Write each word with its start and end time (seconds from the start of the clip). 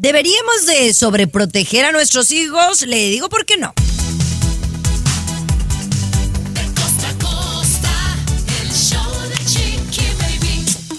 ¿Deberíamos 0.00 0.64
de 0.64 0.94
sobreproteger 0.94 1.84
a 1.84 1.92
nuestros 1.92 2.30
hijos? 2.30 2.80
Le 2.86 3.10
digo 3.10 3.28
por 3.28 3.44
qué 3.44 3.58
no. 3.58 3.74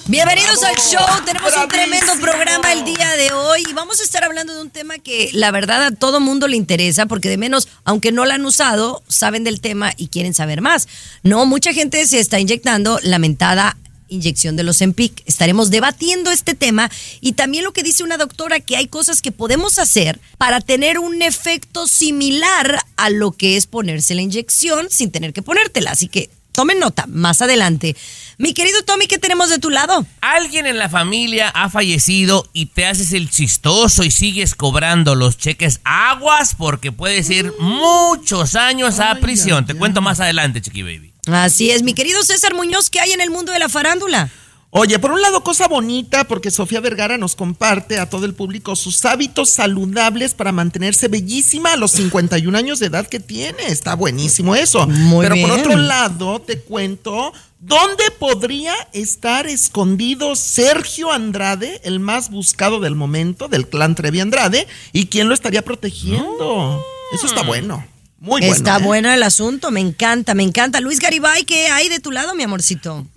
Bienvenidos 0.06 0.62
al 0.62 0.76
show, 0.76 1.26
tenemos 1.26 1.52
un 1.58 1.68
tremendo 1.68 2.14
programa 2.22 2.74
el 2.74 2.86
día 2.86 3.16
de 3.18 3.32
hoy 3.32 3.64
y 3.68 3.74
vamos 3.74 4.02
a 4.02 4.04
estar 4.04 4.24
hablando 4.24 4.54
de 4.54 4.62
un 4.62 4.70
tema 4.70 5.00
que 5.00 5.32
la 5.34 5.50
verdad 5.50 5.84
a 5.84 5.92
todo 5.92 6.20
mundo 6.20 6.48
le 6.48 6.58
interesa 6.58 7.08
porque 7.08 7.28
de 7.28 7.38
menos, 7.38 7.70
aunque 7.84 8.12
no 8.12 8.26
lo 8.26 8.34
han 8.34 8.46
usado, 8.46 9.02
saben 9.08 9.44
del 9.44 9.62
tema 9.62 9.94
y 9.98 10.10
quieren 10.10 10.36
saber 10.36 10.62
más. 10.62 10.88
No, 11.24 11.48
mucha 11.48 11.74
gente 11.74 12.06
se 12.06 12.20
está 12.20 12.40
inyectando 12.40 13.00
lamentada 13.02 13.78
inyección 14.12 14.56
de 14.56 14.64
los 14.64 14.82
EMPIC. 14.82 15.24
Estaremos 15.26 15.72
debatiendo 15.72 16.32
este 16.32 16.54
tema 16.54 16.92
y 17.22 17.34
también 17.34 17.64
lo 17.64 17.74
que 17.74 17.84
dice 17.84 18.04
una 18.04 18.18
doctora, 18.18 18.60
que 18.60 18.78
hay 18.78 18.88
cosas 18.88 19.22
que 19.22 19.32
podemos 19.32 19.80
hacer 19.80 20.20
para 20.38 20.62
tener 20.62 21.00
un 21.00 21.22
efecto 21.22 21.88
similar 21.88 22.80
a 22.98 23.10
lo 23.10 23.32
que 23.32 23.58
es 23.58 23.66
ponerse 23.66 24.16
la 24.16 24.22
inyección 24.22 24.88
sin 24.90 25.12
tener 25.12 25.34
que 25.34 25.42
ponértela. 25.42 25.92
Así 25.92 26.08
que 26.08 26.30
tomen 26.52 26.80
nota 26.80 27.06
más 27.08 27.42
adelante. 27.42 27.96
Mi 28.38 28.54
querido 28.54 28.84
Tommy, 28.84 29.08
¿qué 29.08 29.18
tenemos 29.18 29.50
de 29.50 29.60
tu 29.60 29.70
lado? 29.70 30.06
Alguien 30.20 30.66
en 30.66 30.78
la 30.78 30.90
familia 30.90 31.50
ha 31.50 31.70
fallecido 31.70 32.50
y 32.54 32.68
te 32.68 32.86
haces 32.86 33.14
el 33.14 33.30
chistoso 33.30 34.04
y 34.04 34.12
sigues 34.12 34.56
cobrando 34.56 35.16
los 35.16 35.38
cheques 35.38 35.80
aguas 35.84 36.56
porque 36.56 36.92
puedes 36.92 37.30
ir 37.30 37.54
muchos 37.60 38.56
años 38.56 39.00
a 39.00 39.16
prisión. 39.16 39.66
Te 39.66 39.76
cuento 39.76 40.02
más 40.02 40.20
adelante, 40.20 40.62
Chiqui 40.62 40.84
Baby. 40.84 41.11
Así 41.28 41.70
es, 41.70 41.84
mi 41.84 41.94
querido 41.94 42.24
César 42.24 42.56
Muñoz, 42.56 42.90
¿qué 42.90 43.00
hay 43.00 43.12
en 43.12 43.22
el 43.22 43.30
mundo 43.30 43.52
de 43.52 43.60
la 43.60 43.70
farándula? 43.70 44.32
Oye, 44.74 45.00
por 45.00 45.12
un 45.12 45.22
lado, 45.22 45.44
cosa 45.44 45.68
bonita, 45.68 46.24
porque 46.24 46.50
Sofía 46.50 46.80
Vergara 46.80 47.18
nos 47.18 47.36
comparte 47.36 48.00
a 48.00 48.10
todo 48.10 48.26
el 48.26 48.34
público 48.34 48.78
sus 48.78 49.04
hábitos 49.04 49.50
saludables 49.50 50.34
para 50.34 50.54
mantenerse 50.54 51.10
bellísima 51.10 51.74
a 51.74 51.76
los 51.76 51.92
51 51.92 52.58
años 52.58 52.80
de 52.80 52.86
edad 52.86 53.06
que 53.06 53.20
tiene. 53.20 53.68
Está 53.68 53.96
buenísimo 53.96 54.56
eso. 54.56 54.88
Muy 54.88 55.28
Pero 55.28 55.42
por 55.46 55.60
otro 55.60 55.76
lado, 55.76 56.40
te 56.40 56.62
cuento 56.62 57.34
dónde 57.60 58.12
podría 58.18 58.74
estar 58.94 59.46
escondido 59.46 60.38
Sergio 60.38 61.12
Andrade, 61.12 61.82
el 61.84 62.00
más 62.00 62.30
buscado 62.32 62.80
del 62.80 62.96
momento 62.96 63.50
del 63.50 63.68
clan 63.68 63.94
Trevi 63.94 64.22
Andrade, 64.22 64.68
y 64.94 65.08
quién 65.08 65.28
lo 65.28 65.34
estaría 65.34 65.64
protegiendo. 65.64 66.82
Eso 67.14 67.26
está 67.26 67.44
bueno. 67.44 67.86
Muy 68.22 68.40
bueno. 68.42 68.54
Está 68.54 68.78
¿eh? 68.78 68.84
bueno 68.84 69.12
el 69.12 69.24
asunto, 69.24 69.72
me 69.72 69.80
encanta, 69.80 70.36
me 70.36 70.44
encanta. 70.44 70.80
Luis 70.80 71.00
Garibay, 71.00 71.44
¿qué 71.44 71.68
hay 71.68 71.90
de 71.90 72.00
tu 72.00 72.12
lado, 72.12 72.36
mi 72.36 72.44
amorcito? 72.44 73.08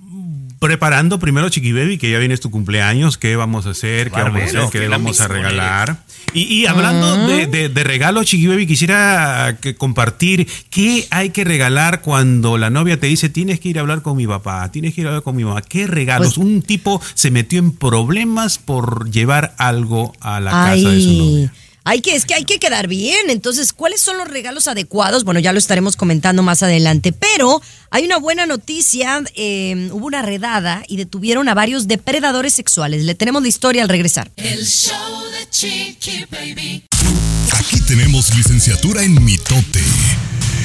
Preparando 0.58 1.18
primero, 1.18 1.50
Chiqui 1.50 1.72
Baby, 1.72 1.98
que 1.98 2.10
ya 2.10 2.18
viene 2.18 2.38
tu 2.38 2.50
cumpleaños, 2.50 3.18
qué 3.18 3.36
vamos 3.36 3.66
a 3.66 3.70
hacer, 3.70 4.10
qué 4.10 4.22
vamos 4.22 4.40
a 4.40 4.44
hacer, 4.46 4.60
qué 4.72 4.80
le 4.80 4.88
vamos 4.88 5.20
a 5.20 5.28
regalar. 5.28 5.98
Y, 6.32 6.44
y 6.44 6.66
hablando 6.66 7.26
de, 7.26 7.46
de, 7.46 7.68
de 7.68 7.84
regalos, 7.84 8.24
Chiqui 8.24 8.46
Baby, 8.46 8.66
quisiera 8.66 9.58
que 9.60 9.74
compartir 9.74 10.48
qué 10.70 11.06
hay 11.10 11.30
que 11.30 11.44
regalar 11.44 12.00
cuando 12.00 12.56
la 12.56 12.70
novia 12.70 12.98
te 12.98 13.06
dice 13.06 13.28
tienes 13.28 13.60
que 13.60 13.68
ir 13.68 13.78
a 13.78 13.82
hablar 13.82 14.00
con 14.00 14.16
mi 14.16 14.26
papá, 14.26 14.72
tienes 14.72 14.94
que 14.94 15.02
ir 15.02 15.06
a 15.06 15.10
hablar 15.10 15.22
con 15.22 15.36
mi 15.36 15.44
mamá. 15.44 15.60
¿Qué 15.60 15.86
regalos? 15.86 16.36
Pues- 16.36 16.38
Un 16.38 16.62
tipo 16.62 17.02
se 17.12 17.30
metió 17.30 17.58
en 17.58 17.72
problemas 17.72 18.56
por 18.56 19.10
llevar 19.10 19.54
algo 19.58 20.14
a 20.20 20.40
la 20.40 20.50
casa 20.50 20.88
de 20.88 21.00
su 21.02 21.12
novia. 21.12 21.52
Hay 21.86 22.00
que, 22.00 22.16
es 22.16 22.24
que 22.24 22.32
hay 22.32 22.44
que 22.44 22.58
quedar 22.58 22.88
bien. 22.88 23.28
Entonces, 23.28 23.74
¿cuáles 23.74 24.00
son 24.00 24.16
los 24.16 24.26
regalos 24.26 24.68
adecuados? 24.68 25.24
Bueno, 25.24 25.38
ya 25.40 25.52
lo 25.52 25.58
estaremos 25.58 25.96
comentando 25.96 26.42
más 26.42 26.62
adelante. 26.62 27.12
Pero 27.12 27.60
hay 27.90 28.04
una 28.04 28.16
buena 28.16 28.46
noticia. 28.46 29.22
eh, 29.34 29.90
hubo 29.92 30.06
una 30.06 30.22
redada 30.22 30.82
y 30.88 30.96
detuvieron 30.96 31.46
a 31.50 31.54
varios 31.54 31.86
depredadores 31.86 32.54
sexuales. 32.54 33.02
Le 33.04 33.14
tenemos 33.14 33.42
la 33.42 33.48
historia 33.48 33.82
al 33.82 33.90
regresar. 33.90 34.30
El 34.36 34.64
show 34.64 34.94
de 35.30 35.50
Chiqui 35.50 36.24
Baby. 36.30 36.84
Aquí 37.52 37.80
tenemos 37.82 38.34
licenciatura 38.34 39.02
en 39.02 39.22
mitote. 39.22 39.82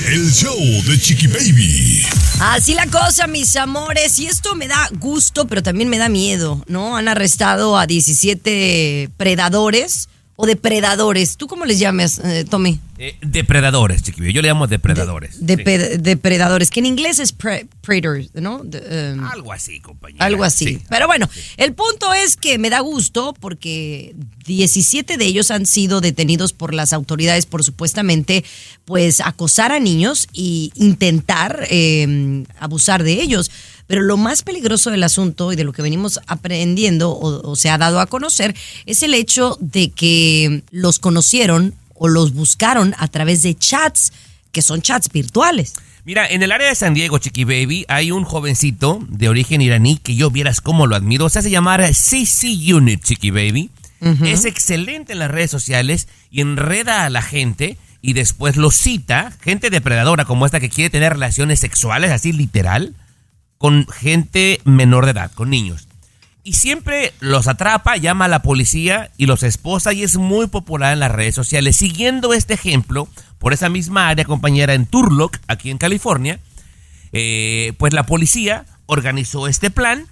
El 0.08 0.32
show 0.34 0.58
de 0.58 0.98
Chiqui 1.02 1.28
Baby. 1.28 2.02
Así 2.40 2.74
la 2.74 2.88
cosa, 2.88 3.28
mis 3.28 3.58
amores. 3.58 4.18
Y 4.20 4.28
esto 4.28 4.56
me 4.56 4.70
da 4.70 4.90
gusto, 5.00 5.48
pero 5.48 5.62
también 5.62 5.90
me 5.90 5.98
da 5.98 6.08
miedo, 6.08 6.64
¿no? 6.68 6.96
Han 6.96 7.10
arrestado 7.10 7.78
a 7.78 7.86
17 7.86 9.10
predadores 9.18 10.08
o 10.42 10.46
depredadores. 10.46 11.36
¿Tú 11.36 11.48
cómo 11.48 11.66
les 11.66 11.80
llamas, 11.80 12.20
eh, 12.24 12.46
Tommy? 12.50 12.80
Eh, 12.98 13.18
depredadores, 13.22 14.04
Chiqui 14.04 14.22
Baby. 14.22 14.32
Yo 14.32 14.42
le 14.42 14.48
llamo 14.48 14.68
depredadores. 14.68 15.46
De, 15.46 15.58
Sí. 15.58 15.64
pe- 15.64 15.98
depredadores, 15.98 16.70
que 16.70 16.80
en 16.80 16.86
inglés 16.86 17.20
es 17.20 17.34
pre- 17.34 17.68
predators, 17.82 18.30
¿no? 18.36 18.60
De, 18.64 19.16
um, 19.18 19.26
Algo 19.26 19.52
así, 19.52 19.82
compañera. 19.82 20.24
algo 20.26 20.46
así. 20.46 20.66
Sí. 20.66 20.82
Pero 20.90 21.08
bueno, 21.08 21.30
el 21.58 21.74
punto 21.74 22.14
es 22.14 22.38
que 22.38 22.58
me 22.58 22.70
da 22.70 22.80
gusto 22.80 23.34
porque 23.38 24.16
17 24.46 25.18
de 25.18 25.26
ellos 25.26 25.52
han 25.52 25.66
sido 25.66 26.00
detenidos 26.00 26.54
por 26.54 26.74
las 26.74 26.94
autoridades 26.94 27.46
por 27.46 27.66
supuestamente 27.66 28.46
pues 28.86 29.20
acosar 29.20 29.74
a 29.74 29.80
niños 29.82 30.30
y 30.32 30.72
intentar 30.76 31.68
eh, 31.70 32.46
abusar 32.60 33.04
de 33.04 33.22
ellos. 33.22 33.52
Pero 33.90 34.04
lo 34.04 34.18
más 34.18 34.44
peligroso 34.44 34.92
del 34.92 35.02
asunto 35.02 35.52
y 35.52 35.56
de 35.56 35.64
lo 35.64 35.74
que 35.74 35.82
venimos 35.82 36.20
aprendiendo 36.28 37.10
o, 37.10 37.50
o 37.50 37.56
se 37.56 37.72
ha 37.72 37.80
dado 37.80 38.00
a 38.00 38.06
conocer 38.06 38.56
es 38.86 39.02
el 39.02 39.16
hecho 39.16 39.58
de 39.60 39.90
que 39.90 40.62
los 40.70 41.00
conocieron 41.00 41.74
o 41.96 42.08
los 42.08 42.36
buscaron 42.36 42.94
a 43.00 43.08
través 43.08 43.42
de 43.42 43.58
chats, 43.58 44.14
que 44.52 44.62
son 44.62 44.84
chats 44.84 45.12
virtuales. 45.12 45.74
Mira, 46.06 46.28
en 46.28 46.44
el 46.44 46.52
área 46.52 46.70
de 46.70 46.76
San 46.76 46.94
Diego, 46.94 47.18
Chiqui 47.18 47.46
Baby, 47.46 47.86
hay 47.88 48.12
un 48.12 48.26
jovencito 48.26 49.00
de 49.10 49.28
origen 49.28 49.60
iraní 49.60 49.98
que 49.98 50.16
yo 50.16 50.30
vieras 50.30 50.62
cómo 50.62 50.86
lo 50.86 50.96
admiro. 50.96 51.28
Se 51.28 51.40
hace 51.40 51.50
llamar 51.50 51.84
CC 51.96 52.48
Unit, 52.72 53.04
Chiqui 53.04 53.32
Baby. 53.32 53.72
Es 54.24 54.46
excelente 54.46 55.14
en 55.14 55.20
las 55.20 55.32
redes 55.32 55.50
sociales 55.50 56.08
y 56.30 56.42
enreda 56.42 57.06
a 57.06 57.10
la 57.10 57.24
gente 57.24 57.76
y 58.04 58.14
después 58.14 58.56
lo 58.56 58.70
cita, 58.70 59.34
gente 59.42 59.72
depredadora 59.72 60.26
como 60.26 60.46
esta 60.46 60.60
que 60.60 60.70
quiere 60.70 60.92
tener 60.92 61.14
relaciones 61.14 61.60
sexuales, 61.60 62.12
así 62.12 62.32
literal, 62.32 62.94
con 63.60 63.86
gente 63.88 64.62
menor 64.64 65.06
de 65.06 65.12
edad, 65.12 65.32
con 65.34 65.52
niños. 65.52 65.88
Y 66.44 66.54
siempre 66.54 67.14
los 67.20 67.48
atrapa, 67.48 67.98
llama 67.98 68.26
a 68.26 68.30
la 68.30 68.42
policía 68.42 69.12
y 69.18 69.28
los 69.28 69.44
esposa 69.44 69.94
y 69.94 70.02
es 70.02 70.16
muy 70.16 70.48
popular 70.48 70.94
en 70.94 71.02
las 71.02 71.12
redes 71.12 71.36
sociales. 71.36 71.76
Siguiendo 71.76 72.34
este 72.34 72.56
ejemplo, 72.56 73.10
por 73.38 73.54
esa 73.54 73.70
misma 73.70 74.08
área 74.08 74.26
compañera 74.26 74.74
en 74.74 74.86
Turlock, 74.86 75.38
aquí 75.48 75.70
en 75.70 75.78
California, 75.78 76.40
eh, 77.12 77.74
pues 77.78 77.94
la 77.94 78.06
policía 78.06 78.66
organizó 78.86 79.48
este 79.48 79.70
plan. 79.70 80.08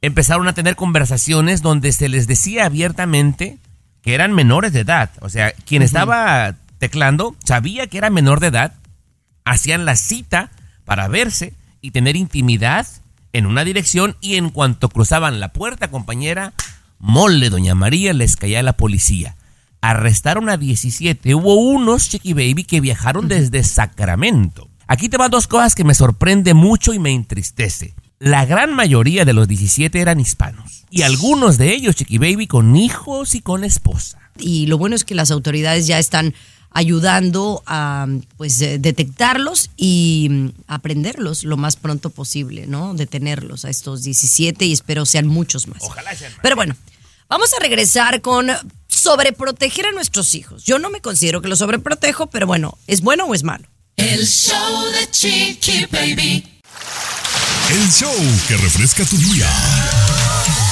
Empezaron 0.00 0.48
a 0.48 0.52
tener 0.52 0.74
conversaciones 0.74 1.62
donde 1.62 1.92
se 1.92 2.08
les 2.08 2.26
decía 2.26 2.66
abiertamente 2.66 3.58
que 4.02 4.14
eran 4.14 4.32
menores 4.32 4.72
de 4.72 4.80
edad. 4.80 5.10
O 5.20 5.28
sea, 5.28 5.52
quien 5.52 5.82
estaba 5.82 6.56
teclando 6.78 7.36
sabía 7.44 7.86
que 7.86 7.98
era 7.98 8.10
menor 8.10 8.40
de 8.40 8.48
edad, 8.48 8.74
hacían 9.44 9.84
la 9.84 9.94
cita 9.94 10.50
para 10.84 11.06
verse 11.06 11.54
y 11.82 11.90
tener 11.90 12.16
intimidad 12.16 12.86
en 13.34 13.44
una 13.44 13.64
dirección 13.64 14.16
y 14.20 14.36
en 14.36 14.50
cuanto 14.50 14.88
cruzaban 14.88 15.40
la 15.40 15.52
puerta, 15.52 15.90
compañera, 15.90 16.54
mole, 16.98 17.50
doña 17.50 17.74
María, 17.74 18.12
les 18.12 18.36
caía 18.36 18.62
la 18.62 18.74
policía. 18.74 19.36
Arrestaron 19.80 20.48
a 20.48 20.56
17. 20.56 21.34
Hubo 21.34 21.56
unos, 21.56 22.08
Chiqui 22.08 22.34
Baby, 22.34 22.64
que 22.64 22.80
viajaron 22.80 23.26
desde 23.26 23.64
Sacramento. 23.64 24.68
Aquí 24.86 25.08
te 25.08 25.16
van 25.16 25.30
dos 25.30 25.48
cosas 25.48 25.74
que 25.74 25.84
me 25.84 25.94
sorprende 25.94 26.54
mucho 26.54 26.94
y 26.94 26.98
me 26.98 27.10
entristece. 27.12 27.94
La 28.20 28.44
gran 28.44 28.74
mayoría 28.74 29.24
de 29.24 29.32
los 29.32 29.48
17 29.48 30.00
eran 30.00 30.20
hispanos. 30.20 30.84
Y 30.90 31.02
algunos 31.02 31.58
de 31.58 31.74
ellos, 31.74 31.96
Chiqui 31.96 32.18
Baby, 32.18 32.46
con 32.46 32.76
hijos 32.76 33.34
y 33.34 33.40
con 33.40 33.64
esposa. 33.64 34.18
y 34.38 34.66
lo 34.66 34.78
bueno 34.78 34.94
es 34.94 35.04
que 35.04 35.14
las 35.14 35.30
autoridades 35.30 35.86
ya 35.86 35.98
están 35.98 36.34
ayudando 36.74 37.62
a 37.66 38.06
pues 38.36 38.58
detectarlos 38.58 39.70
y 39.76 40.28
mm, 40.30 40.48
aprenderlos 40.66 41.44
lo 41.44 41.56
más 41.56 41.76
pronto 41.76 42.10
posible, 42.10 42.66
¿no? 42.66 42.94
Detenerlos 42.94 43.64
a 43.64 43.70
estos 43.70 44.02
17 44.02 44.64
y 44.64 44.72
espero 44.72 45.06
sean 45.06 45.26
muchos 45.26 45.68
más. 45.68 45.82
Ojalá 45.82 46.14
sean 46.14 46.32
más. 46.32 46.40
Pero 46.42 46.56
bueno, 46.56 46.76
vamos 47.28 47.50
a 47.54 47.60
regresar 47.60 48.20
con 48.20 48.50
sobreproteger 48.88 49.86
a 49.86 49.92
nuestros 49.92 50.34
hijos. 50.34 50.64
Yo 50.64 50.78
no 50.78 50.90
me 50.90 51.00
considero 51.00 51.42
que 51.42 51.48
los 51.48 51.58
sobreprotejo, 51.58 52.28
pero 52.28 52.46
bueno, 52.46 52.78
¿es 52.86 53.00
bueno 53.00 53.24
o 53.24 53.34
es 53.34 53.42
malo? 53.42 53.66
El 53.96 54.26
show 54.26 54.84
de 54.92 55.10
Chiqui 55.10 55.86
Baby. 55.90 56.60
El 57.70 57.90
show 57.90 58.14
que 58.48 58.56
refresca 58.56 59.04
tu 59.04 59.16
día. 59.16 59.48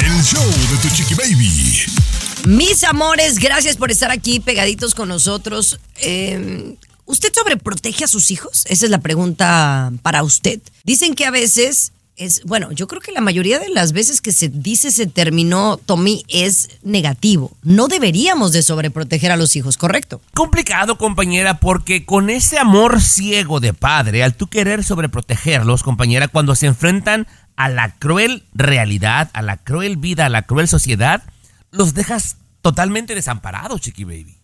El 0.01 0.23
show 0.25 0.45
de 0.45 0.77
tu 0.83 0.95
Chiqui 0.95 1.15
Baby. 1.15 2.10
Mis 2.47 2.85
amores, 2.85 3.39
gracias 3.39 3.77
por 3.77 3.91
estar 3.91 4.11
aquí 4.11 4.41
pegaditos 4.41 4.95
con 4.95 5.09
nosotros. 5.09 5.79
Eh, 5.97 6.77
¿Usted 7.05 7.33
sobreprotege 7.35 8.05
a 8.05 8.09
sus 8.09 8.31
hijos? 8.31 8.65
Esa 8.69 8.87
es 8.87 8.91
la 8.91 9.01
pregunta 9.01 9.93
para 10.03 10.23
usted. 10.23 10.61
Dicen 10.85 11.15
que 11.15 11.27
a 11.27 11.31
veces 11.31 11.93
es, 12.17 12.43
bueno, 12.45 12.71
yo 12.73 12.87
creo 12.87 13.01
que 13.01 13.13
la 13.13 13.21
mayoría 13.21 13.59
de 13.59 13.69
las 13.69 13.93
veces 13.93 14.21
que 14.21 14.33
se 14.33 14.49
dice 14.49 14.89
ese 14.89 15.07
término, 15.07 15.79
Tommy, 15.79 16.25
es 16.29 16.71
negativo. 16.83 17.51
No 17.63 17.89
deberíamos 17.89 18.53
de 18.53 18.63
sobreproteger 18.63 19.33
a 19.33 19.37
los 19.37 19.57
hijos, 19.57 19.77
¿correcto? 19.77 20.21
Complicado, 20.35 20.99
compañera, 20.99 21.59
porque 21.59 22.05
con 22.05 22.31
ese 22.31 22.59
amor 22.59 23.03
ciego 23.03 23.61
de 23.61 23.75
padre, 23.75 24.23
al 24.23 24.35
tú 24.35 24.47
querer 24.47 24.85
sobreprotegerlos, 24.85 25.83
compañera, 25.83 26.29
cuando 26.29 26.55
se 26.55 26.67
enfrentan 26.67 27.27
a 27.57 27.69
la 27.69 27.95
cruel 27.97 28.45
realidad, 28.55 29.31
a 29.33 29.43
la 29.43 29.57
cruel 29.57 29.97
vida, 29.97 30.27
a 30.27 30.31
la 30.31 30.43
cruel 30.43 30.69
sociedad, 30.69 31.23
los 31.71 31.95
dejas 31.95 32.37
totalmente 32.63 33.15
desamparados, 33.15 33.81
chiqui 33.81 34.05
baby. 34.05 34.37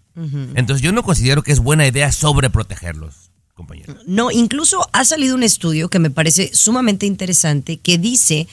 Entonces 0.54 0.82
yo 0.82 0.92
no 0.92 1.02
considero 1.02 1.42
que 1.42 1.52
es 1.52 1.60
buena 1.60 1.86
idea 1.86 2.10
sobreprotegerlos, 2.10 3.30
compañera. 3.54 3.96
No, 4.06 4.30
incluso 4.30 4.88
ha 4.94 5.04
salido 5.04 5.34
un 5.34 5.42
estudio 5.42 5.90
que 5.90 5.98
me 5.98 6.10
parece 6.10 6.50
sumamente 6.54 7.04
interesante 7.04 7.76
que 7.76 7.98
dice 7.98 8.48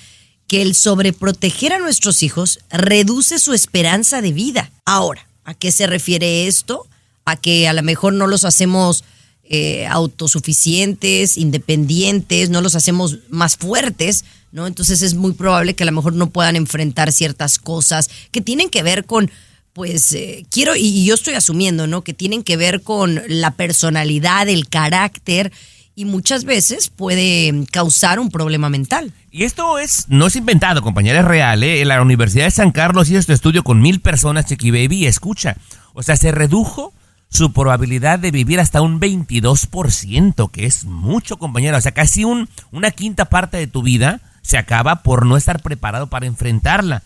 que 0.47 0.61
el 0.61 0.75
sobreproteger 0.75 1.71
a 1.71 1.79
nuestros 1.79 2.21
hijos 2.21 2.59
reduce 2.69 3.39
su 3.39 3.53
esperanza 3.53 4.21
de 4.21 4.33
vida. 4.33 4.71
Ahora, 4.85 5.25
¿a 5.45 5.53
qué 5.53 5.71
se 5.71 5.87
refiere 5.87 6.47
esto? 6.47 6.85
A 7.23 7.37
que 7.37 7.69
a 7.69 7.73
lo 7.73 7.81
mejor 7.81 8.11
no 8.11 8.27
los 8.27 8.43
hacemos 8.43 9.05
eh, 9.45 9.87
autosuficientes, 9.87 11.37
independientes, 11.37 12.49
no 12.49 12.61
los 12.61 12.75
hacemos 12.75 13.19
más 13.29 13.55
fuertes, 13.55 14.25
¿no? 14.53 14.67
Entonces 14.67 15.01
es 15.01 15.15
muy 15.15 15.33
probable 15.33 15.73
que 15.73 15.83
a 15.83 15.87
lo 15.87 15.91
mejor 15.91 16.13
no 16.13 16.29
puedan 16.29 16.55
enfrentar 16.55 17.11
ciertas 17.11 17.57
cosas 17.57 18.09
que 18.31 18.39
tienen 18.39 18.69
que 18.69 18.83
ver 18.83 19.03
con, 19.03 19.29
pues, 19.73 20.13
eh, 20.13 20.45
quiero, 20.49 20.75
y, 20.77 21.03
yo 21.03 21.15
estoy 21.15 21.33
asumiendo, 21.33 21.87
¿no? 21.87 22.03
Que 22.03 22.13
tienen 22.13 22.43
que 22.43 22.55
ver 22.55 22.83
con 22.83 23.19
la 23.27 23.51
personalidad, 23.51 24.47
el 24.47 24.69
carácter, 24.69 25.51
y 25.95 26.05
muchas 26.05 26.43
veces 26.45 26.89
puede 26.89 27.65
causar 27.71 28.19
un 28.19 28.29
problema 28.29 28.69
mental. 28.69 29.11
Y 29.31 29.43
esto 29.43 29.79
es, 29.79 30.05
no 30.07 30.27
es 30.27 30.35
inventado, 30.35 30.83
compañera, 30.83 31.19
es 31.19 31.25
real. 31.25 31.63
¿eh? 31.63 31.83
La 31.83 32.01
Universidad 32.01 32.45
de 32.45 32.51
San 32.51 32.71
Carlos 32.71 33.09
hizo 33.09 33.19
este 33.19 33.33
estudio 33.33 33.63
con 33.63 33.81
mil 33.81 34.01
personas, 34.01 34.45
Chiqui 34.45 34.69
Baby, 34.69 35.07
escucha. 35.07 35.57
O 35.93 36.03
sea, 36.03 36.15
se 36.15 36.31
redujo 36.31 36.93
su 37.29 37.53
probabilidad 37.53 38.19
de 38.19 38.29
vivir 38.29 38.59
hasta 38.59 38.81
un 38.81 38.99
22%, 38.99 40.51
que 40.51 40.65
es 40.67 40.85
mucho, 40.85 41.37
compañera. 41.37 41.77
O 41.77 41.81
sea, 41.81 41.91
casi 41.91 42.23
un, 42.23 42.49
una 42.71 42.91
quinta 42.91 43.25
parte 43.25 43.57
de 43.57 43.65
tu 43.65 43.81
vida 43.81 44.21
se 44.43 44.57
acaba 44.57 45.01
por 45.01 45.25
no 45.25 45.35
estar 45.37 45.61
preparado 45.63 46.07
para 46.07 46.27
enfrentarla. 46.27 47.01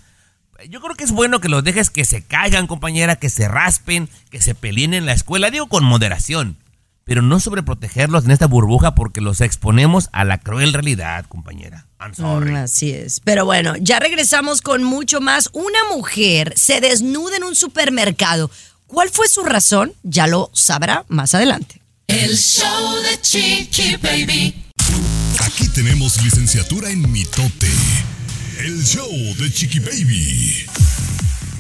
Yo 0.70 0.82
creo 0.82 0.96
que 0.96 1.04
es 1.04 1.12
bueno 1.12 1.40
que 1.40 1.50
los 1.50 1.64
dejes 1.64 1.90
que 1.90 2.04
se 2.04 2.24
caigan, 2.24 2.68
compañera, 2.68 3.16
que 3.16 3.30
se 3.30 3.48
raspen, 3.48 4.10
que 4.32 4.42
se 4.42 4.56
peleen 4.56 4.94
en 4.94 5.06
la 5.06 5.14
escuela, 5.14 5.52
digo 5.52 5.68
con 5.68 5.84
moderación, 5.84 6.58
pero 7.04 7.22
no 7.22 7.40
sobreprotegerlos 7.40 8.26
en 8.26 8.32
esta 8.32 8.48
burbuja 8.48 8.96
porque 8.96 9.22
los 9.22 9.40
exponemos 9.40 10.10
a 10.12 10.26
la 10.26 10.40
cruel 10.40 10.74
realidad, 10.74 11.26
compañera. 11.30 11.86
I'm 12.00 12.16
sorry. 12.16 12.52
Mm, 12.52 12.56
Así 12.56 12.92
es. 12.92 13.20
Pero 13.20 13.46
bueno, 13.46 13.76
ya 13.80 14.00
regresamos 14.00 14.62
con 14.62 14.84
mucho 14.84 15.22
más. 15.22 15.50
Una 15.54 15.80
mujer 15.96 16.54
se 16.58 16.82
desnuda 16.82 17.38
en 17.38 17.44
un 17.44 17.56
supermercado. 17.56 18.50
¿Cuál 18.88 19.10
fue 19.10 19.28
su 19.28 19.44
razón? 19.44 19.94
Ya 20.04 20.28
lo 20.28 20.50
sabrá 20.54 21.06
más 21.08 21.36
adelante. 21.36 21.82
El 22.08 22.36
show 22.36 22.96
de 23.04 23.22
Chiqui 23.22 23.98
Baby. 23.98 24.67
Aquí 25.48 25.70
tenemos 25.70 26.22
licenciatura 26.22 26.90
en 26.90 27.10
mitote. 27.10 27.70
El 28.60 28.84
show 28.84 29.10
de 29.40 29.50
Chiqui 29.50 29.80
Baby. 29.80 30.66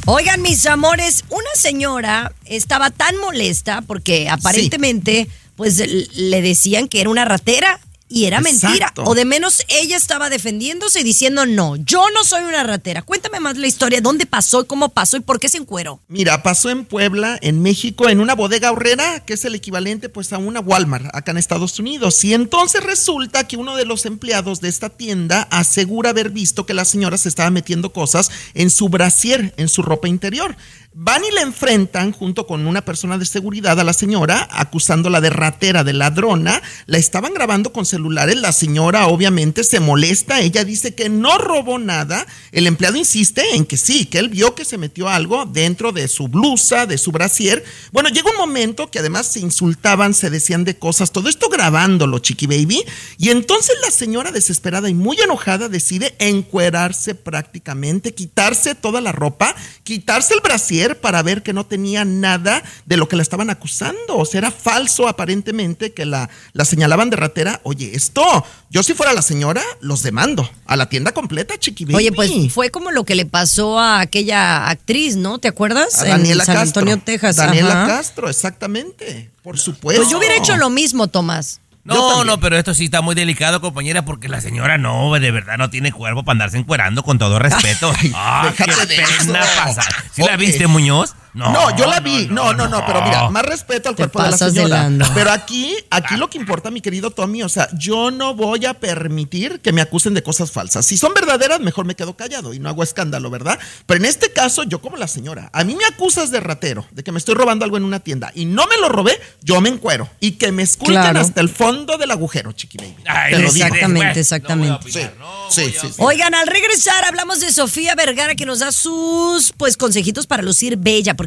Oigan, 0.06 0.42
mis 0.42 0.66
amores, 0.66 1.24
una 1.30 1.50
señora 1.56 2.34
estaba 2.44 2.90
tan 2.90 3.18
molesta 3.20 3.82
porque 3.82 4.28
aparentemente, 4.28 5.30
pues 5.56 5.78
le 5.78 6.42
decían 6.42 6.90
que 6.90 7.00
era 7.00 7.10
una 7.10 7.24
ratera 7.24 7.80
y 8.10 8.26
era 8.26 8.40
Exacto. 8.40 8.68
mentira. 8.68 8.94
O 9.06 9.16
de 9.16 9.26
menos 9.26 9.64
ella 9.68 9.98
estaba 9.98 10.30
defendiéndose 10.30 11.02
y 11.02 11.04
diciendo, 11.04 11.46
no, 11.46 11.76
yo 11.76 12.04
no 12.14 12.24
soy 12.24 12.44
una 12.44 12.64
ratera. 12.64 13.02
Cuéntame 13.02 13.40
más 13.40 13.58
la 13.58 13.68
historia, 13.68 14.02
dónde 14.02 14.26
pasó, 14.26 14.66
cómo 14.66 14.90
pasó 14.90 15.18
y 15.18 15.22
por 15.22 15.40
qué 15.40 15.50
se 15.50 15.58
encueró. 15.58 16.02
Mira, 16.08 16.42
pasó 16.44 16.70
en 16.70 16.86
Puebla, 16.86 17.38
en 17.42 17.62
México, 17.62 18.10
en 18.10 18.20
una 18.20 18.36
bodega 18.36 18.72
horrera, 18.72 19.26
que 19.26 19.34
es 19.34 19.46
el 19.46 19.56
equivalente 19.56 20.10
pues 20.10 20.32
a 20.32 20.38
una 20.38 20.60
Walmart 20.60 21.08
acá 21.14 21.32
en 21.32 21.38
Estados 21.38 21.80
Unidos. 21.80 22.24
Y 22.24 22.34
entonces 22.34 22.84
resulta 22.84 23.48
que 23.48 23.58
uno 23.58 23.76
de 23.76 23.86
los 23.86 24.06
empleados 24.06 24.62
de 24.62 24.70
esta 24.70 24.90
tienda 24.90 25.48
asegura 25.52 26.12
haber 26.12 26.30
visto 26.30 26.66
que 26.66 26.74
la 26.74 26.86
señora 26.86 27.18
se 27.18 27.30
estaba 27.30 27.50
metiendo 27.50 27.92
cosas 27.92 28.32
en 28.54 28.70
su 28.70 28.90
brasier, 28.90 29.54
en 29.58 29.68
su 29.68 29.82
ropa 29.82 30.08
interior. 30.08 30.56
Van 31.00 31.24
y 31.24 31.30
la 31.30 31.42
enfrentan 31.42 32.12
junto 32.12 32.48
con 32.48 32.66
una 32.66 32.84
persona 32.84 33.20
de 33.20 33.26
seguridad 33.28 33.80
a 33.80 33.84
la 33.84 33.94
señora, 33.94 34.48
acusándola 34.50 35.22
de 35.22 35.30
ratera, 35.30 35.84
de 35.84 35.94
ladrona. 35.94 36.60
La 36.88 36.98
estaban 36.98 37.36
grabando 37.36 37.72
con 37.72 37.86
celulares. 37.86 38.36
La 38.38 38.52
señora 38.52 39.06
obviamente 39.06 39.64
se 39.64 39.80
molesta. 39.80 40.40
Ella 40.40 40.64
dice 40.64 40.96
que 40.96 41.08
no 41.08 41.38
robó 41.38 41.78
nada. 41.78 42.26
El 42.52 42.66
empleado 42.66 42.98
insiste 42.98 43.44
en 43.54 43.68
que 43.68 43.78
sí, 43.78 44.08
que 44.08 44.18
él 44.18 44.30
vio 44.30 44.56
que 44.56 44.66
se 44.66 44.80
metió 44.80 45.08
algo 45.08 45.46
dentro 45.46 45.92
de 45.92 46.08
su 46.08 46.30
blusa, 46.30 46.88
de 46.88 46.98
su 46.98 47.12
brasier. 47.12 47.64
Bueno, 47.92 48.10
llega 48.10 48.32
un 48.32 48.38
momento 48.38 48.90
que 48.90 48.98
además 48.98 49.28
se 49.28 49.40
insultaban, 49.40 50.16
se 50.16 50.32
decían 50.32 50.64
de 50.64 50.80
cosas. 50.80 51.12
Todo 51.12 51.30
esto 51.30 51.48
grabándolo, 51.50 52.18
Chiqui 52.18 52.48
Baby. 52.48 52.84
Y 53.20 53.30
entonces 53.30 53.76
la 53.84 53.92
señora 53.92 54.32
desesperada 54.32 54.90
y 54.90 54.96
muy 54.96 55.22
enojada 55.22 55.70
decide 55.70 56.16
encuerarse 56.18 57.14
prácticamente, 57.14 58.16
quitarse 58.16 58.74
toda 58.74 59.00
la 59.00 59.12
ropa, 59.12 59.56
quitarse 59.84 60.34
el 60.34 60.42
brasier 60.42 60.87
para 60.96 61.22
ver 61.22 61.44
que 61.44 61.54
no 61.54 61.66
tenía 61.66 62.06
nada 62.06 62.64
de 62.86 62.98
lo 62.98 63.08
que 63.08 63.16
la 63.16 63.22
estaban 63.22 63.50
acusando. 63.50 64.18
O 64.18 64.26
sea, 64.26 64.40
era 64.40 64.52
falso 64.52 65.08
aparentemente 65.08 65.94
que 65.94 66.06
la, 66.06 66.30
la 66.54 66.66
señalaban 66.66 67.10
de 67.10 67.18
ratera. 67.18 67.60
Oye, 67.64 67.92
esto, 67.94 68.24
yo 68.70 68.84
si 68.84 68.94
fuera 68.94 69.14
la 69.14 69.22
señora, 69.22 69.62
los 69.82 70.04
demando 70.04 70.50
a 70.66 70.76
la 70.76 70.90
tienda 70.90 71.12
completa, 71.14 71.58
Chiqui 71.58 71.86
Baby. 71.86 71.96
Oye, 71.96 72.12
pues 72.12 72.32
fue 72.54 72.70
como 72.70 72.92
lo 72.92 73.04
que 73.04 73.16
le 73.16 73.26
pasó 73.26 73.80
a 73.80 74.00
aquella 74.02 74.68
actriz, 74.70 75.16
¿no? 75.16 75.40
¿Te 75.40 75.48
acuerdas? 75.48 76.02
a 76.02 76.06
Daniela 76.06 76.44
en 76.44 76.46
San 76.46 76.56
Castro. 76.56 76.82
Antonio, 76.82 77.02
Texas. 77.04 77.36
Daniela 77.36 77.84
Ajá. 77.84 77.98
Castro, 77.98 78.30
exactamente. 78.30 79.30
Por 79.44 79.58
supuesto. 79.58 80.02
Pues 80.02 80.12
yo 80.12 80.18
hubiera 80.18 80.36
hecho 80.36 80.58
lo 80.58 80.70
mismo, 80.70 81.08
Tomás. 81.08 81.62
No, 81.88 82.24
no, 82.26 82.40
pero 82.40 82.58
esto 82.58 82.74
sí 82.74 82.86
está 82.86 83.02
muy 83.02 83.16
delicado, 83.16 83.62
compañera, 83.62 84.04
porque 84.04 84.28
la 84.28 84.42
señora 84.42 84.78
no, 84.78 85.14
de 85.14 85.32
verdad 85.32 85.58
no 85.58 85.70
tiene 85.70 85.92
cuerpo 85.92 86.24
para 86.24 86.34
andarse 86.34 86.58
encuerando 86.58 87.04
con 87.04 87.18
todo 87.18 87.40
respeto. 87.40 87.92
Ay, 88.02 88.12
ah, 88.14 88.54
qué 88.56 88.66
de 88.66 88.88
pena 88.88 89.40
eso. 89.42 89.64
pasa. 89.64 89.82
¿Sí 90.12 90.22
la 90.24 90.36
viste, 90.36 90.68
Muñoz? 90.68 91.16
No, 91.38 91.76
yo 91.78 91.86
la 91.88 92.00
vi. 92.00 92.28
No, 92.30 92.54
no, 92.54 92.68
no, 92.68 92.86
pero 92.86 93.02
mira, 93.04 93.30
más 93.30 93.44
respeto 93.44 93.90
al 93.90 93.96
Te 93.96 94.04
cuerpo 94.08 94.24
de 94.24 94.32
la 94.32 94.38
de 94.38 94.52
señora. 94.52 94.90
Pero 95.14 95.32
aquí, 95.32 95.76
aquí 95.90 96.16
lo 96.18 96.30
que 96.30 96.38
importa, 96.38 96.72
mi 96.72 96.82
querido 96.82 97.12
Tommy, 97.12 97.44
o 97.44 97.50
sea, 97.50 97.70
yo 97.74 98.12
no 98.12 98.34
voy 98.34 98.66
a 98.66 98.74
permitir 98.74 99.60
que 99.62 99.72
me 99.72 99.82
acusen 99.82 100.14
de 100.14 100.24
cosas 100.24 100.52
falsas. 100.52 100.86
Si 100.86 100.98
son 100.98 101.14
verdaderas, 101.14 101.60
mejor 101.60 101.86
me 101.86 101.96
quedo 101.96 102.16
callado 102.16 102.54
y 102.54 102.60
no 102.60 102.70
hago 102.70 102.84
escándalo, 102.84 103.30
¿verdad? 103.30 103.60
Pero 103.86 104.00
en 104.00 104.06
este 104.06 104.32
caso, 104.32 104.64
yo 104.64 104.80
como 104.82 104.98
la 104.98 105.08
señora, 105.08 105.50
a 105.54 105.64
mí 105.64 105.76
me 105.76 105.86
acusas 105.86 106.32
de 106.32 106.40
ratero, 106.40 106.86
de 106.92 107.04
que 107.04 107.12
me 107.12 107.20
estoy 107.20 107.36
robando 107.36 107.66
algo 107.66 107.78
en 107.78 107.84
una 107.84 108.00
tienda 108.00 108.32
y 108.34 108.46
no 108.46 108.66
me 108.68 108.78
lo 108.78 108.90
robé, 108.90 109.20
yo 109.42 109.62
me 109.62 109.70
encuero 109.70 110.10
y 110.20 110.32
que 110.34 110.52
me 110.52 110.64
esculquen 110.64 110.98
Claro. 111.02 111.20
hasta 111.20 111.42
el 111.42 111.50
fondo 111.50 111.98
del 111.98 112.12
agujero, 112.12 112.52
chiqui 112.54 112.78
baby. 112.78 112.96
Ay, 113.06 113.34
Te 113.34 113.40
lo 113.40 113.52
digo. 113.52 113.66
Exactamente, 113.66 114.20
exactamente. 114.20 114.70
no 114.70 114.76
opinar, 114.78 115.14
Sí, 115.50 115.66
sí, 115.80 115.88
sí. 115.88 115.94
Oigan, 116.00 116.34
al 116.34 116.48
regresar 116.48 117.06
hablamos 117.06 117.40
de 117.40 117.52
Sofía 117.52 117.96
Vergara 117.96 118.36
que 118.36 118.46
nos 118.46 118.60
da 118.60 118.72
sus 118.72 119.54
pues 119.58 119.78
consejitos 119.78 120.28
para 120.28 120.44
lucir 120.44 120.78
bella, 120.78 121.16
porque 121.16 121.27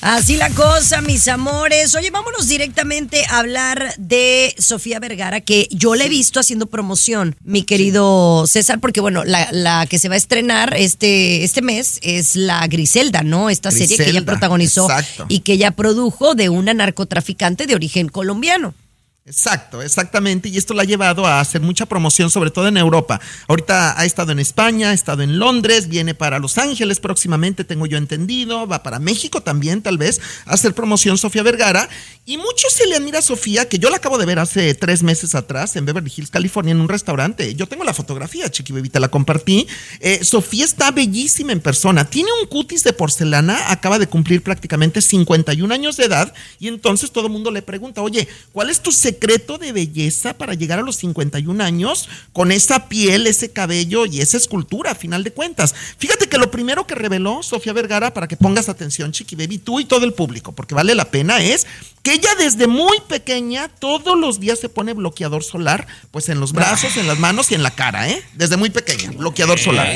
Así 0.00 0.36
la 0.36 0.50
cosa, 0.50 1.00
mis 1.00 1.26
amores. 1.26 1.94
Oye, 1.96 2.10
vámonos 2.10 2.46
directamente 2.46 3.24
a 3.28 3.40
hablar 3.40 3.94
de 3.98 4.54
Sofía 4.58 5.00
Vergara, 5.00 5.40
que 5.40 5.66
yo 5.70 5.96
la 5.96 6.04
he 6.04 6.08
visto 6.08 6.38
haciendo 6.38 6.66
promoción, 6.66 7.34
mi 7.42 7.64
querido 7.64 8.46
César, 8.46 8.78
porque 8.78 9.00
bueno, 9.00 9.24
la, 9.24 9.48
la 9.50 9.86
que 9.86 9.98
se 9.98 10.08
va 10.08 10.14
a 10.14 10.18
estrenar 10.18 10.74
este, 10.76 11.42
este 11.42 11.62
mes 11.62 11.98
es 12.02 12.36
la 12.36 12.64
Griselda, 12.68 13.22
¿no? 13.22 13.50
Esta 13.50 13.72
serie 13.72 13.96
que 13.96 14.10
ella 14.10 14.24
protagonizó 14.24 14.84
exacto. 14.84 15.26
y 15.28 15.40
que 15.40 15.54
ella 15.54 15.72
produjo 15.72 16.34
de 16.34 16.48
una 16.48 16.74
narcotraficante 16.74 17.66
de 17.66 17.74
origen 17.74 18.08
colombiano. 18.08 18.74
Exacto, 19.28 19.82
exactamente. 19.82 20.48
Y 20.48 20.56
esto 20.56 20.72
la 20.72 20.82
ha 20.82 20.86
llevado 20.86 21.26
a 21.26 21.40
hacer 21.40 21.60
mucha 21.60 21.84
promoción, 21.84 22.30
sobre 22.30 22.50
todo 22.50 22.66
en 22.66 22.78
Europa. 22.78 23.20
Ahorita 23.46 24.00
ha 24.00 24.06
estado 24.06 24.32
en 24.32 24.38
España, 24.38 24.88
ha 24.88 24.92
estado 24.94 25.22
en 25.22 25.38
Londres, 25.38 25.88
viene 25.88 26.14
para 26.14 26.38
Los 26.38 26.56
Ángeles 26.56 26.98
próximamente, 26.98 27.62
tengo 27.62 27.84
yo 27.84 27.98
entendido. 27.98 28.66
Va 28.66 28.82
para 28.82 28.98
México 28.98 29.42
también, 29.42 29.82
tal 29.82 29.98
vez, 29.98 30.18
a 30.46 30.54
hacer 30.54 30.72
promoción 30.72 31.18
Sofía 31.18 31.42
Vergara. 31.42 31.90
Y 32.24 32.38
mucho 32.38 32.68
se 32.70 32.86
le 32.86 32.96
admira 32.96 33.18
a 33.18 33.22
Sofía, 33.22 33.68
que 33.68 33.78
yo 33.78 33.90
la 33.90 33.98
acabo 33.98 34.16
de 34.16 34.24
ver 34.24 34.38
hace 34.38 34.74
tres 34.74 35.02
meses 35.02 35.34
atrás 35.34 35.76
en 35.76 35.84
Beverly 35.84 36.10
Hills, 36.14 36.30
California, 36.30 36.72
en 36.72 36.80
un 36.80 36.88
restaurante. 36.88 37.54
Yo 37.54 37.66
tengo 37.66 37.84
la 37.84 37.92
fotografía, 37.92 38.50
Chiqui 38.50 38.72
Baby, 38.72 38.88
te 38.88 39.00
la 39.00 39.08
compartí. 39.08 39.66
Eh, 40.00 40.24
Sofía 40.24 40.64
está 40.64 40.90
bellísima 40.90 41.52
en 41.52 41.60
persona. 41.60 42.08
Tiene 42.08 42.30
un 42.40 42.48
cutis 42.48 42.82
de 42.82 42.94
porcelana, 42.94 43.70
acaba 43.70 43.98
de 43.98 44.06
cumplir 44.06 44.42
prácticamente 44.42 45.02
51 45.02 45.72
años 45.72 45.98
de 45.98 46.04
edad. 46.04 46.32
Y 46.58 46.68
entonces 46.68 47.10
todo 47.10 47.26
el 47.26 47.32
mundo 47.32 47.50
le 47.50 47.60
pregunta, 47.60 48.00
oye, 48.00 48.26
¿cuál 48.52 48.70
es 48.70 48.80
tu 48.80 48.90
secreto? 48.90 49.17
Secreto 49.18 49.58
de 49.58 49.72
belleza 49.72 50.34
para 50.34 50.54
llegar 50.54 50.78
a 50.78 50.82
los 50.82 50.96
51 50.96 51.64
años 51.64 52.08
con 52.32 52.52
esa 52.52 52.88
piel, 52.88 53.26
ese 53.26 53.50
cabello 53.50 54.06
y 54.06 54.20
esa 54.20 54.36
escultura, 54.36 54.92
a 54.92 54.94
final 54.94 55.24
de 55.24 55.32
cuentas. 55.32 55.74
Fíjate 55.98 56.28
que 56.28 56.38
lo 56.38 56.52
primero 56.52 56.86
que 56.86 56.94
reveló 56.94 57.42
Sofía 57.42 57.72
Vergara, 57.72 58.14
para 58.14 58.28
que 58.28 58.36
pongas 58.36 58.68
atención, 58.68 59.10
Chiqui 59.10 59.34
Baby, 59.34 59.58
tú 59.58 59.80
y 59.80 59.84
todo 59.84 60.04
el 60.04 60.12
público, 60.12 60.52
porque 60.52 60.76
vale 60.76 60.94
la 60.94 61.06
pena, 61.06 61.40
es 61.40 61.66
que 62.04 62.12
ella 62.12 62.30
desde 62.38 62.68
muy 62.68 63.00
pequeña 63.08 63.68
todos 63.68 64.16
los 64.16 64.38
días 64.38 64.60
se 64.60 64.68
pone 64.68 64.92
bloqueador 64.92 65.42
solar, 65.42 65.88
pues 66.12 66.28
en 66.28 66.38
los 66.38 66.52
brazos, 66.52 66.96
en 66.96 67.08
las 67.08 67.18
manos 67.18 67.50
y 67.50 67.56
en 67.56 67.64
la 67.64 67.72
cara, 67.72 68.08
¿eh? 68.08 68.22
Desde 68.34 68.56
muy 68.56 68.70
pequeña, 68.70 69.10
bloqueador 69.10 69.58
solar. 69.58 69.88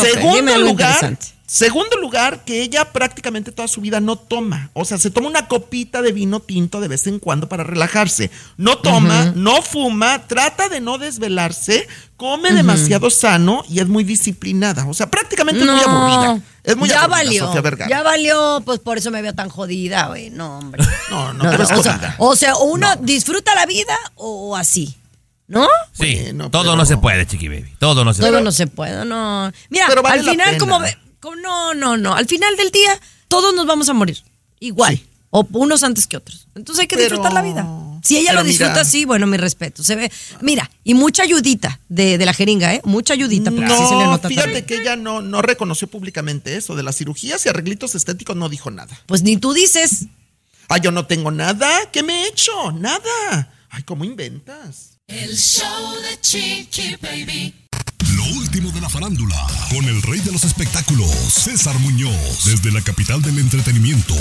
Segundo 0.00 0.56
lugar. 0.56 1.18
Segundo 1.54 1.98
lugar, 1.98 2.44
que 2.46 2.62
ella 2.62 2.92
prácticamente 2.92 3.52
toda 3.52 3.68
su 3.68 3.82
vida 3.82 4.00
no 4.00 4.16
toma. 4.16 4.70
O 4.72 4.86
sea, 4.86 4.96
se 4.96 5.10
toma 5.10 5.28
una 5.28 5.48
copita 5.48 6.00
de 6.00 6.10
vino 6.10 6.40
tinto 6.40 6.80
de 6.80 6.88
vez 6.88 7.06
en 7.06 7.18
cuando 7.18 7.46
para 7.46 7.62
relajarse. 7.62 8.30
No 8.56 8.78
toma, 8.78 9.34
no 9.36 9.60
fuma, 9.60 10.26
trata 10.26 10.70
de 10.70 10.80
no 10.80 10.96
desvelarse, 10.96 11.86
come 12.16 12.52
demasiado 12.52 13.10
sano 13.10 13.64
y 13.68 13.80
es 13.80 13.86
muy 13.86 14.02
disciplinada. 14.02 14.86
O 14.88 14.94
sea, 14.94 15.10
prácticamente 15.10 15.60
es 15.60 15.66
muy 15.70 15.78
No. 15.82 15.90
aburrida. 15.90 16.40
Es 16.64 16.74
muy 16.74 16.88
ya 16.88 17.02
aburrida, 17.02 17.16
valió. 17.18 17.44
Sofía 17.46 17.60
Vergara. 17.60 17.90
Ya 17.90 18.02
valió, 18.02 18.62
pues 18.64 18.78
por 18.78 18.96
eso 18.96 19.10
me 19.10 19.20
veo 19.20 19.34
tan 19.34 19.50
jodida, 19.50 20.06
güey. 20.06 20.30
No, 20.30 20.56
hombre. 20.58 20.82
No, 21.10 21.34
no, 21.34 21.44
No, 21.44 21.50
te 21.50 21.56
ves 21.58 21.70
o, 21.70 21.82
sea, 21.82 22.14
o 22.16 22.34
sea, 22.34 22.56
uno 22.56 22.88
disfruta 23.00 23.54
la 23.54 23.66
vida 23.66 23.94
o 24.14 24.56
así. 24.56 24.96
¿No? 25.48 25.68
Sí, 25.92 26.18
Bueno, 26.22 26.50
todo 26.50 26.62
pero- 26.62 26.76
no 26.76 26.86
se 26.86 26.96
puede, 26.96 27.26
Chiqui 27.26 27.48
Baby. 27.48 27.74
Todo 27.78 28.06
no 28.06 28.14
se 28.14 28.22
Todo 28.22 28.30
puede. 28.30 28.42
no 28.44 28.52
se 28.52 28.66
puede, 28.68 29.04
no. 29.04 29.52
Mira, 29.68 29.84
Pero 29.86 30.00
vale 30.02 30.20
al 30.20 30.30
final, 30.30 30.46
pena. 30.46 30.58
como, 30.58 30.80
ve- 30.80 30.94
como- 30.94 31.11
No, 31.42 31.74
no, 31.74 31.96
no. 31.96 32.14
Al 32.14 32.26
final 32.26 32.56
del 32.56 32.70
día, 32.70 32.98
todos 33.28 33.54
nos 33.54 33.66
vamos 33.66 33.88
a 33.88 33.92
morir. 33.92 34.18
Igual. 34.60 34.96
Sí. 34.96 35.06
O 35.30 35.46
unos 35.52 35.82
antes 35.82 36.06
que 36.06 36.16
otros. 36.18 36.46
Entonces 36.54 36.82
hay 36.82 36.86
que 36.88 36.96
Pero- 36.96 37.08
disfrutar 37.16 37.32
la 37.32 37.42
vida. 37.42 37.66
Si 38.04 38.18
ella 38.18 38.32
lo 38.32 38.42
disfruta 38.42 38.70
mira- 38.72 38.82
así, 38.82 39.04
bueno, 39.04 39.26
mi 39.28 39.36
respeto. 39.36 39.84
Se 39.84 39.94
ve. 39.94 40.10
Mira, 40.40 40.68
y 40.82 40.94
mucha 40.94 41.22
ayudita 41.22 41.78
de, 41.88 42.18
de 42.18 42.26
la 42.26 42.34
jeringa, 42.34 42.74
¿eh? 42.74 42.80
Mucha 42.84 43.14
ayudita, 43.14 43.50
porque 43.52 43.68
sí 43.70 43.76
se 43.76 43.94
le 43.94 44.02
No, 44.04 44.10
nota 44.10 44.28
fíjate 44.28 44.46
también. 44.48 44.66
que 44.66 44.74
ella 44.76 44.96
no, 44.96 45.22
no 45.22 45.40
reconoció 45.40 45.86
públicamente 45.86 46.56
eso 46.56 46.74
de 46.74 46.82
las 46.82 46.96
cirugías 46.96 47.46
y 47.46 47.48
arreglitos 47.48 47.94
estéticos, 47.94 48.34
no 48.36 48.48
dijo 48.48 48.70
nada. 48.72 49.00
Pues 49.06 49.22
ni 49.22 49.36
tú 49.36 49.52
dices. 49.52 50.06
Ah, 50.68 50.78
yo 50.78 50.90
no 50.90 51.06
tengo 51.06 51.30
nada. 51.30 51.70
¿Qué 51.92 52.02
me 52.02 52.24
he 52.24 52.28
hecho? 52.28 52.72
Nada. 52.72 53.52
Ay, 53.70 53.84
¿cómo 53.84 54.04
inventas? 54.04 54.98
El 55.06 55.36
show 55.36 55.92
de 56.02 56.20
Chiqui 56.20 56.96
Baby. 57.00 57.54
Lo 58.24 58.36
último 58.38 58.70
de 58.70 58.80
la 58.80 58.88
farándula, 58.88 59.36
con 59.70 59.84
el 59.86 60.00
rey 60.02 60.20
de 60.20 60.30
los 60.30 60.44
espectáculos, 60.44 61.10
César 61.10 61.76
Muñoz, 61.80 62.44
desde 62.44 62.70
la 62.70 62.80
capital 62.80 63.20
del 63.20 63.38
entretenimiento, 63.38 64.14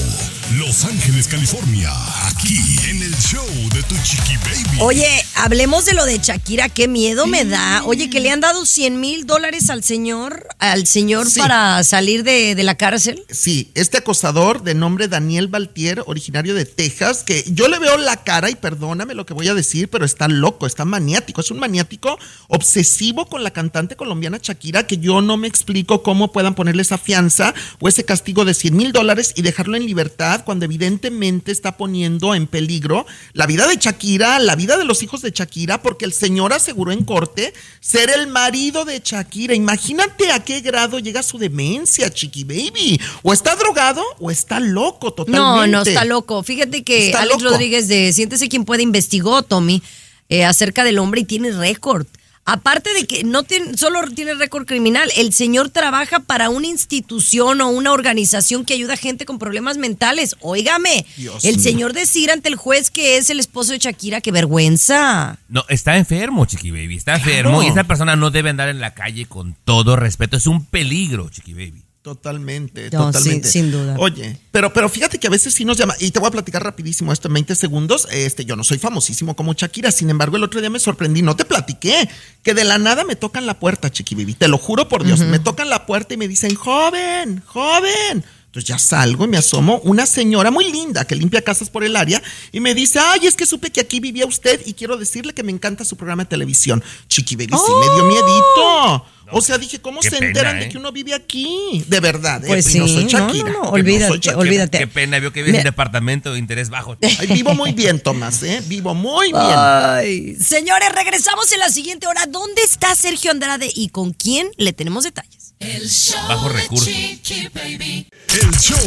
Los 0.57 0.85
Ángeles, 0.85 1.27
California, 1.27 1.91
aquí 2.25 2.57
en 2.89 3.03
el 3.03 3.15
show 3.17 3.45
de 3.73 3.83
Tu 3.83 3.95
Chiqui 4.03 4.37
Baby. 4.37 4.77
Oye, 4.79 5.07
hablemos 5.35 5.85
de 5.85 5.93
lo 5.93 6.05
de 6.05 6.17
Shakira, 6.17 6.69
qué 6.69 6.87
miedo 6.87 7.27
me 7.27 7.45
da. 7.45 7.83
Oye, 7.85 8.09
que 8.09 8.19
le 8.19 8.31
han 8.31 8.39
dado 8.39 8.65
100 8.65 8.99
mil 8.99 9.27
dólares 9.27 9.69
al 9.69 9.83
señor, 9.83 10.47
al 10.59 10.87
señor 10.87 11.29
Sí. 11.29 11.39
para 11.39 11.83
salir 11.83 12.23
de, 12.23 12.55
de 12.55 12.63
la 12.63 12.75
cárcel. 12.75 13.23
Sí, 13.29 13.71
este 13.75 13.97
acosador 13.97 14.63
de 14.63 14.73
nombre 14.73 15.09
Daniel 15.09 15.47
Baltier, 15.47 16.01
originario 16.07 16.55
de 16.55 16.65
Texas, 16.65 17.23
que 17.23 17.43
yo 17.47 17.67
le 17.67 17.77
veo 17.77 17.97
la 17.97 18.23
cara 18.23 18.49
y 18.49 18.55
perdóname 18.55 19.13
lo 19.13 19.25
que 19.27 19.33
voy 19.35 19.47
a 19.47 19.53
decir, 19.53 19.89
pero 19.89 20.05
está 20.05 20.27
loco, 20.27 20.65
está 20.65 20.85
maniático, 20.85 21.41
es 21.41 21.51
un 21.51 21.59
maniático 21.59 22.17
obsesivo 22.47 23.27
con 23.27 23.43
la 23.43 23.51
cantante 23.51 23.90
colombiana 23.95 24.39
Shakira, 24.41 24.87
que 24.87 24.97
yo 24.97 25.21
no 25.21 25.37
me 25.37 25.47
explico 25.47 26.03
cómo 26.03 26.31
puedan 26.31 26.55
ponerle 26.55 26.81
esa 26.81 26.97
fianza 26.97 27.53
o 27.79 27.87
ese 27.87 28.05
castigo 28.05 28.45
de 28.45 28.53
100 28.53 28.75
mil 28.75 28.91
dólares 28.91 29.33
y 29.35 29.41
dejarlo 29.41 29.77
en 29.77 29.85
libertad 29.85 30.43
cuando 30.45 30.65
evidentemente 30.65 31.51
está 31.51 31.77
poniendo 31.77 32.35
en 32.35 32.47
peligro 32.47 33.05
la 33.33 33.45
vida 33.45 33.67
de 33.67 33.77
Shakira, 33.77 34.39
la 34.39 34.55
vida 34.55 34.77
de 34.77 34.85
los 34.85 35.03
hijos 35.03 35.21
de 35.21 35.31
Shakira, 35.31 35.81
porque 35.81 36.05
el 36.05 36.13
señor 36.13 36.53
aseguró 36.53 36.91
en 36.91 37.03
corte 37.03 37.53
ser 37.79 38.09
el 38.09 38.27
marido 38.27 38.85
de 38.85 39.01
Shakira. 39.03 39.55
Imagínate 39.55 40.31
a 40.31 40.43
qué 40.43 40.61
grado 40.61 40.99
llega 40.99 41.23
su 41.23 41.37
demencia, 41.37 42.09
Chiqui 42.09 42.43
Baby. 42.43 42.99
O 43.23 43.33
está 43.33 43.55
drogado 43.55 44.03
o 44.19 44.31
está 44.31 44.59
loco 44.59 45.13
totalmente. 45.13 45.41
No, 45.41 45.67
no, 45.67 45.81
está 45.81 46.05
loco. 46.05 46.43
Fíjate 46.43 46.83
que 46.83 47.07
Está 47.07 47.21
Alex 47.21 47.41
loco. 47.41 47.53
Rodríguez 47.53 47.87
de 47.87 48.13
Siéntese 48.13 48.49
quien 48.49 48.65
puede 48.65 48.83
investigó, 48.83 49.43
Tommy, 49.43 49.81
eh, 50.29 50.45
acerca 50.45 50.83
del 50.83 50.99
hombre 50.99 51.21
y 51.21 51.25
tiene 51.25 51.51
récord. 51.51 52.05
Aparte 52.45 52.93
de 52.93 53.05
que 53.05 53.23
no 53.23 53.43
tiene, 53.43 53.77
solo 53.77 54.01
tiene 54.15 54.33
récord 54.33 54.65
criminal, 54.65 55.09
el 55.15 55.31
señor 55.31 55.69
trabaja 55.69 56.19
para 56.19 56.49
una 56.49 56.67
institución 56.67 57.61
o 57.61 57.69
una 57.69 57.91
organización 57.91 58.65
que 58.65 58.73
ayuda 58.73 58.95
a 58.95 58.97
gente 58.97 59.25
con 59.25 59.37
problemas 59.37 59.77
mentales. 59.77 60.35
Óigame, 60.41 61.05
Dios 61.17 61.45
el 61.45 61.55
mío. 61.55 61.63
señor 61.63 61.93
decir 61.93 62.31
ante 62.31 62.49
el 62.49 62.55
juez 62.55 62.89
que 62.89 63.17
es 63.17 63.29
el 63.29 63.39
esposo 63.39 63.73
de 63.73 63.79
Shakira, 63.79 64.21
qué 64.21 64.31
vergüenza. 64.31 65.37
No, 65.49 65.63
está 65.69 65.97
enfermo, 65.97 66.45
Chiqui 66.45 66.71
Baby. 66.71 66.97
Está 66.97 67.15
enfermo 67.15 67.61
y 67.61 67.67
esa 67.67 67.83
persona 67.83 68.15
no 68.15 68.31
debe 68.31 68.49
andar 68.49 68.69
en 68.69 68.81
la 68.81 68.93
calle 68.95 69.25
con 69.25 69.55
todo 69.63 69.95
respeto. 69.95 70.37
Es 70.37 70.47
un 70.47 70.65
peligro, 70.65 71.29
Chiqui 71.29 71.53
Baby. 71.53 71.83
Totalmente, 72.01 72.89
No, 72.91 73.05
totalmente. 73.11 73.47
sin- 73.47 73.63
sin 73.65 73.71
duda. 73.71 73.95
Oye, 73.99 74.35
pero, 74.51 74.73
pero 74.73 74.89
fíjate 74.89 75.19
que 75.19 75.27
a 75.27 75.29
veces 75.29 75.53
sí 75.53 75.65
nos 75.65 75.77
llama, 75.77 75.93
y 75.99 76.09
te 76.09 76.19
voy 76.19 76.29
a 76.29 76.31
platicar 76.31 76.63
rapidísimo 76.63 77.13
esto 77.13 77.27
en 77.27 77.35
20 77.35 77.53
segundos. 77.55 78.07
Este, 78.11 78.43
yo 78.43 78.55
no 78.55 78.63
soy 78.63 78.79
famosísimo 78.79 79.35
como 79.35 79.53
Shakira, 79.53 79.91
sin 79.91 80.09
embargo, 80.09 80.35
el 80.37 80.43
otro 80.43 80.59
día 80.61 80.71
me 80.71 80.79
sorprendí, 80.79 81.21
no 81.21 81.35
te 81.35 81.45
platiqué, 81.45 82.09
que 82.41 82.53
de 82.55 82.63
la 82.63 82.79
nada 82.79 83.03
me 83.03 83.15
tocan 83.15 83.45
la 83.45 83.59
puerta, 83.59 83.91
Chiqui 83.91 84.15
Baby, 84.15 84.33
te 84.33 84.47
lo 84.47 84.57
juro 84.57 84.87
por 84.89 85.03
Dios, 85.03 85.19
me 85.19 85.37
tocan 85.39 85.69
la 85.69 85.85
puerta 85.85 86.13
y 86.15 86.17
me 86.17 86.27
dicen, 86.27 86.55
joven, 86.55 87.43
joven. 87.45 88.23
Entonces 88.51 88.67
ya 88.67 88.77
salgo 88.77 89.23
y 89.23 89.27
me 89.29 89.37
asomo, 89.37 89.79
una 89.85 90.05
señora 90.05 90.51
muy 90.51 90.69
linda 90.69 91.05
que 91.05 91.15
limpia 91.15 91.41
casas 91.41 91.69
por 91.69 91.85
el 91.85 91.95
área 91.95 92.21
y 92.51 92.59
me 92.59 92.75
dice, 92.75 92.99
ay, 92.99 93.25
es 93.25 93.35
que 93.37 93.45
supe 93.45 93.71
que 93.71 93.79
aquí 93.79 94.01
vivía 94.01 94.25
usted 94.25 94.61
y 94.65 94.73
quiero 94.73 94.97
decirle 94.97 95.33
que 95.33 95.41
me 95.41 95.53
encanta 95.53 95.85
su 95.85 95.95
programa 95.95 96.25
de 96.25 96.29
televisión. 96.31 96.83
Chiqui 97.07 97.37
Baby, 97.37 97.53
sí 97.53 97.71
me 97.79 97.95
dio 97.95 98.03
miedito. 98.03 99.05
O 99.33 99.39
sea, 99.39 99.57
dije, 99.57 99.79
¿cómo 99.79 100.01
qué 100.01 100.09
se 100.09 100.17
pena, 100.17 100.27
enteran 100.27 100.57
¿eh? 100.57 100.65
de 100.65 100.69
que 100.69 100.77
uno 100.77 100.91
vive 100.91 101.13
aquí? 101.13 101.85
De 101.87 102.01
verdad, 102.01 102.43
¿eh? 102.43 102.47
Pues 102.49 102.75
Y 102.75 102.79
no 102.79 102.87
sí, 102.87 102.93
soy 102.95 103.03
no, 103.05 103.09
Shakira. 103.09 103.49
no, 103.51 103.53
no, 103.53 103.61
que 103.71 103.79
olvídate, 103.79 104.07
soy 104.09 104.17
Shakira. 104.17 104.37
olvídate. 104.37 104.77
Qué 104.79 104.87
pena, 104.87 105.19
vio 105.19 105.31
que 105.31 105.43
vive 105.43 105.55
en 105.59 105.61
un 105.61 105.71
departamento 105.71 106.33
de 106.33 106.39
interés 106.39 106.69
bajo. 106.69 106.97
Ay, 107.01 107.27
vivo 107.27 107.53
muy 107.55 107.71
bien, 107.71 108.01
Tomás, 108.01 108.43
¿eh? 108.43 108.61
Vivo 108.67 108.93
muy 108.93 109.27
bien. 109.27 109.45
Ay, 109.45 110.35
señores, 110.35 110.89
regresamos 110.93 111.49
en 111.53 111.59
la 111.59 111.69
siguiente 111.69 112.05
hora. 112.07 112.25
¿Dónde 112.25 112.61
está 112.63 112.93
Sergio 112.95 113.31
Andrade 113.31 113.71
y 113.73 113.87
con 113.87 114.11
quién 114.11 114.49
le 114.57 114.73
tenemos 114.73 115.05
detalles? 115.05 115.53
El 115.59 115.87
show 115.89 116.19
Bajo 116.27 116.49
de 116.49 116.55
recursos. 116.55 116.87
Chiqui 116.87 117.47
Baby. 117.53 118.07
El 118.33 118.51
show 118.59 118.77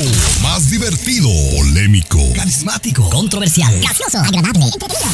más 0.43 0.71
divertido, 0.71 1.29
polémico, 1.57 2.19
carismático, 2.35 3.09
controversial, 3.11 3.79
gracioso, 3.81 4.19
agradable, 4.19 4.65
entretenido. 4.65 5.11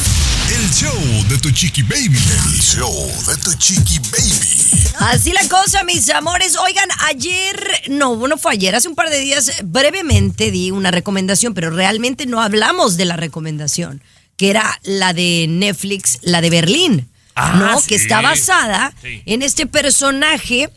el 0.55 0.69
show 0.71 1.27
de 1.27 1.37
Tu 1.37 1.51
Chiqui 1.51 1.83
Baby. 1.83 2.17
El 2.17 2.61
show 2.61 3.11
de 3.27 3.35
Tu 3.43 3.53
Chiqui 3.55 3.99
Baby. 3.99 4.93
Así 4.99 5.31
la 5.33 5.45
cosa, 5.49 5.83
mis 5.83 6.09
amores. 6.09 6.55
Oigan, 6.57 6.87
ayer, 7.09 7.61
no, 7.89 8.15
no 8.27 8.37
fue 8.37 8.53
ayer, 8.53 8.73
hace 8.75 8.87
un 8.87 8.95
par 8.95 9.09
de 9.09 9.19
días, 9.19 9.51
brevemente 9.63 10.49
di 10.51 10.71
una 10.71 10.91
recomendación, 10.91 11.53
pero 11.53 11.69
realmente 11.69 12.25
no 12.25 12.41
hablamos 12.41 12.95
de 12.97 13.05
la 13.05 13.17
recomendación, 13.17 14.01
que 14.37 14.49
era 14.49 14.79
la 14.83 15.11
de 15.13 15.47
Netflix, 15.49 16.19
la 16.21 16.39
de 16.41 16.49
Berlín, 16.49 17.09
Ah, 17.35 17.55
¿no? 17.57 17.79
sí. 17.79 17.87
Que 17.87 17.95
está 17.95 18.21
basada 18.21 18.93
Sí. 19.01 19.23
en 19.25 19.41
este 19.41 19.65
personaje 19.65 20.69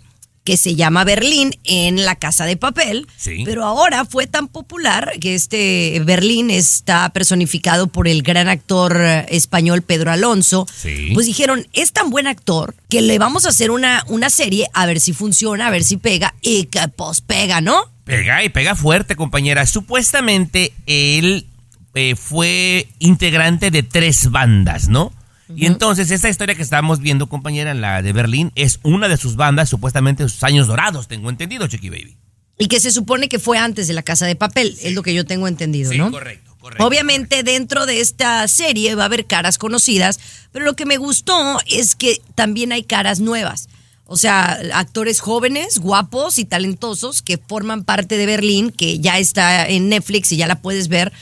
que 0.44 0.56
se 0.58 0.74
llama 0.76 1.04
Berlín 1.04 1.58
en 1.64 2.04
La 2.04 2.16
Casa 2.16 2.44
de 2.44 2.58
Papel, 2.58 3.06
Sí. 3.16 3.42
pero 3.46 3.64
ahora 3.64 4.04
fue 4.04 4.26
tan 4.26 4.46
popular 4.48 5.12
que 5.20 5.34
este 5.34 6.00
Berlín 6.04 6.50
está 6.50 7.08
personificado 7.08 7.86
por 7.86 8.06
el 8.08 8.22
gran 8.22 8.48
actor 8.48 8.96
eh, 9.00 9.26
español 9.30 9.80
Pedro 9.82 10.12
Alonso. 10.12 10.66
Sí. 10.74 11.10
Pues 11.14 11.26
dijeron, 11.26 11.66
es 11.72 11.92
tan 11.92 12.10
buen 12.10 12.26
actor 12.26 12.74
que 12.90 13.00
le 13.00 13.18
vamos 13.18 13.46
a 13.46 13.48
hacer 13.48 13.70
una, 13.70 14.04
una 14.06 14.28
serie 14.28 14.66
a 14.74 14.84
ver 14.84 15.00
si 15.00 15.14
funciona, 15.14 15.66
a 15.68 15.70
ver 15.70 15.82
si 15.82 15.96
pega 15.96 16.34
y 16.42 16.64
que 16.64 16.86
pues 16.88 17.22
pega, 17.22 17.62
¿no? 17.62 17.90
Pega 18.04 18.44
y 18.44 18.50
pega 18.50 18.74
fuerte, 18.74 19.16
compañera. 19.16 19.64
Supuestamente 19.64 20.74
él 20.86 21.46
eh, 21.94 22.16
fue 22.16 22.86
integrante 22.98 23.70
de 23.70 23.82
tres 23.82 24.30
bandas, 24.30 24.88
¿no? 24.88 25.10
Y 25.56 25.66
entonces 25.66 26.10
esta 26.10 26.28
historia 26.28 26.54
que 26.54 26.62
estábamos 26.62 27.00
viendo, 27.00 27.28
compañera, 27.28 27.70
en 27.70 27.80
la 27.80 28.02
de 28.02 28.12
Berlín, 28.12 28.52
es 28.54 28.80
una 28.82 29.08
de 29.08 29.16
sus 29.16 29.36
bandas, 29.36 29.68
supuestamente 29.68 30.28
sus 30.28 30.42
años 30.42 30.66
dorados, 30.66 31.08
tengo 31.08 31.30
entendido, 31.30 31.66
Chiqui 31.66 31.90
Baby. 31.90 32.16
Y 32.58 32.68
que 32.68 32.80
se 32.80 32.90
supone 32.90 33.28
que 33.28 33.38
fue 33.38 33.58
antes 33.58 33.88
de 33.88 33.94
La 33.94 34.02
Casa 34.02 34.26
de 34.26 34.36
Papel, 34.36 34.76
es 34.82 34.94
lo 34.94 35.02
que 35.02 35.12
yo 35.14 35.24
tengo 35.24 35.48
entendido, 35.48 35.90
Sí, 35.90 35.98
¿no? 35.98 36.10
correcto, 36.10 36.56
Obviamente 36.78 37.42
dentro 37.42 37.84
de 37.84 38.00
esta 38.00 38.46
serie 38.48 38.94
va 38.94 39.02
a 39.02 39.06
haber 39.06 39.26
caras 39.26 39.58
conocidas, 39.58 40.18
pero 40.50 40.64
lo 40.64 40.74
que 40.74 40.86
me 40.86 40.96
gustó 40.96 41.58
es 41.66 41.94
que 41.94 42.22
también 42.34 42.72
hay 42.72 42.84
caras 42.84 43.20
nuevas. 43.20 43.68
O 44.06 44.16
sea, 44.16 44.60
actores 44.74 45.20
jóvenes, 45.20 45.78
guapos 45.78 46.38
y 46.38 46.44
talentosos 46.44 47.22
que 47.22 47.38
forman 47.38 47.84
parte 47.84 48.16
de 48.16 48.26
Berlín, 48.26 48.70
que 48.70 48.98
ya 48.98 49.18
está 49.18 49.66
en 49.66 49.88
Netflix 49.88 50.30
y 50.32 50.36
ya 50.36 50.46
la 50.46 50.60
puedes 50.60 50.88
ver. 50.88 51.12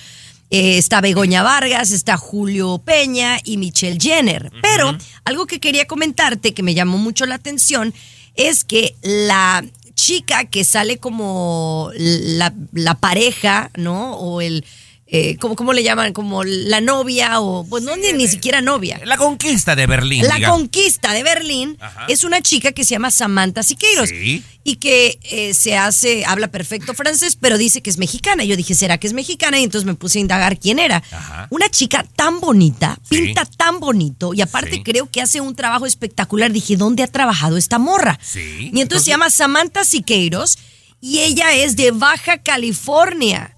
Eh, 0.54 0.76
está 0.76 1.00
Begoña 1.00 1.42
Vargas, 1.42 1.92
está 1.92 2.18
Julio 2.18 2.82
Peña 2.84 3.38
y 3.42 3.56
Michelle 3.56 3.98
Jenner. 3.98 4.52
Pero 4.60 4.94
algo 5.24 5.46
que 5.46 5.60
quería 5.60 5.86
comentarte 5.86 6.52
que 6.52 6.62
me 6.62 6.74
llamó 6.74 6.98
mucho 6.98 7.24
la 7.24 7.36
atención 7.36 7.94
es 8.34 8.62
que 8.62 8.94
la 9.00 9.64
chica 9.94 10.44
que 10.44 10.64
sale 10.64 10.98
como 10.98 11.90
la, 11.94 12.52
la 12.72 12.96
pareja, 12.96 13.70
¿no? 13.76 14.16
O 14.16 14.42
el, 14.42 14.66
eh, 15.14 15.36
¿cómo, 15.38 15.54
cómo 15.56 15.74
le 15.74 15.82
llaman? 15.82 16.14
Como 16.14 16.42
la 16.42 16.80
novia 16.80 17.38
o, 17.40 17.66
pues 17.68 17.82
no, 17.84 17.94
ni, 17.96 18.14
ni 18.14 18.26
siquiera 18.28 18.62
novia. 18.62 18.98
La 19.04 19.18
conquista 19.18 19.76
de 19.76 19.86
Berlín. 19.86 20.26
La 20.26 20.36
digamos. 20.36 20.56
conquista 20.58 21.12
de 21.12 21.22
Berlín 21.22 21.76
Ajá. 21.80 22.06
es 22.08 22.24
una 22.24 22.40
chica 22.40 22.72
que 22.72 22.82
se 22.84 22.92
llama 22.92 23.10
Samantha 23.10 23.62
Siqueiros 23.62 24.08
Sí. 24.08 24.42
y 24.64 24.76
que 24.76 25.18
eh, 25.24 25.52
se 25.52 25.76
hace, 25.76 26.24
habla 26.24 26.48
perfecto 26.48 26.94
francés, 26.94 27.36
pero 27.38 27.58
dice 27.58 27.82
que 27.82 27.90
es 27.90 27.98
mexicana. 27.98 28.42
Yo 28.44 28.56
dije, 28.56 28.74
¿será 28.74 28.96
que 28.96 29.06
es 29.06 29.12
mexicana? 29.12 29.58
Y 29.60 29.64
entonces 29.64 29.84
me 29.86 29.94
puse 29.94 30.16
a 30.16 30.22
indagar 30.22 30.58
quién 30.58 30.78
era. 30.78 31.02
Ajá. 31.12 31.46
Una 31.50 31.68
chica 31.68 32.06
tan 32.16 32.40
bonita, 32.40 32.98
Sí. 33.06 33.18
pinta 33.18 33.44
tan 33.44 33.80
bonito 33.80 34.32
y 34.32 34.40
aparte 34.40 34.76
Sí. 34.76 34.82
creo 34.82 35.10
que 35.10 35.20
hace 35.20 35.42
un 35.42 35.54
trabajo 35.54 35.84
espectacular. 35.84 36.50
Dije, 36.52 36.76
¿dónde 36.78 37.02
ha 37.02 37.06
trabajado 37.06 37.58
esta 37.58 37.78
morra? 37.78 38.18
Sí. 38.22 38.70
Y 38.72 38.80
entonces 38.80 39.04
se 39.04 39.10
llama 39.10 39.28
Samantha 39.28 39.84
Siqueiros 39.84 40.56
y 41.02 41.18
ella 41.18 41.52
es 41.54 41.76
de 41.76 41.90
Baja 41.90 42.38
California. 42.38 43.54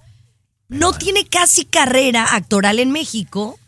No 0.69 0.93
tiene 0.93 1.25
casi 1.25 1.65
carrera 1.65 2.35
actoral 2.35 2.79
en 2.79 2.91
México 2.91 3.59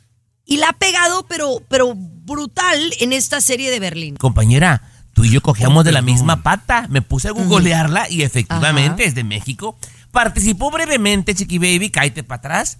y 0.45 0.57
la 0.57 0.69
ha 0.69 0.73
pegado, 0.73 1.25
pero, 1.27 1.61
pero 1.69 1.93
brutal 1.95 2.79
en 2.99 3.13
esta 3.13 3.41
serie 3.41 3.69
de 3.69 3.79
Berlín. 3.79 4.15
Compañera, 4.15 4.81
tú 5.13 5.23
y 5.25 5.29
yo 5.29 5.41
cogíamos 5.41 5.85
de 5.85 5.91
la 5.91 6.01
misma 6.01 6.41
pata. 6.43 6.87
Me 6.89 7.01
puse 7.01 7.27
a 7.27 7.31
googlearla 7.31 8.09
y 8.09 8.23
efectivamente 8.23 9.03
Ajá. 9.03 9.09
es 9.09 9.15
de 9.15 9.23
México. 9.23 9.77
Participó 10.11 10.71
brevemente, 10.71 11.35
Chiqui 11.35 11.57
Baby, 11.59 11.89
cállate 11.91 12.23
para 12.23 12.39
atrás, 12.39 12.77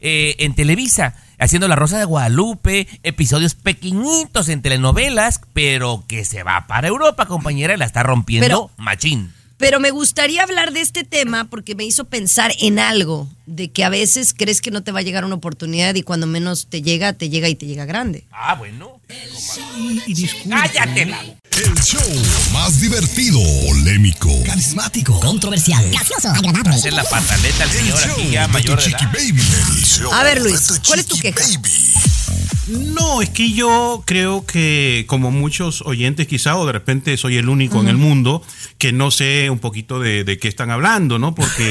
eh, 0.00 0.34
en 0.40 0.54
Televisa, 0.54 1.14
haciendo 1.38 1.68
La 1.68 1.76
Rosa 1.76 1.98
de 1.98 2.06
Guadalupe, 2.06 2.88
episodios 3.02 3.54
pequeñitos 3.54 4.48
en 4.48 4.62
telenovelas, 4.62 5.40
pero 5.52 6.04
que 6.08 6.24
se 6.24 6.42
va 6.42 6.66
para 6.66 6.88
Europa, 6.88 7.26
compañera, 7.26 7.74
y 7.74 7.76
la 7.76 7.84
está 7.84 8.02
rompiendo 8.02 8.46
Pero- 8.46 8.70
machín. 8.78 9.32
Pero 9.60 9.78
me 9.78 9.90
gustaría 9.92 10.42
hablar 10.42 10.72
de 10.72 10.80
este 10.80 11.04
tema 11.04 11.44
porque 11.44 11.74
me 11.76 11.84
hizo 11.84 12.06
pensar 12.06 12.52
en 12.60 12.78
algo, 12.80 13.28
de 13.46 13.70
que 13.70 13.84
a 13.84 13.88
veces 13.90 14.34
crees 14.36 14.60
que 14.62 14.70
no 14.70 14.82
te 14.82 14.90
va 14.90 15.00
a 15.00 15.02
llegar 15.02 15.24
una 15.24 15.34
oportunidad 15.36 15.94
y 15.94 16.02
cuando 16.02 16.26
menos 16.26 16.66
te 16.70 16.80
llega, 16.82 17.12
te 17.12 17.28
llega 17.28 17.48
y 17.48 17.54
te 17.54 17.66
llega 17.66 17.84
grande. 17.84 18.24
Ah, 18.32 18.54
bueno. 18.54 19.00
Y, 19.76 20.00
y 20.10 20.14
disculpe. 20.14 20.48
Cállate. 20.48 21.04
la- 21.06 21.20
El 21.22 21.74
show 21.82 22.00
más 22.54 22.80
divertido, 22.80 23.38
polémico. 23.68 24.30
Carismático. 24.46 25.20
Controversial. 25.20 25.90
Gracioso. 25.90 26.30
Agradable. 26.30 26.74
Hacer 26.74 26.94
la 26.94 27.04
pataleta 27.04 27.64
al 27.64 27.70
El 27.70 27.76
señor 27.76 27.98
aquí 28.10 28.30
ya 28.30 28.48
mayor 28.48 28.82
de 28.82 28.88
edad. 28.88 29.12
baby. 29.12 29.42
El 29.76 29.84
show 29.84 30.10
A 30.12 30.24
ver, 30.24 30.40
Luis, 30.40 30.80
¿cuál 30.86 31.00
es 31.00 31.06
tu 31.06 31.18
queja? 31.18 31.38
baby. 31.38 31.70
No, 32.70 33.20
es 33.22 33.30
que 33.30 33.52
yo 33.52 34.02
creo 34.06 34.44
que 34.46 35.04
como 35.08 35.30
muchos 35.30 35.82
oyentes 35.82 36.26
quizá 36.26 36.56
o 36.56 36.66
de 36.66 36.72
repente 36.72 37.16
soy 37.16 37.36
el 37.36 37.48
único 37.48 37.80
en 37.80 37.88
el 37.88 37.96
mundo 37.96 38.42
que 38.78 38.92
no 38.92 39.10
sé 39.10 39.50
un 39.50 39.58
poquito 39.58 39.98
de, 39.98 40.24
de 40.24 40.38
qué 40.38 40.48
están 40.48 40.70
hablando, 40.70 41.18
¿no? 41.18 41.34
Porque 41.34 41.64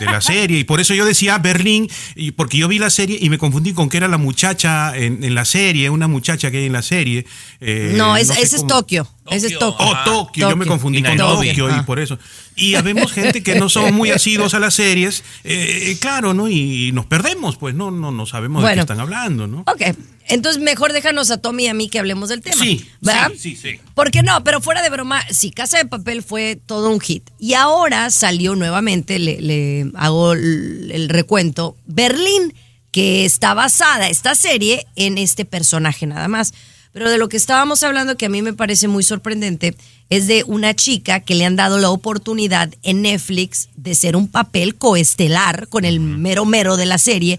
de 0.00 0.06
la 0.06 0.20
serie 0.20 0.58
y 0.60 0.64
por 0.64 0.80
eso 0.80 0.94
yo 0.94 1.04
decía 1.04 1.38
Berlín 1.38 1.88
y 2.16 2.30
porque 2.32 2.56
yo 2.58 2.68
vi 2.68 2.78
la 2.78 2.90
serie 2.90 3.18
y 3.20 3.28
me 3.30 3.38
confundí 3.38 3.72
con 3.74 3.88
que 3.88 3.98
era 3.98 4.08
la 4.08 4.18
muchacha 4.18 4.96
en, 4.96 5.22
en 5.22 5.34
la 5.34 5.44
serie, 5.44 5.90
una 5.90 6.08
muchacha 6.08 6.50
que 6.50 6.58
hay 6.58 6.66
en 6.66 6.72
la 6.72 6.82
serie. 6.82 7.26
eh, 7.60 7.94
no, 7.96 8.16
es- 8.16 8.28
sé 8.28 8.40
ese 8.42 8.56
es 8.56 8.66
Tokio. 8.66 9.06
Ese 9.30 9.48
es 9.48 9.58
Tokio. 9.58 9.86
Oh, 9.86 9.94
Tokio, 10.06 10.48
yo 10.48 10.56
me 10.56 10.64
confundí 10.64 11.00
Y 11.00 11.02
con. 11.02 11.16
Tokio 11.18 11.68
y 11.68 11.72
Ah. 11.72 11.84
por 11.84 11.98
eso. 11.98 12.18
Y 12.56 12.74
habemos 12.76 13.12
gente 13.12 13.42
que 13.42 13.56
no 13.60 13.68
somos 13.68 13.92
muy 13.92 14.10
asiduos 14.10 14.54
a 14.54 14.58
las 14.58 14.72
series, 14.74 15.22
eh, 15.44 15.96
claro, 16.00 16.32
¿no? 16.32 16.48
Y 16.48 16.90
nos 16.92 17.04
perdemos, 17.04 17.56
pues 17.56 17.74
no, 17.74 17.90
no, 17.90 18.10
no 18.10 18.24
sabemos 18.24 18.64
de 18.64 18.72
qué 18.74 18.80
están 18.80 19.00
hablando, 19.00 19.46
¿no? 19.46 19.60
Ok, 19.66 19.82
entonces 20.28 20.62
mejor 20.62 20.92
déjanos 20.92 21.30
a 21.30 21.38
Tommy 21.38 21.64
y 21.64 21.68
a 21.68 21.74
mí 21.74 21.88
que 21.88 21.98
hablemos 21.98 22.28
del 22.28 22.40
tema. 22.40 22.62
Sí, 22.62 22.86
¿verdad? 23.00 23.30
sí, 23.32 23.56
sí, 23.56 23.56
sí. 23.56 23.80
Porque 23.94 24.22
no, 24.22 24.44
pero 24.44 24.60
fuera 24.60 24.82
de 24.82 24.90
broma, 24.90 25.22
sí, 25.30 25.50
Casa 25.50 25.78
de 25.78 25.86
Papel 25.86 26.22
fue 26.22 26.56
todo 26.66 26.90
un 26.90 27.00
hit. 27.00 27.28
Y 27.38 27.54
ahora 27.54 28.10
salió 28.10 28.54
nuevamente, 28.54 29.18
le, 29.18 29.40
le 29.40 29.90
hago 29.94 30.32
el, 30.32 30.90
el 30.92 31.08
recuento, 31.08 31.76
Berlín, 31.86 32.54
que 32.92 33.24
está 33.24 33.54
basada 33.54 34.08
esta 34.08 34.34
serie 34.34 34.86
en 34.96 35.18
este 35.18 35.44
personaje 35.44 36.06
nada 36.06 36.28
más. 36.28 36.52
Pero 36.92 37.10
de 37.10 37.18
lo 37.18 37.28
que 37.28 37.36
estábamos 37.36 37.82
hablando, 37.82 38.16
que 38.16 38.26
a 38.26 38.30
mí 38.30 38.42
me 38.42 38.54
parece 38.54 38.88
muy 38.88 39.02
sorprendente, 39.02 39.76
es 40.10 40.26
de 40.26 40.42
una 40.46 40.74
chica 40.74 41.20
que 41.20 41.34
le 41.34 41.44
han 41.44 41.56
dado 41.56 41.78
la 41.78 41.90
oportunidad 41.90 42.74
en 42.82 43.02
Netflix 43.02 43.68
de 43.76 43.94
ser 43.94 44.16
un 44.16 44.28
papel 44.28 44.74
coestelar 44.74 45.68
con 45.68 45.84
el 45.84 46.00
mero 46.00 46.44
mero 46.44 46.76
de 46.76 46.86
la 46.86 46.98
serie, 46.98 47.38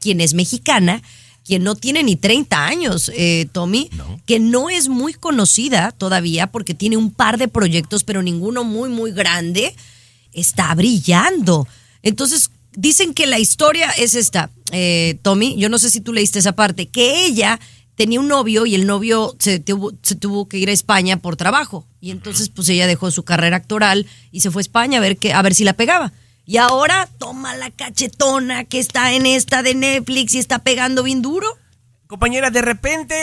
quien 0.00 0.20
es 0.20 0.34
mexicana, 0.34 1.02
quien 1.44 1.64
no 1.64 1.74
tiene 1.74 2.02
ni 2.02 2.16
30 2.16 2.66
años, 2.66 3.10
eh, 3.14 3.48
Tommy, 3.52 3.90
que 4.26 4.38
no 4.38 4.70
es 4.70 4.88
muy 4.88 5.14
conocida 5.14 5.92
todavía 5.92 6.46
porque 6.46 6.74
tiene 6.74 6.96
un 6.96 7.10
par 7.10 7.38
de 7.38 7.48
proyectos, 7.48 8.04
pero 8.04 8.22
ninguno 8.22 8.64
muy, 8.64 8.88
muy 8.88 9.12
grande, 9.12 9.74
está 10.32 10.74
brillando. 10.74 11.66
Entonces, 12.02 12.50
dicen 12.72 13.14
que 13.14 13.26
la 13.26 13.38
historia 13.38 13.90
es 13.90 14.14
esta, 14.14 14.50
eh, 14.72 15.18
Tommy, 15.22 15.56
yo 15.56 15.68
no 15.68 15.78
sé 15.78 15.90
si 15.90 16.00
tú 16.00 16.12
leíste 16.12 16.38
esa 16.38 16.52
parte, 16.52 16.86
que 16.86 17.26
ella 17.26 17.58
tenía 17.96 18.20
un 18.20 18.28
novio 18.28 18.64
y 18.64 18.74
el 18.74 18.86
novio 18.86 19.36
se 19.38 19.58
tuvo, 19.58 19.92
se 20.02 20.14
tuvo 20.14 20.48
que 20.48 20.56
ir 20.58 20.70
a 20.70 20.72
España 20.72 21.18
por 21.18 21.36
trabajo. 21.36 21.86
Y 22.00 22.10
entonces, 22.12 22.48
pues 22.48 22.68
ella 22.68 22.86
dejó 22.86 23.10
su 23.10 23.24
carrera 23.24 23.58
actoral 23.58 24.06
y 24.32 24.40
se 24.40 24.50
fue 24.50 24.60
a 24.60 24.62
España 24.62 24.98
a 24.98 25.00
ver, 25.02 25.18
que, 25.18 25.32
a 25.32 25.42
ver 25.42 25.54
si 25.54 25.64
la 25.64 25.74
pegaba. 25.74 26.12
Y 26.50 26.56
ahora 26.56 27.08
toma 27.20 27.54
la 27.54 27.70
cachetona 27.70 28.64
que 28.64 28.80
está 28.80 29.12
en 29.12 29.24
esta 29.24 29.62
de 29.62 29.76
Netflix 29.76 30.34
y 30.34 30.40
está 30.40 30.58
pegando 30.58 31.04
bien 31.04 31.22
duro. 31.22 31.46
Compañera, 32.08 32.50
de 32.50 32.60
repente, 32.60 33.14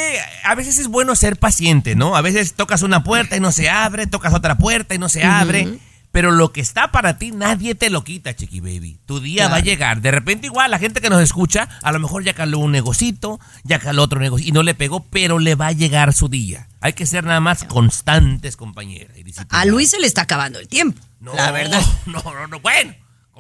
a 0.46 0.56
veces 0.56 0.80
es 0.80 0.88
bueno 0.88 1.13
ser 1.13 1.36
paciente, 1.36 1.94
¿no? 1.94 2.16
A 2.16 2.22
veces 2.22 2.54
tocas 2.54 2.84
una 2.84 3.04
puerta 3.04 3.36
y 3.36 3.42
no 3.42 3.52
se 3.52 3.70
abre, 3.70 4.08
tocas 4.08 4.34
otra 4.34 4.58
puerta 4.58 4.96
y 4.96 4.98
no 4.98 5.10
se 5.10 5.26
abre. 5.26 5.78
Pero 6.13 6.32
lo 6.32 6.54
que 6.54 6.62
está 6.62 6.94
para 6.94 7.18
ti, 7.18 7.32
nadie 7.32 7.76
te 7.76 7.90
lo 7.90 8.06
quita, 8.06 8.34
Chiqui 8.34 8.62
Baby. 8.62 8.98
Tu 9.06 9.20
día 9.20 9.50
va 9.50 9.58
a 9.58 9.60
llegar. 9.60 10.00
De 10.00 10.12
repente, 10.12 10.48
igual, 10.48 10.72
la 10.72 10.80
gente 10.80 11.02
que 11.02 11.10
nos 11.10 11.22
escucha, 11.22 11.68
a 11.84 11.92
lo 11.92 12.00
mejor 12.00 12.24
ya 12.24 12.34
caló 12.34 12.60
un 12.60 12.72
negocito, 12.72 13.42
ya 13.66 13.80
caló 13.80 14.04
otro 14.04 14.22
negocio 14.22 14.48
y 14.48 14.54
no 14.54 14.63
le 14.63 14.74
pegó, 14.74 15.04
pero 15.04 15.38
le 15.38 15.56
va 15.56 15.68
a 15.68 15.74
llegar 15.74 16.13
su 16.13 16.30
día. 16.30 16.70
Hay 16.80 16.94
que 16.94 17.06
ser 17.06 17.26
nada 17.26 17.42
más 17.42 17.66
constantes, 17.66 18.56
compañera. 18.56 19.13
y 19.18 19.26
A. 19.50 19.66
Luis 19.66 19.90
se 19.90 20.00
le 20.00 20.08
está 20.08 20.22
acabando 20.22 20.60
el 20.60 20.70
tiempo. 20.70 21.02
No, 21.20 21.34
la 21.34 21.52
verdad. 21.52 21.82
No, 22.06 22.24
no, 22.24 22.48
no. 22.48 22.62
Bueno, 22.62 22.96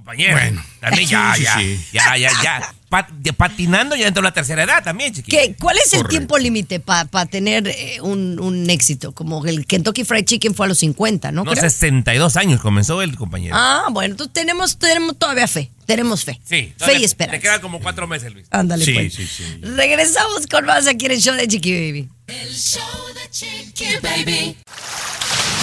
compañero. 0.07 0.33
Bueno. 0.37 0.63
También 0.79 1.07
ya, 1.07 1.33
Sí, 1.35 1.43
ya, 1.43 1.55
sí. 1.57 1.87
ya, 1.91 2.17
ya, 2.17 2.31
ya. 2.41 2.73
Pa- 2.89 3.07
de 3.11 3.33
patinando 3.33 3.97
ya 3.97 4.07
entró 4.07 4.23
la 4.23 4.31
tercera 4.33 4.63
edad 4.63 4.81
también, 4.81 5.13
Chiqui. 5.13 5.29
¿Qué, 5.29 5.55
¿Cuál 5.59 5.75
es 5.77 5.91
el 5.91 5.99
Correcto. 5.99 6.09
tiempo 6.09 6.37
límite 6.37 6.79
para 6.79 7.25
tener 7.25 7.67
eh, 7.67 7.99
un, 8.01 8.39
un 8.39 8.69
éxito? 8.69 9.11
Como 9.11 9.45
el 9.45 9.65
Kentucky 9.65 10.05
Fried 10.05 10.23
Chicken 10.23 10.55
fue 10.55 10.67
a 10.67 10.69
los 10.69 10.77
50, 10.79 11.31
¿no? 11.33 11.43
No, 11.43 11.51
creo? 11.51 11.61
62 11.61 12.37
años 12.37 12.61
comenzó 12.61 13.01
el 13.01 13.17
compañero. 13.17 13.55
Ah, 13.57 13.87
bueno, 13.91 14.13
entonces 14.13 14.31
tenemos, 14.33 14.77
tenemos 14.77 15.17
todavía 15.17 15.47
fe. 15.49 15.69
Tenemos 15.85 16.23
fe. 16.23 16.39
Sí. 16.45 16.73
Fe 16.77 16.93
y 16.95 16.99
Te 16.99 17.05
esperanza. 17.05 17.39
quedan 17.41 17.59
como 17.61 17.79
cuatro 17.81 18.07
meses, 18.07 18.31
Luis. 18.33 18.45
Ándale, 18.51 18.85
Sí, 18.85 18.93
pues. 18.93 19.13
sí, 19.13 19.27
sí. 19.27 19.43
Regresamos 19.61 20.47
con 20.47 20.65
más 20.65 20.87
aquí 20.87 21.07
en 21.07 21.11
el 21.11 21.21
show 21.21 21.35
de 21.35 21.47
Chiqui 21.47 21.71
Baby. 21.73 22.09
El 22.27 22.53
show 22.55 22.81
de 23.15 23.29
Chiqui 23.29 23.85
Baby. 24.01 24.55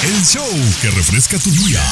El 0.03 0.25
show 0.25 0.47
que 0.83 0.91
refresca 0.91 1.39
tu 1.39 1.51
día. 1.51 1.83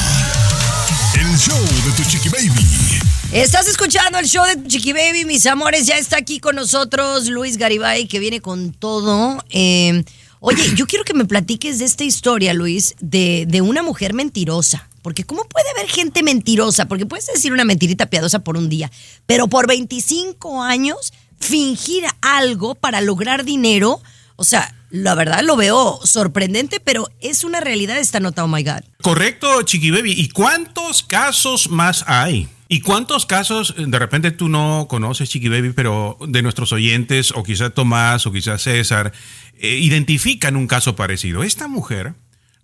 El 1.15 1.37
show 1.39 1.59
de 1.59 1.91
tu 1.95 2.03
chiqui 2.09 2.29
baby. 2.29 2.99
Estás 3.33 3.67
escuchando 3.67 4.19
el 4.19 4.27
show 4.27 4.45
de 4.45 4.67
Chiqui 4.67 4.93
Baby, 4.93 5.25
mis 5.25 5.47
amores. 5.47 5.87
Ya 5.87 5.97
está 5.97 6.17
aquí 6.17 6.39
con 6.39 6.55
nosotros 6.55 7.27
Luis 7.29 7.57
Garibay, 7.57 8.05
que 8.05 8.19
viene 8.19 8.41
con 8.41 8.73
todo. 8.73 9.43
Eh, 9.49 10.03
oye, 10.39 10.63
yo 10.75 10.85
quiero 10.85 11.03
que 11.03 11.15
me 11.15 11.25
platiques 11.25 11.79
de 11.79 11.85
esta 11.85 12.03
historia, 12.03 12.53
Luis, 12.53 12.93
de, 12.99 13.45
de 13.47 13.61
una 13.61 13.81
mujer 13.81 14.13
mentirosa. 14.13 14.87
Porque 15.01 15.23
¿cómo 15.23 15.45
puede 15.45 15.67
haber 15.71 15.89
gente 15.89 16.21
mentirosa? 16.21 16.85
Porque 16.85 17.07
puedes 17.07 17.25
decir 17.25 17.51
una 17.51 17.65
mentirita 17.65 18.05
piadosa 18.05 18.43
por 18.43 18.55
un 18.55 18.69
día, 18.69 18.91
pero 19.25 19.47
por 19.47 19.65
25 19.67 20.61
años 20.61 21.11
fingir 21.39 22.03
algo 22.21 22.75
para 22.75 23.01
lograr 23.01 23.45
dinero. 23.45 23.99
O 24.35 24.43
sea, 24.43 24.75
la 24.89 25.15
verdad 25.15 25.41
lo 25.43 25.55
veo 25.55 25.99
sorprendente, 26.03 26.79
pero 26.79 27.09
es 27.19 27.43
una 27.43 27.59
realidad 27.59 27.97
esta 27.97 28.19
nota, 28.19 28.43
oh 28.43 28.47
my 28.47 28.63
God. 28.63 28.81
Correcto, 29.01 29.61
Chiqui 29.63 29.91
Baby. 29.91 30.13
¿Y 30.13 30.29
cuántos 30.29 31.03
casos 31.03 31.69
más 31.69 32.03
hay? 32.07 32.47
¿Y 32.67 32.81
cuántos 32.81 33.25
casos 33.25 33.75
de 33.77 33.99
repente 33.99 34.31
tú 34.31 34.49
no 34.49 34.87
conoces, 34.89 35.29
Chiqui 35.29 35.49
Baby, 35.49 35.73
pero 35.75 36.17
de 36.27 36.41
nuestros 36.41 36.71
oyentes, 36.73 37.31
o 37.31 37.43
quizá 37.43 37.69
Tomás, 37.69 38.25
o 38.25 38.31
quizá 38.31 38.57
César, 38.57 39.13
eh, 39.59 39.77
identifican 39.77 40.55
un 40.55 40.67
caso 40.67 40.95
parecido? 40.95 41.43
Esta 41.43 41.67
mujer 41.67 42.13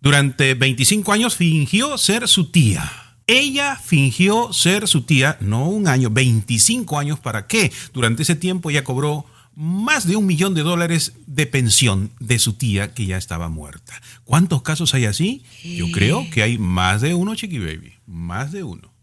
durante 0.02 0.54
25 0.54 1.12
años 1.12 1.36
fingió 1.36 1.98
ser 1.98 2.28
su 2.28 2.52
tía. 2.52 2.92
Ella 3.28 3.76
fingió 3.76 4.52
ser 4.54 4.88
su 4.88 5.04
tía, 5.04 5.38
no 5.42 5.70
un 5.70 5.88
año, 5.88 6.10
25 6.10 6.98
años, 6.98 7.20
¿para 7.20 7.46
qué? 7.46 7.72
Durante 7.94 8.24
ese 8.24 8.36
tiempo 8.36 8.72
ella 8.72 8.84
cobró 8.84 9.26
más 9.60 10.08
de 10.08 10.16
un 10.16 10.26
millón 10.26 10.54
de 10.54 10.64
dólares 10.64 11.12
de 11.28 11.46
pensión 11.46 12.12
de 12.22 12.40
su 12.40 12.54
tía 12.54 12.94
que 12.94 13.06
ya 13.06 13.18
estaba 13.18 13.50
muerta. 13.50 14.02
¿Cuántos 14.24 14.62
casos 14.62 14.94
hay 14.94 15.04
así? 15.04 15.44
Yo 15.62 15.92
creo 15.92 16.26
que 16.32 16.44
hay 16.44 16.58
más 16.58 17.02
de 17.02 17.14
uno, 17.14 17.36
Chiqui 17.36 17.60
Baby. 17.60 17.96
Más 18.08 18.54
de 18.54 18.64
uno. 18.64 18.94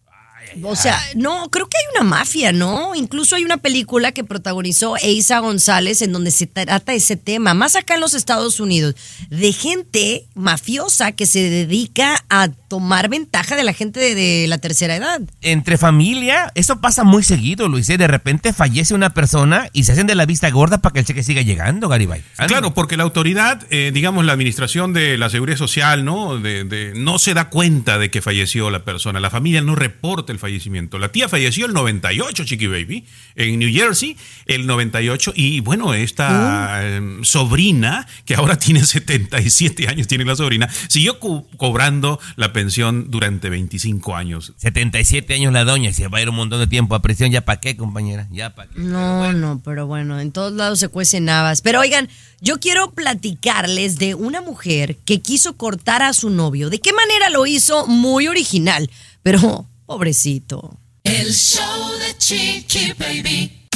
O 0.62 0.76
sea, 0.76 0.98
no, 1.14 1.48
creo 1.50 1.68
que 1.68 1.76
hay 1.76 2.00
una 2.00 2.08
mafia, 2.08 2.52
¿no? 2.52 2.94
Incluso 2.94 3.36
hay 3.36 3.44
una 3.44 3.56
película 3.58 4.12
que 4.12 4.24
protagonizó 4.24 4.96
Eisa 4.96 5.38
González 5.40 6.02
en 6.02 6.12
donde 6.12 6.30
se 6.30 6.46
trata 6.46 6.92
ese 6.94 7.16
tema, 7.16 7.54
más 7.54 7.76
acá 7.76 7.94
en 7.94 8.00
los 8.00 8.14
Estados 8.14 8.60
Unidos, 8.60 8.94
de 9.30 9.52
gente 9.52 10.26
mafiosa 10.34 11.12
que 11.12 11.26
se 11.26 11.48
dedica 11.50 12.24
a 12.28 12.48
tomar 12.48 13.08
ventaja 13.08 13.56
de 13.56 13.64
la 13.64 13.72
gente 13.72 14.00
de, 14.00 14.14
de 14.14 14.46
la 14.48 14.58
tercera 14.58 14.96
edad. 14.96 15.20
Entre 15.42 15.78
familia, 15.78 16.50
eso 16.54 16.80
pasa 16.80 17.04
muy 17.04 17.22
seguido, 17.22 17.68
Luis. 17.68 17.88
¿eh? 17.90 17.98
De 17.98 18.06
repente 18.08 18.52
fallece 18.52 18.94
una 18.94 19.14
persona 19.14 19.68
y 19.72 19.84
se 19.84 19.92
hacen 19.92 20.06
de 20.06 20.14
la 20.14 20.26
vista 20.26 20.50
gorda 20.50 20.78
para 20.78 20.92
que 20.92 21.00
el 21.00 21.06
cheque 21.06 21.22
siga 21.22 21.42
llegando, 21.42 21.88
Garibay. 21.88 22.22
Claro, 22.48 22.74
porque 22.74 22.96
la 22.96 23.02
autoridad, 23.04 23.62
eh, 23.70 23.90
digamos, 23.92 24.24
la 24.24 24.32
administración 24.32 24.92
de 24.92 25.18
la 25.18 25.30
seguridad 25.30 25.58
social, 25.58 26.04
¿no? 26.04 26.38
De, 26.38 26.64
de- 26.64 26.92
no 26.96 27.18
se 27.18 27.34
da 27.34 27.48
cuenta 27.50 27.98
de 27.98 28.10
que 28.10 28.22
falleció 28.22 28.70
la 28.70 28.84
persona. 28.84 29.20
La 29.20 29.30
familia 29.30 29.60
no 29.60 29.74
reporta 29.74 30.32
fallecimiento. 30.38 30.98
La 30.98 31.10
tía 31.10 31.28
falleció 31.28 31.66
el 31.66 31.72
98, 31.72 32.44
Chiqui 32.44 32.66
Baby, 32.66 33.04
en 33.34 33.58
New 33.58 33.72
Jersey, 33.72 34.16
el 34.46 34.66
98. 34.66 35.32
Y 35.34 35.60
bueno, 35.60 35.94
esta 35.94 36.80
eh, 36.82 37.18
sobrina, 37.22 38.06
que 38.24 38.34
ahora 38.34 38.58
tiene 38.58 38.84
77 38.84 39.88
años, 39.88 40.06
tiene 40.06 40.24
la 40.24 40.36
sobrina, 40.36 40.68
siguió 40.88 41.18
co- 41.18 41.46
cobrando 41.56 42.18
la 42.36 42.52
pensión 42.52 43.10
durante 43.10 43.48
25 43.50 44.16
años. 44.16 44.52
77 44.56 45.34
años 45.34 45.52
la 45.52 45.64
doña, 45.64 45.92
se 45.92 46.08
va 46.08 46.18
a 46.18 46.22
ir 46.22 46.28
un 46.28 46.36
montón 46.36 46.60
de 46.60 46.66
tiempo 46.66 46.94
a 46.94 47.02
prisión. 47.02 47.30
¿Ya 47.30 47.44
para 47.44 47.60
qué, 47.60 47.76
compañera? 47.76 48.28
¿Ya 48.30 48.54
para 48.54 48.70
qué? 48.70 48.78
No, 48.80 49.32
no, 49.32 49.60
pero 49.64 49.86
bueno, 49.86 50.20
en 50.20 50.32
todos 50.32 50.52
lados 50.52 50.78
se 50.80 50.88
cuecen 50.88 51.28
habas. 51.28 51.60
Pero 51.62 51.80
oigan, 51.80 52.08
yo 52.40 52.58
quiero 52.60 52.90
platicarles 52.92 53.98
de 53.98 54.14
una 54.14 54.40
mujer 54.40 54.96
que 55.04 55.20
quiso 55.20 55.56
cortar 55.56 56.02
a 56.02 56.12
su 56.12 56.30
novio. 56.30 56.70
¿De 56.70 56.80
qué 56.80 56.92
manera 56.92 57.30
lo 57.30 57.46
hizo? 57.46 57.86
Muy 57.86 58.28
original, 58.28 58.90
pero 59.22 59.66
pobrecito. 59.86 60.78
El 61.04 61.32
show 61.32 61.92
de 61.98 62.18
Chiqui 62.18 62.92
Baby. 62.98 63.68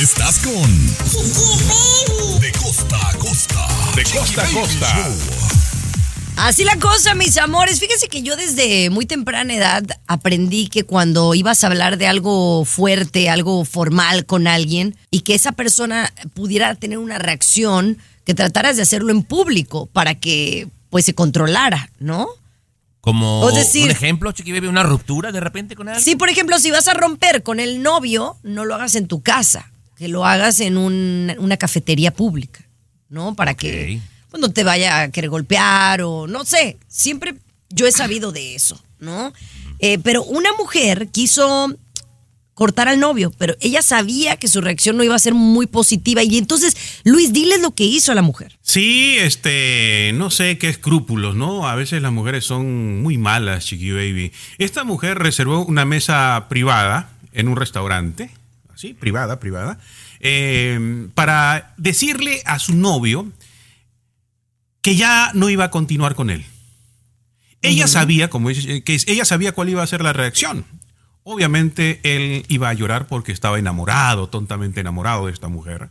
Estás 0.00 0.38
con 0.38 0.86
De 2.40 2.52
costa 2.52 3.08
a 3.08 3.14
costa. 3.18 3.68
De 3.96 4.04
costa 4.04 4.42
a 4.42 4.52
costa. 4.52 5.08
Así 6.36 6.62
la 6.62 6.78
cosa, 6.78 7.16
mis 7.16 7.36
amores. 7.36 7.80
Fíjense 7.80 8.06
que 8.06 8.22
yo 8.22 8.36
desde 8.36 8.90
muy 8.90 9.06
temprana 9.06 9.52
edad 9.54 9.82
aprendí 10.06 10.68
que 10.68 10.84
cuando 10.84 11.34
ibas 11.34 11.64
a 11.64 11.66
hablar 11.66 11.98
de 11.98 12.06
algo 12.06 12.64
fuerte, 12.64 13.28
algo 13.28 13.64
formal 13.64 14.24
con 14.24 14.46
alguien 14.46 14.96
y 15.10 15.20
que 15.22 15.34
esa 15.34 15.50
persona 15.50 16.12
pudiera 16.34 16.76
tener 16.76 16.98
una 16.98 17.18
reacción, 17.18 17.98
que 18.24 18.34
trataras 18.34 18.76
de 18.76 18.82
hacerlo 18.82 19.10
en 19.10 19.24
público 19.24 19.86
para 19.86 20.14
que 20.14 20.68
pues 20.90 21.04
se 21.04 21.14
controlara, 21.14 21.90
¿no? 21.98 22.28
Como 23.08 23.40
O 23.40 23.50
decir- 23.52 23.84
un 23.84 23.90
ejemplo, 23.90 24.32
Chiqui 24.32 24.52
Baby, 24.52 24.66
una 24.66 24.82
ruptura 24.82 25.32
de 25.32 25.40
repente 25.40 25.74
con 25.74 25.88
alguien. 25.88 26.04
Sí, 26.04 26.14
por 26.14 26.28
ejemplo, 26.28 26.58
si 26.58 26.70
vas 26.70 26.88
a 26.88 26.94
romper 26.94 27.42
con 27.42 27.58
el 27.58 27.82
novio, 27.82 28.36
no 28.42 28.64
lo 28.66 28.74
hagas 28.74 28.94
en 28.96 29.08
tu 29.08 29.22
casa, 29.22 29.70
que 29.96 30.08
lo 30.08 30.26
hagas 30.26 30.60
en 30.60 30.76
un- 30.76 31.34
una 31.38 31.56
cafetería 31.56 32.12
pública, 32.12 32.64
¿no? 33.08 33.34
Para 33.34 33.54
que 33.54 34.00
pues, 34.30 34.40
no 34.42 34.50
te 34.52 34.62
vaya 34.62 35.00
a 35.00 35.08
querer 35.10 35.30
golpear 35.30 36.02
o 36.02 36.26
no 36.26 36.44
sé. 36.44 36.76
Siempre 36.86 37.34
yo 37.70 37.86
he 37.86 37.92
sabido 37.92 38.30
de 38.30 38.54
eso, 38.54 38.78
¿no? 39.00 39.32
Eh, 39.78 39.98
pero 40.00 40.22
una 40.24 40.52
mujer 40.58 41.08
quiso 41.08 41.74
cortar 42.58 42.88
al 42.88 42.98
novio, 42.98 43.32
pero 43.38 43.54
ella 43.60 43.82
sabía 43.82 44.36
que 44.36 44.48
su 44.48 44.60
reacción 44.60 44.96
no 44.96 45.04
iba 45.04 45.14
a 45.14 45.18
ser 45.20 45.32
muy 45.32 45.68
positiva 45.68 46.24
y 46.24 46.38
entonces, 46.38 46.76
Luis, 47.04 47.32
diles 47.32 47.60
lo 47.60 47.72
que 47.72 47.84
hizo 47.84 48.10
a 48.10 48.16
la 48.16 48.22
mujer. 48.22 48.58
Sí, 48.62 49.14
este, 49.16 50.10
no 50.14 50.28
sé 50.30 50.58
qué 50.58 50.68
escrúpulos, 50.68 51.36
¿no? 51.36 51.68
A 51.68 51.76
veces 51.76 52.02
las 52.02 52.10
mujeres 52.10 52.44
son 52.44 53.00
muy 53.00 53.16
malas, 53.16 53.64
Chiqui 53.64 53.92
Baby. 53.92 54.32
Esta 54.58 54.82
mujer 54.82 55.20
reservó 55.20 55.64
una 55.64 55.84
mesa 55.84 56.46
privada 56.48 57.10
en 57.32 57.46
un 57.46 57.54
restaurante, 57.54 58.28
así, 58.74 58.92
privada, 58.92 59.38
privada, 59.38 59.78
eh, 60.18 61.06
para 61.14 61.74
decirle 61.76 62.42
a 62.44 62.58
su 62.58 62.74
novio 62.74 63.30
que 64.82 64.96
ya 64.96 65.30
no 65.32 65.48
iba 65.48 65.66
a 65.66 65.70
continuar 65.70 66.16
con 66.16 66.30
él. 66.30 66.44
Ella 67.62 67.86
sabía, 67.86 68.28
como 68.30 68.48
dice, 68.48 68.82
que 68.82 68.98
ella 69.06 69.24
sabía 69.24 69.52
cuál 69.52 69.68
iba 69.68 69.80
a 69.80 69.86
ser 69.86 70.02
la 70.02 70.12
reacción. 70.12 70.64
Obviamente 71.30 72.00
él 72.04 72.46
iba 72.48 72.70
a 72.70 72.72
llorar 72.72 73.06
porque 73.06 73.32
estaba 73.32 73.58
enamorado, 73.58 74.30
tontamente 74.30 74.80
enamorado 74.80 75.26
de 75.26 75.32
esta 75.34 75.48
mujer. 75.48 75.90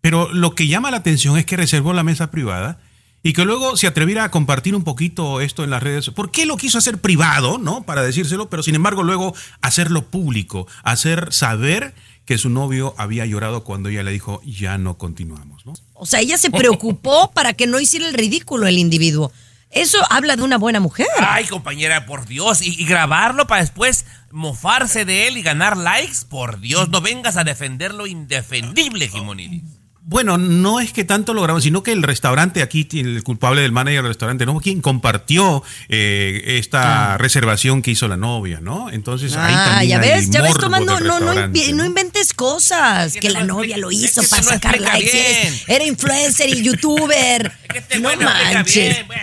Pero 0.00 0.32
lo 0.32 0.54
que 0.54 0.68
llama 0.68 0.92
la 0.92 0.98
atención 0.98 1.36
es 1.36 1.44
que 1.44 1.56
reservó 1.56 1.92
la 1.92 2.04
mesa 2.04 2.30
privada 2.30 2.78
y 3.24 3.32
que 3.32 3.44
luego 3.44 3.76
se 3.76 3.88
atreviera 3.88 4.22
a 4.22 4.30
compartir 4.30 4.76
un 4.76 4.84
poquito 4.84 5.40
esto 5.40 5.64
en 5.64 5.70
las 5.70 5.82
redes. 5.82 6.10
¿Por 6.10 6.30
qué 6.30 6.46
lo 6.46 6.56
quiso 6.56 6.78
hacer 6.78 6.98
privado, 6.98 7.58
no? 7.58 7.82
Para 7.82 8.04
decírselo, 8.04 8.48
pero 8.50 8.62
sin 8.62 8.76
embargo 8.76 9.02
luego 9.02 9.34
hacerlo 9.62 10.06
público, 10.06 10.68
hacer 10.84 11.32
saber 11.32 11.92
que 12.24 12.38
su 12.38 12.48
novio 12.48 12.94
había 12.98 13.26
llorado 13.26 13.64
cuando 13.64 13.88
ella 13.88 14.04
le 14.04 14.12
dijo 14.12 14.40
ya 14.44 14.78
no 14.78 14.96
continuamos, 14.96 15.66
¿no? 15.66 15.72
O 15.94 16.06
sea, 16.06 16.20
ella 16.20 16.38
se 16.38 16.52
preocupó 16.52 17.32
para 17.34 17.52
que 17.52 17.66
no 17.66 17.80
hiciera 17.80 18.06
el 18.06 18.14
ridículo 18.14 18.68
el 18.68 18.78
individuo. 18.78 19.32
Eso 19.72 19.98
habla 20.10 20.36
de 20.36 20.42
una 20.42 20.58
buena 20.58 20.80
mujer. 20.80 21.06
Ay, 21.18 21.46
compañera, 21.46 22.06
por 22.06 22.26
Dios. 22.26 22.62
Y, 22.62 22.80
y 22.80 22.84
grabarlo 22.84 23.46
para 23.46 23.62
después 23.62 24.04
mofarse 24.30 25.04
de 25.04 25.28
él 25.28 25.36
y 25.38 25.42
ganar 25.42 25.76
likes. 25.76 26.18
Por 26.28 26.60
Dios, 26.60 26.88
no 26.90 27.00
vengas 27.00 27.36
a 27.36 27.44
defender 27.44 27.94
lo 27.94 28.06
indefendible, 28.06 29.08
Jimonidis. 29.08 29.62
Bueno, 30.04 30.36
no 30.36 30.80
es 30.80 30.92
que 30.92 31.04
tanto 31.04 31.32
lo 31.32 31.42
grabó, 31.42 31.60
sino 31.60 31.84
que 31.84 31.92
el 31.92 32.02
restaurante 32.02 32.60
aquí, 32.60 32.88
el 32.94 33.22
culpable 33.22 33.62
del 33.62 33.70
manager 33.70 34.02
del 34.02 34.08
restaurante, 34.08 34.44
¿no? 34.44 34.58
Quien 34.60 34.80
compartió 34.80 35.62
eh, 35.88 36.58
esta 36.58 37.16
reservación 37.18 37.82
que 37.82 37.92
hizo 37.92 38.08
la 38.08 38.16
novia, 38.16 38.58
¿no? 38.60 38.90
Entonces 38.90 39.36
ahí 39.36 39.54
Ah, 39.56 39.64
también 39.64 39.88
ya 39.90 40.00
hay 40.00 40.08
ves, 40.08 40.30
ya 40.30 40.42
ves, 40.42 40.54
Tomás, 40.58 40.82
no, 40.82 40.98
no, 40.98 41.20
no, 41.20 41.34
no 41.34 41.84
inventes 41.84 42.34
cosas. 42.34 43.12
Que 43.14 43.30
la 43.30 43.44
novia 43.44 43.76
lo 43.76 43.92
hizo 43.92 44.22
que 44.22 44.26
para 44.26 44.42
no 44.42 44.48
sacar 44.48 44.80
likes. 44.80 45.64
Era 45.68 45.84
influencer 45.84 46.48
y 46.50 46.62
youtuber. 46.62 47.52
no 47.94 48.00
bueno 48.00 48.22
explica 48.28 48.54
manches. 48.54 48.74
bien, 48.94 49.06
bueno, 49.06 49.22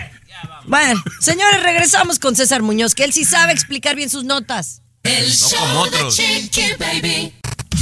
Bueno, 0.66 1.02
señores, 1.20 1.62
regresamos 1.62 2.18
con 2.18 2.36
César 2.36 2.62
Muñoz, 2.62 2.94
que 2.94 3.04
él 3.04 3.12
sí 3.12 3.24
sabe 3.24 3.52
explicar 3.52 3.96
bien 3.96 4.10
sus 4.10 4.24
notas. 4.24 4.82
El 5.02 5.32
como 5.38 5.86
show 5.86 5.90
de. 5.90 6.08
Chiqui 6.10 6.74
Baby. 6.78 7.32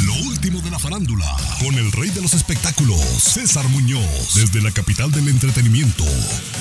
Lo 0.07 0.15
último 0.29 0.61
de 0.61 0.71
la 0.71 0.79
farándula, 0.79 1.27
con 1.61 1.75
el 1.75 1.91
rey 1.93 2.11
de 2.11 2.21
los 2.21 2.35
espectáculos, 2.35 3.01
César 3.01 3.69
Muñoz, 3.69 4.35
desde 4.35 4.63
la 4.63 4.71
capital 4.71 5.11
del 5.11 5.29
entretenimiento, 5.29 6.05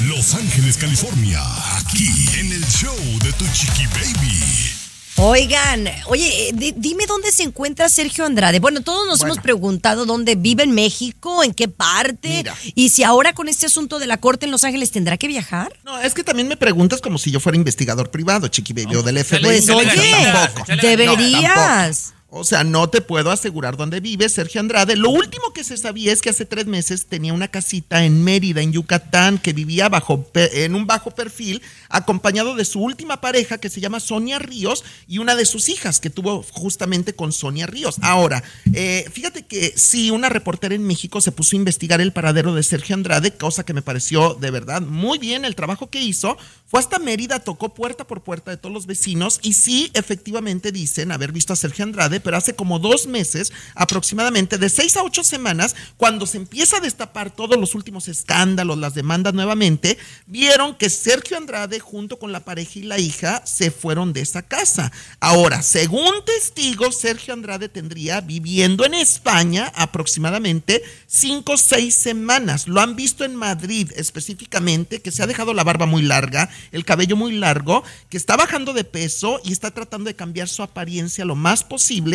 Los 0.06 0.34
Ángeles, 0.34 0.78
California, 0.78 1.42
aquí 1.78 2.10
en 2.40 2.52
el 2.52 2.66
show 2.68 2.98
de 3.24 3.32
Tu 3.34 3.46
Chiqui 3.54 3.86
Baby. 3.88 4.87
Oigan, 5.20 5.88
oye, 6.08 6.50
eh, 6.50 6.52
di- 6.54 6.74
dime 6.78 7.06
dónde 7.08 7.32
se 7.32 7.42
encuentra 7.42 7.90
Sergio 7.90 8.24
Andrade. 8.24 8.60
Bueno, 8.60 8.82
todos 8.82 9.08
nos 9.08 9.20
hemos 9.22 9.40
preguntado 9.40 10.06
dónde 10.06 10.36
vive 10.36 10.62
en 10.64 10.72
México, 10.72 11.44
en 11.44 11.56
qué 11.56 11.68
parte, 11.68 12.30
Mira. 12.30 12.56
y 12.76 12.90
si 12.90 13.02
ahora 13.04 13.34
con 13.34 13.48
este 13.50 13.66
asunto 13.66 13.98
de 13.98 14.06
la 14.06 14.18
corte 14.18 14.46
en 14.46 14.52
Los 14.52 14.64
Ángeles 14.64 14.92
tendrá 14.92 15.18
que 15.18 15.28
viajar. 15.28 15.74
No, 15.84 15.98
es 16.00 16.14
que 16.14 16.24
también 16.24 16.48
me 16.48 16.56
preguntas 16.56 17.02
como 17.02 17.18
si 17.18 17.32
yo 17.32 17.40
fuera 17.40 17.56
investigador 17.56 18.12
privado, 18.12 18.48
Chiqui 18.48 18.74
Baby, 18.74 18.96
o 18.96 19.02
del 19.02 19.18
FBI. 19.24 19.42
Pues, 19.42 19.70
oye, 19.70 19.90
tampoco. 20.32 20.66
deberías. 20.82 22.14
O 22.30 22.44
sea, 22.44 22.66
no 22.66 22.90
te 22.90 23.00
puedo 23.00 23.32
asegurar 23.32 23.78
dónde 23.78 24.02
vive 24.02 24.28
Sergio 24.28 24.60
Andrade. 24.60 24.98
Lo 24.98 25.10
último 25.10 25.54
que 25.54 25.64
se 25.64 25.78
sabía 25.78 26.12
es 26.12 26.22
que 26.22 26.30
hace 26.30 26.46
tres 26.46 26.66
meses 26.66 27.06
tenía 27.06 27.32
una 27.32 27.48
casita 27.48 28.04
en 28.04 28.22
Mérida, 28.22 28.62
en 28.62 28.74
Yucatán, 28.74 29.38
que 29.38 29.54
vivía 29.54 29.88
bajo 29.88 30.30
en 30.34 30.76
un 30.76 30.86
bajo 30.86 31.12
perfil, 31.12 31.62
acompañado 31.88 32.56
de 32.56 32.66
su 32.66 32.82
última 32.82 33.22
pareja, 33.22 33.60
que 33.60 33.70
se 33.70 33.80
llama 33.80 34.02
Sonia 34.02 34.40
Ríos, 34.40 34.84
y 35.08 35.20
una 35.20 35.38
de 35.38 35.46
sus 35.46 35.70
hijas, 35.70 36.02
que 36.02 36.10
tuvo 36.10 36.44
justamente 36.52 37.14
con 37.14 37.32
Sonia 37.32 37.66
Ríos. 37.66 37.96
Ahora, 38.02 38.44
eh, 38.74 39.10
fíjate 39.10 39.46
que 39.46 39.74
sí, 39.78 40.12
una 40.12 40.28
reportera 40.28 40.76
en 40.76 40.86
México 40.86 41.22
se 41.22 41.32
puso 41.32 41.56
a 41.56 41.60
investigar 41.60 42.02
el 42.02 42.12
paradero 42.12 42.54
de 42.54 42.64
Sergio 42.64 42.96
Andrade, 42.96 43.32
cosa 43.32 43.66
que 43.66 43.74
me 43.74 43.82
pareció 43.82 44.34
de 44.34 44.52
verdad 44.52 44.82
muy 44.82 45.18
bien 45.18 45.46
el 45.46 45.56
trabajo 45.56 45.90
que 45.90 46.02
hizo. 46.02 46.38
Fue 46.66 46.82
hasta 46.82 47.00
Mérida, 47.00 47.40
tocó 47.40 47.74
puerta 47.74 48.06
por 48.06 48.22
puerta 48.22 48.52
de 48.52 48.58
todos 48.58 48.74
los 48.74 48.86
vecinos 48.86 49.40
y 49.42 49.54
sí, 49.54 49.90
efectivamente 49.94 50.74
dicen 50.74 51.14
haber 51.14 51.32
visto 51.32 51.54
a 51.54 51.56
Sergio 51.56 51.86
Andrade 51.86 52.17
Pero 52.20 52.38
hace 52.38 52.56
como 52.56 52.80
dos 52.80 53.08
meses, 53.08 53.52
aproximadamente 53.76 54.58
de 54.58 54.70
seis 54.70 54.98
a 54.98 55.04
ocho 55.04 55.24
semanas, 55.24 55.76
cuando 55.98 56.26
se 56.26 56.38
empieza 56.38 56.78
a 56.78 56.82
destapar 56.82 57.32
todos 57.32 57.58
los 57.58 57.76
últimos 57.76 58.08
escándalos, 58.08 58.78
las 58.78 58.94
demandas 58.94 59.34
nuevamente, 59.34 59.98
vieron 60.26 60.76
que 60.76 60.90
Sergio 60.90 61.38
Andrade 61.38 61.80
junto 61.80 62.20
con 62.20 62.32
la 62.32 62.42
pareja 62.42 62.80
y 62.80 62.84
la 62.84 63.00
hija 63.00 63.42
se 63.46 63.72
fueron 63.72 64.14
de 64.14 64.22
esa 64.22 64.42
casa. 64.42 64.92
Ahora, 65.20 65.62
según 65.62 66.26
testigos, 66.26 67.00
Sergio 67.00 67.34
Andrade 67.34 67.70
tendría 67.70 68.22
viviendo 68.22 68.86
en 68.86 68.94
España 68.94 69.72
aproximadamente 69.76 70.82
cinco 71.06 71.54
o 71.54 71.58
seis 71.58 71.96
semanas. 71.96 72.68
Lo 72.68 72.82
han 72.82 72.96
visto 72.96 73.24
en 73.24 73.36
Madrid 73.36 73.92
específicamente, 73.96 75.02
que 75.02 75.12
se 75.12 75.24
ha 75.24 75.28
dejado 75.28 75.54
la 75.54 75.64
barba 75.64 75.86
muy 75.86 76.02
larga, 76.02 76.50
el 76.72 76.86
cabello 76.86 77.16
muy 77.16 77.34
largo, 77.34 77.84
que 78.10 78.18
está 78.18 78.36
bajando 78.38 78.74
de 78.74 78.84
peso 78.84 79.40
y 79.44 79.52
está 79.52 79.72
tratando 79.72 80.08
de 80.08 80.16
cambiar 80.16 80.48
su 80.48 80.64
apariencia 80.64 81.26
lo 81.26 81.36
más 81.36 81.64
posible 81.64 82.07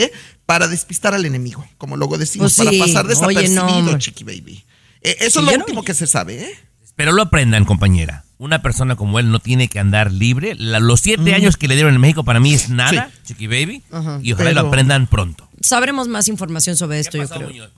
para 0.46 0.68
despistar 0.68 1.14
al 1.14 1.24
enemigo, 1.24 1.66
como 1.78 1.96
luego 1.96 2.18
decimos, 2.18 2.54
Pues 2.54 2.58
para 2.58 2.70
sí, 2.70 2.78
pasar 2.78 3.06
oye, 3.06 3.40
desapercibido, 3.40 3.92
no. 3.92 3.98
Chiqui 3.98 4.24
Baby. 4.24 4.64
Eh, 5.02 5.16
eso 5.20 5.40
Sí, 5.40 5.46
es 5.46 5.52
lo 5.52 5.58
no- 5.58 5.64
último 5.64 5.82
que 5.84 5.94
se 5.94 6.06
sabe, 6.06 6.42
¿eh? 6.44 6.52
Pero 6.96 7.12
lo 7.12 7.22
aprendan, 7.22 7.64
compañera. 7.64 8.24
Una 8.38 8.60
persona 8.62 8.96
como 8.96 9.18
él 9.18 9.30
no 9.30 9.38
tiene 9.38 9.68
que 9.68 9.78
andar 9.78 10.12
libre. 10.12 10.54
La- 10.56 10.80
los 10.80 11.00
siete 11.00 11.34
años 11.34 11.56
que 11.56 11.68
le 11.68 11.74
dieron 11.74 11.94
en 11.94 12.00
México 12.00 12.24
para 12.24 12.40
mí 12.40 12.52
es 12.54 12.68
nada, 12.68 13.10
Chiqui 13.24 13.46
Baby. 13.46 13.82
Ajá. 13.92 14.18
y 14.22 14.32
ojalá 14.32 14.50
Pero- 14.50 14.62
lo 14.62 14.68
aprendan 14.68 15.06
pronto. 15.06 15.48
Sabremos 15.62 16.08
más 16.08 16.28
información 16.28 16.76
sobre 16.76 17.00
esto, 17.00 17.18
yo 17.18 17.28
creo. 17.28 17.70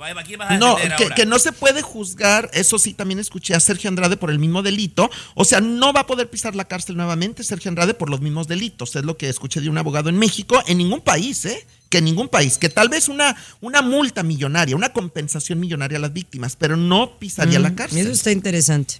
No, 0.58 0.76
que, 1.14 1.26
no 1.26 1.38
se 1.38 1.52
puede 1.52 1.82
juzgar, 1.82 2.50
eso 2.52 2.78
sí, 2.78 2.94
también 2.94 3.18
escuché 3.20 3.54
a 3.54 3.60
Sergio 3.60 3.88
Andrade 3.88 4.16
por 4.16 4.30
el 4.30 4.38
mismo 4.38 4.62
delito, 4.62 5.10
o 5.34 5.44
sea, 5.44 5.60
no 5.60 5.92
va 5.92 6.00
a 6.00 6.06
poder 6.06 6.28
pisar 6.30 6.54
la 6.56 6.64
cárcel 6.66 6.96
nuevamente 6.96 7.44
Sergio 7.44 7.68
Andrade 7.68 7.94
por 7.94 8.10
los 8.10 8.20
mismos 8.20 8.48
delitos, 8.48 8.96
es 8.96 9.04
lo 9.04 9.16
que 9.16 9.28
escuché 9.28 9.60
de 9.60 9.68
un 9.68 9.78
abogado 9.78 10.08
en 10.08 10.18
México, 10.18 10.62
en 10.66 10.78
ningún 10.78 11.00
país, 11.00 11.44
¿eh? 11.44 11.66
Que 11.90 11.98
en 11.98 12.06
ningún 12.06 12.28
país, 12.28 12.58
que 12.58 12.68
tal 12.68 12.88
vez 12.88 13.08
una, 13.08 13.36
una 13.60 13.80
multa 13.82 14.22
millonaria, 14.22 14.74
una 14.74 14.92
compensación 14.92 15.60
millonaria 15.60 15.98
a 15.98 16.00
las 16.00 16.12
víctimas, 16.12 16.56
pero 16.56 16.76
no 16.76 17.18
pisaría 17.18 17.58
la 17.60 17.70
Mm, 17.70 17.74
cárcel. 17.74 17.98
Eso 17.98 18.10
está 18.10 18.32
interesante. 18.32 18.96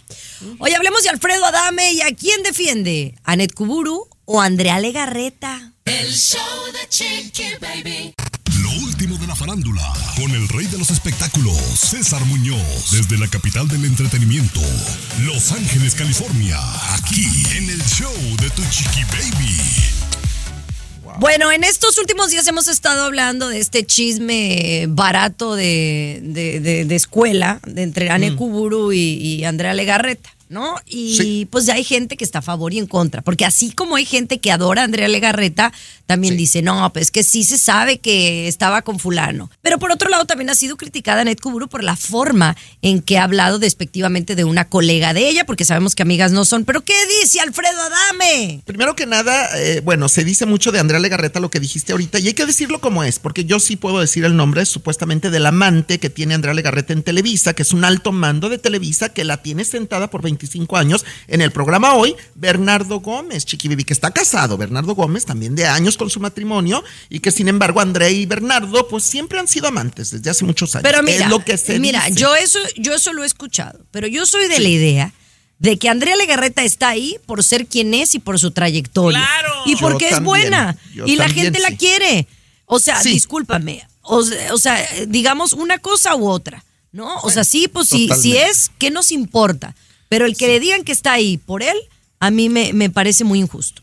Oye, 0.58 0.76
hablemos 0.76 1.02
de 1.02 1.08
Alfredo 1.08 1.44
Adame 1.44 1.92
y 1.92 2.02
a 2.02 2.14
quién 2.14 2.42
defiende, 2.44 3.14
¿Anet 3.24 3.52
Kuburu 3.52 4.06
o 4.26 4.40
Andrea 4.40 4.78
Legarreta? 4.78 5.72
El 5.86 6.12
show 6.12 6.40
de 6.72 6.88
Chiqui 6.88 7.44
Baby. 7.60 8.14
Lo 8.74 8.80
último 8.86 9.16
de 9.18 9.26
la 9.26 9.36
farándula, 9.36 9.82
con 10.16 10.30
el 10.32 10.48
rey 10.48 10.66
de 10.66 10.78
los 10.78 10.90
espectáculos, 10.90 11.56
César 11.76 12.24
Muñoz, 12.24 12.90
desde 12.90 13.18
la 13.18 13.28
capital 13.28 13.68
del 13.68 13.84
entretenimiento, 13.84 14.60
Los 15.22 15.52
Ángeles, 15.52 15.94
California, 15.94 16.58
aquí 16.94 17.24
en 17.56 17.70
el 17.70 17.82
show 17.84 18.12
de 18.40 18.50
Tu 18.50 18.62
Chiqui 18.70 19.04
Baby. 19.04 19.60
Bueno, 21.20 21.52
en 21.52 21.62
estos 21.62 21.98
últimos 21.98 22.30
días 22.30 22.46
hemos 22.48 22.66
estado 22.66 23.04
hablando 23.04 23.48
de 23.48 23.60
este 23.60 23.86
chisme 23.86 24.86
barato 24.88 25.54
de, 25.54 26.20
de- 26.22 26.58
de- 26.60 26.84
de 26.84 26.94
escuela 26.96 27.60
de 27.66 27.82
entre 27.82 28.10
Ane 28.10 28.32
Mm. 28.32 28.36
Kuburu 28.36 28.92
y, 28.92 28.98
y 28.98 29.44
Andrea 29.44 29.74
Legarreta, 29.74 30.33
¿no? 30.48 30.76
Y 30.86 31.16
Sí. 31.16 31.48
pues 31.50 31.66
ya 31.66 31.74
hay 31.74 31.84
gente 31.84 32.16
que 32.16 32.24
está 32.24 32.40
a 32.40 32.42
favor 32.42 32.72
y 32.72 32.78
en 32.78 32.86
contra, 32.86 33.22
porque 33.22 33.44
así 33.44 33.72
como 33.72 33.96
hay 33.96 34.04
gente 34.04 34.38
que 34.38 34.50
adora 34.52 34.82
a 34.82 34.84
Andrea 34.84 35.08
Legarreta, 35.08 35.72
también 36.06 36.36
dice, 36.36 36.60
no, 36.62 36.92
pues 36.92 37.10
que 37.10 37.22
sí 37.22 37.44
se 37.44 37.56
sabe 37.58 37.98
que 37.98 38.46
estaba 38.46 38.82
con 38.82 38.98
fulano. 38.98 39.50
Pero 39.62 39.78
por 39.78 39.90
otro 39.90 40.10
lado 40.10 40.26
también 40.26 40.50
ha 40.50 40.54
sido 40.54 40.76
criticada 40.76 41.22
Anet 41.22 41.40
Kuburu 41.40 41.68
por 41.68 41.82
la 41.82 41.96
forma 41.96 42.56
en 42.82 43.00
que 43.00 43.16
ha 43.18 43.24
hablado 43.24 43.58
despectivamente 43.58 44.36
de 44.36 44.44
una 44.44 44.68
colega 44.68 45.14
de 45.14 45.28
ella, 45.28 45.46
porque 45.46 45.64
sabemos 45.64 45.94
que 45.94 46.02
amigas 46.02 46.32
no 46.32 46.44
son. 46.44 46.64
Pero 46.64 46.84
¿qué 46.84 46.94
dice 47.22 47.40
Alfredo 47.40 47.80
Adame? 47.80 48.60
Primero 48.66 48.94
que 48.94 49.06
nada, 49.06 49.48
eh, 49.58 49.80
bueno, 49.82 50.08
se 50.08 50.24
dice 50.24 50.44
mucho 50.46 50.72
de 50.72 50.78
Andrea 50.80 51.00
Legarreta 51.00 51.40
lo 51.40 51.50
que 51.50 51.60
dijiste 51.60 51.92
ahorita 51.92 52.18
y 52.18 52.28
hay 52.28 52.34
que 52.34 52.46
decirlo 52.46 52.80
como 52.80 53.02
es, 53.02 53.18
porque 53.18 53.44
yo 53.46 53.58
sí 53.58 53.76
puedo 53.76 54.00
decir 54.00 54.24
el 54.24 54.36
nombre 54.36 54.64
supuestamente 54.66 55.30
del 55.30 55.46
amante 55.46 55.98
que 55.98 56.10
tiene 56.10 56.34
Andrea 56.34 56.54
Legarreta 56.54 56.92
en 56.92 57.02
Televisa, 57.02 57.54
que 57.54 57.62
es 57.62 57.72
un 57.72 57.84
alto 57.84 58.12
mando 58.12 58.48
de 58.50 58.58
Televisa 58.58 59.08
que 59.08 59.24
la 59.24 59.42
tiene 59.42 59.64
sentada 59.64 60.10
por 60.10 60.22
25 60.34 60.76
años 60.76 61.04
en 61.28 61.40
el 61.40 61.50
programa 61.52 61.94
hoy, 61.94 62.14
Bernardo 62.34 63.00
Gómez, 63.00 63.44
Chiqui 63.46 63.68
Bibi, 63.68 63.84
que 63.84 63.92
está 63.92 64.10
casado, 64.10 64.56
Bernardo 64.56 64.94
Gómez, 64.94 65.24
también 65.24 65.54
de 65.54 65.66
años 65.66 65.96
con 65.96 66.10
su 66.10 66.20
matrimonio 66.20 66.84
y 67.08 67.20
que 67.20 67.30
sin 67.30 67.48
embargo 67.48 67.80
Andrea 67.80 68.10
y 68.10 68.26
Bernardo 68.26 68.88
pues 68.88 69.04
siempre 69.04 69.38
han 69.38 69.48
sido 69.48 69.68
amantes 69.68 70.10
desde 70.10 70.30
hace 70.30 70.44
muchos 70.44 70.74
años. 70.74 70.82
Pero 70.82 71.02
mira, 71.02 71.24
es 71.24 71.30
lo 71.30 71.44
que 71.44 71.56
se 71.56 71.78
mira, 71.78 72.04
dice. 72.06 72.20
yo 72.20 72.34
eso, 72.36 72.58
yo 72.76 72.94
eso 72.94 73.12
lo 73.12 73.22
he 73.22 73.26
escuchado, 73.26 73.80
pero 73.90 74.06
yo 74.06 74.26
soy 74.26 74.48
de 74.48 74.58
la 74.60 74.68
idea 74.68 75.12
de 75.58 75.78
que 75.78 75.88
Andrea 75.88 76.16
Legarreta 76.16 76.62
está 76.64 76.88
ahí 76.90 77.16
por 77.26 77.42
ser 77.44 77.66
quien 77.66 77.94
es 77.94 78.14
y 78.14 78.18
por 78.18 78.38
su 78.38 78.50
trayectoria. 78.50 79.18
¡Claro! 79.20 79.54
Y 79.66 79.72
Yo 79.72 79.78
porque 79.80 80.06
es 80.06 80.10
también, 80.16 80.24
buena. 80.26 80.76
Y 81.06 81.16
la 81.16 81.28
gente 81.28 81.58
la 81.60 81.70
quiere. 81.76 82.26
O 82.66 82.78
sea, 82.78 83.00
Sí. 83.00 83.10
discúlpame. 83.10 83.86
O, 84.02 84.22
se- 84.22 84.50
o 84.52 84.58
sea, 84.58 84.84
digamos 85.06 85.52
una 85.52 85.78
cosa 85.78 86.16
u 86.16 86.28
otra. 86.28 86.64
¿No? 86.92 87.16
O 87.22 87.30
sea, 87.30 87.42
sí, 87.44 87.66
pues 87.66 87.88
si, 87.88 88.08
si 88.20 88.36
es, 88.36 88.70
¿qué 88.78 88.90
nos 88.90 89.10
importa? 89.10 89.74
Pero 90.14 90.26
el 90.26 90.36
que 90.36 90.46
le 90.46 90.60
digan 90.60 90.84
que 90.84 90.92
está 90.92 91.14
ahí 91.14 91.38
por 91.38 91.64
él, 91.64 91.76
a 92.20 92.30
mí 92.30 92.48
me, 92.48 92.72
me 92.72 92.88
parece 92.88 93.24
muy 93.24 93.40
injusto. 93.40 93.82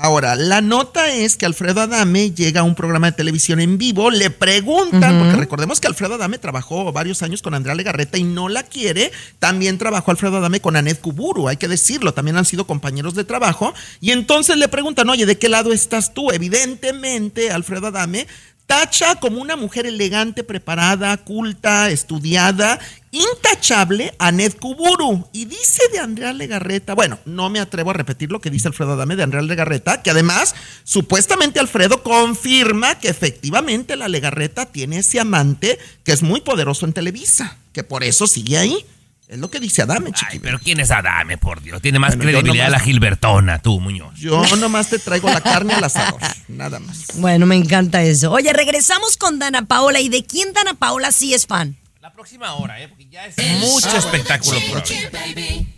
Ahora, 0.00 0.36
la 0.36 0.60
nota 0.60 1.12
es 1.12 1.36
que 1.36 1.44
Alfredo 1.44 1.80
Adame 1.80 2.30
llega 2.30 2.60
a 2.60 2.62
un 2.64 2.76
programa 2.76 3.10
de 3.10 3.16
televisión 3.16 3.58
en 3.58 3.78
vivo, 3.78 4.12
le 4.12 4.30
preguntan, 4.30 5.18
porque 5.18 5.34
recordemos 5.36 5.80
que 5.80 5.88
Alfredo 5.88 6.14
Adame 6.14 6.38
trabajó 6.38 6.92
varios 6.92 7.22
años 7.24 7.42
con 7.42 7.52
Andrea 7.52 7.74
Legarreta 7.74 8.16
y 8.16 8.22
no 8.22 8.48
la 8.48 8.62
quiere, 8.62 9.10
también 9.40 9.76
trabajó 9.76 10.12
Alfredo 10.12 10.36
Adame 10.36 10.60
con 10.60 10.76
Anet 10.76 11.00
Kuburu, 11.00 11.48
hay 11.48 11.56
que 11.56 11.66
decirlo, 11.66 12.14
también 12.14 12.36
han 12.36 12.44
sido 12.44 12.64
compañeros 12.64 13.14
de 13.14 13.24
trabajo, 13.24 13.74
y 14.00 14.12
entonces 14.12 14.56
le 14.56 14.68
preguntan, 14.68 15.10
oye, 15.10 15.26
¿de 15.26 15.36
qué 15.36 15.48
lado 15.48 15.72
estás 15.72 16.14
tú? 16.14 16.30
Evidentemente, 16.30 17.50
Alfredo 17.50 17.88
Adame 17.88 18.28
tacha 18.68 19.14
como 19.14 19.40
una 19.40 19.56
mujer 19.56 19.86
elegante, 19.86 20.44
preparada, 20.44 21.16
culta, 21.16 21.88
estudiada, 21.88 22.78
intachable 23.10 24.14
a 24.18 24.30
Ned 24.30 24.52
Kuburu. 24.60 25.26
Y 25.32 25.46
dice 25.46 25.82
de 25.90 26.00
Andrea 26.00 26.34
Legarreta, 26.34 26.94
bueno, 26.94 27.18
no 27.24 27.48
me 27.48 27.60
atrevo 27.60 27.90
a 27.90 27.94
repetir 27.94 28.30
lo 28.30 28.42
que 28.42 28.50
dice 28.50 28.68
Alfredo 28.68 28.92
Adame 28.92 29.16
de 29.16 29.22
Andrea 29.22 29.40
Legarreta, 29.40 30.02
que 30.02 30.10
además, 30.10 30.54
supuestamente 30.84 31.58
Alfredo 31.58 32.02
confirma 32.02 32.98
que 32.98 33.08
efectivamente 33.08 33.96
la 33.96 34.06
Legarreta 34.06 34.66
tiene 34.66 34.98
ese 34.98 35.18
amante 35.18 35.78
que 36.04 36.12
es 36.12 36.22
muy 36.22 36.42
poderoso 36.42 36.84
en 36.84 36.92
Televisa, 36.92 37.56
que 37.72 37.84
por 37.84 38.04
eso 38.04 38.26
sigue 38.26 38.58
ahí. 38.58 38.84
Es 39.28 39.38
lo 39.38 39.50
que 39.50 39.60
dice 39.60 39.82
Adame, 39.82 40.06
Ay, 40.06 40.12
chiqui. 40.14 40.38
pero 40.38 40.58
¿quién 40.58 40.80
es 40.80 40.90
Adame, 40.90 41.36
por 41.36 41.60
Dios? 41.60 41.82
Tiene 41.82 41.98
más 41.98 42.16
Bueno, 42.16 42.30
credibilidad 42.32 42.64
nomás- 42.68 42.72
la 42.72 42.80
Gilbertona, 42.80 43.58
tú, 43.60 43.78
Muñoz. 43.78 44.14
Yo 44.18 44.42
nomás 44.56 44.88
te 44.88 44.98
traigo 44.98 45.28
la 45.28 45.42
carne 45.42 45.74
al 45.74 45.84
asador, 45.84 46.18
nada 46.48 46.78
más. 46.78 47.04
Bueno, 47.16 47.44
me 47.44 47.54
encanta 47.56 48.02
eso. 48.02 48.32
Oye, 48.32 48.52
regresamos 48.54 49.18
con 49.18 49.38
Dana 49.38 49.66
Paola. 49.66 50.00
¿Y 50.00 50.08
de 50.08 50.24
quién 50.24 50.54
Dana 50.54 50.72
Paola 50.74 51.12
sí 51.12 51.34
es 51.34 51.46
fan? 51.46 51.76
La 52.00 52.10
próxima 52.14 52.54
hora, 52.54 52.80
¿eh? 52.80 52.88
Porque 52.88 53.06
ya 53.10 53.26
es 53.26 53.36
mucho 53.60 53.94
espectáculo 53.98 54.58
por 54.70 54.82
Chiqui 54.82 55.04
haber. 55.04 55.12
Baby. 55.34 55.74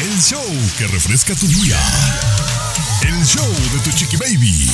El 0.00 0.20
show 0.22 0.44
que 0.78 0.86
refresca 0.86 1.34
tu 1.34 1.46
día. 1.48 1.76
El 3.02 3.26
show 3.26 3.44
de 3.72 3.80
Tu 3.80 3.90
Chiqui 3.96 4.16
Baby. 4.16 4.70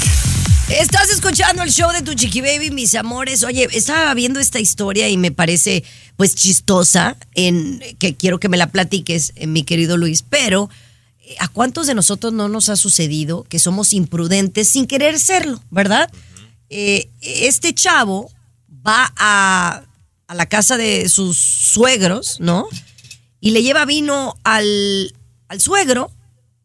Estás 0.69 1.11
escuchando 1.11 1.63
el 1.63 1.71
show 1.71 1.93
de 1.93 2.01
tu 2.01 2.15
Chiqui 2.15 2.41
Baby, 2.41 2.71
mis 2.71 2.95
amores. 2.95 3.45
Oye, 3.45 3.69
estaba 3.73 4.15
viendo 4.15 4.41
esta 4.41 4.61
historia 4.61 5.11
y 5.11 5.19
me 5.19 5.31
parece 5.31 5.85
pues 6.17 6.35
chistosa, 6.35 7.19
en 7.35 7.83
que 7.99 8.17
quiero 8.17 8.41
que 8.41 8.49
me 8.49 8.57
la 8.57 8.69
platiques, 8.69 9.33
eh, 9.37 9.47
mi 9.47 9.65
querido 9.65 9.99
Luis, 9.99 10.23
pero 10.23 10.71
eh, 11.21 11.37
¿a 11.39 11.49
cuántos 11.49 11.87
de 11.87 11.95
nosotros 11.95 12.33
no 12.33 12.49
nos 12.49 12.71
ha 12.71 12.77
sucedido 12.77 13.45
que 13.45 13.59
somos 13.59 13.93
imprudentes 13.93 14.69
sin 14.69 14.87
querer 14.87 15.21
serlo, 15.21 15.63
verdad? 15.71 16.11
Eh, 16.71 17.11
este 17.21 17.75
chavo 17.75 18.31
va 18.87 19.13
a, 19.17 19.83
a 20.27 20.35
la 20.35 20.47
casa 20.47 20.79
de 20.79 21.11
sus 21.11 21.37
suegros, 21.37 22.41
¿no? 22.41 22.67
Y 23.39 23.51
le 23.51 23.63
lleva 23.63 23.85
vino 23.85 24.35
al, 24.45 25.15
al 25.49 25.61
suegro 25.61 26.11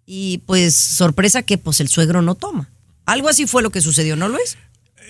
y 0.05 0.37
pues 0.45 0.73
sorpresa 0.75 1.43
que 1.43 1.57
pues 1.57 1.81
el 1.81 1.89
suegro 1.89 2.21
no 2.21 2.35
toma. 2.35 2.69
Algo 3.09 3.27
así 3.29 3.47
fue 3.47 3.63
lo 3.63 3.71
que 3.71 3.81
sucedió, 3.81 4.15
¿no, 4.15 4.29
Luis? 4.29 4.57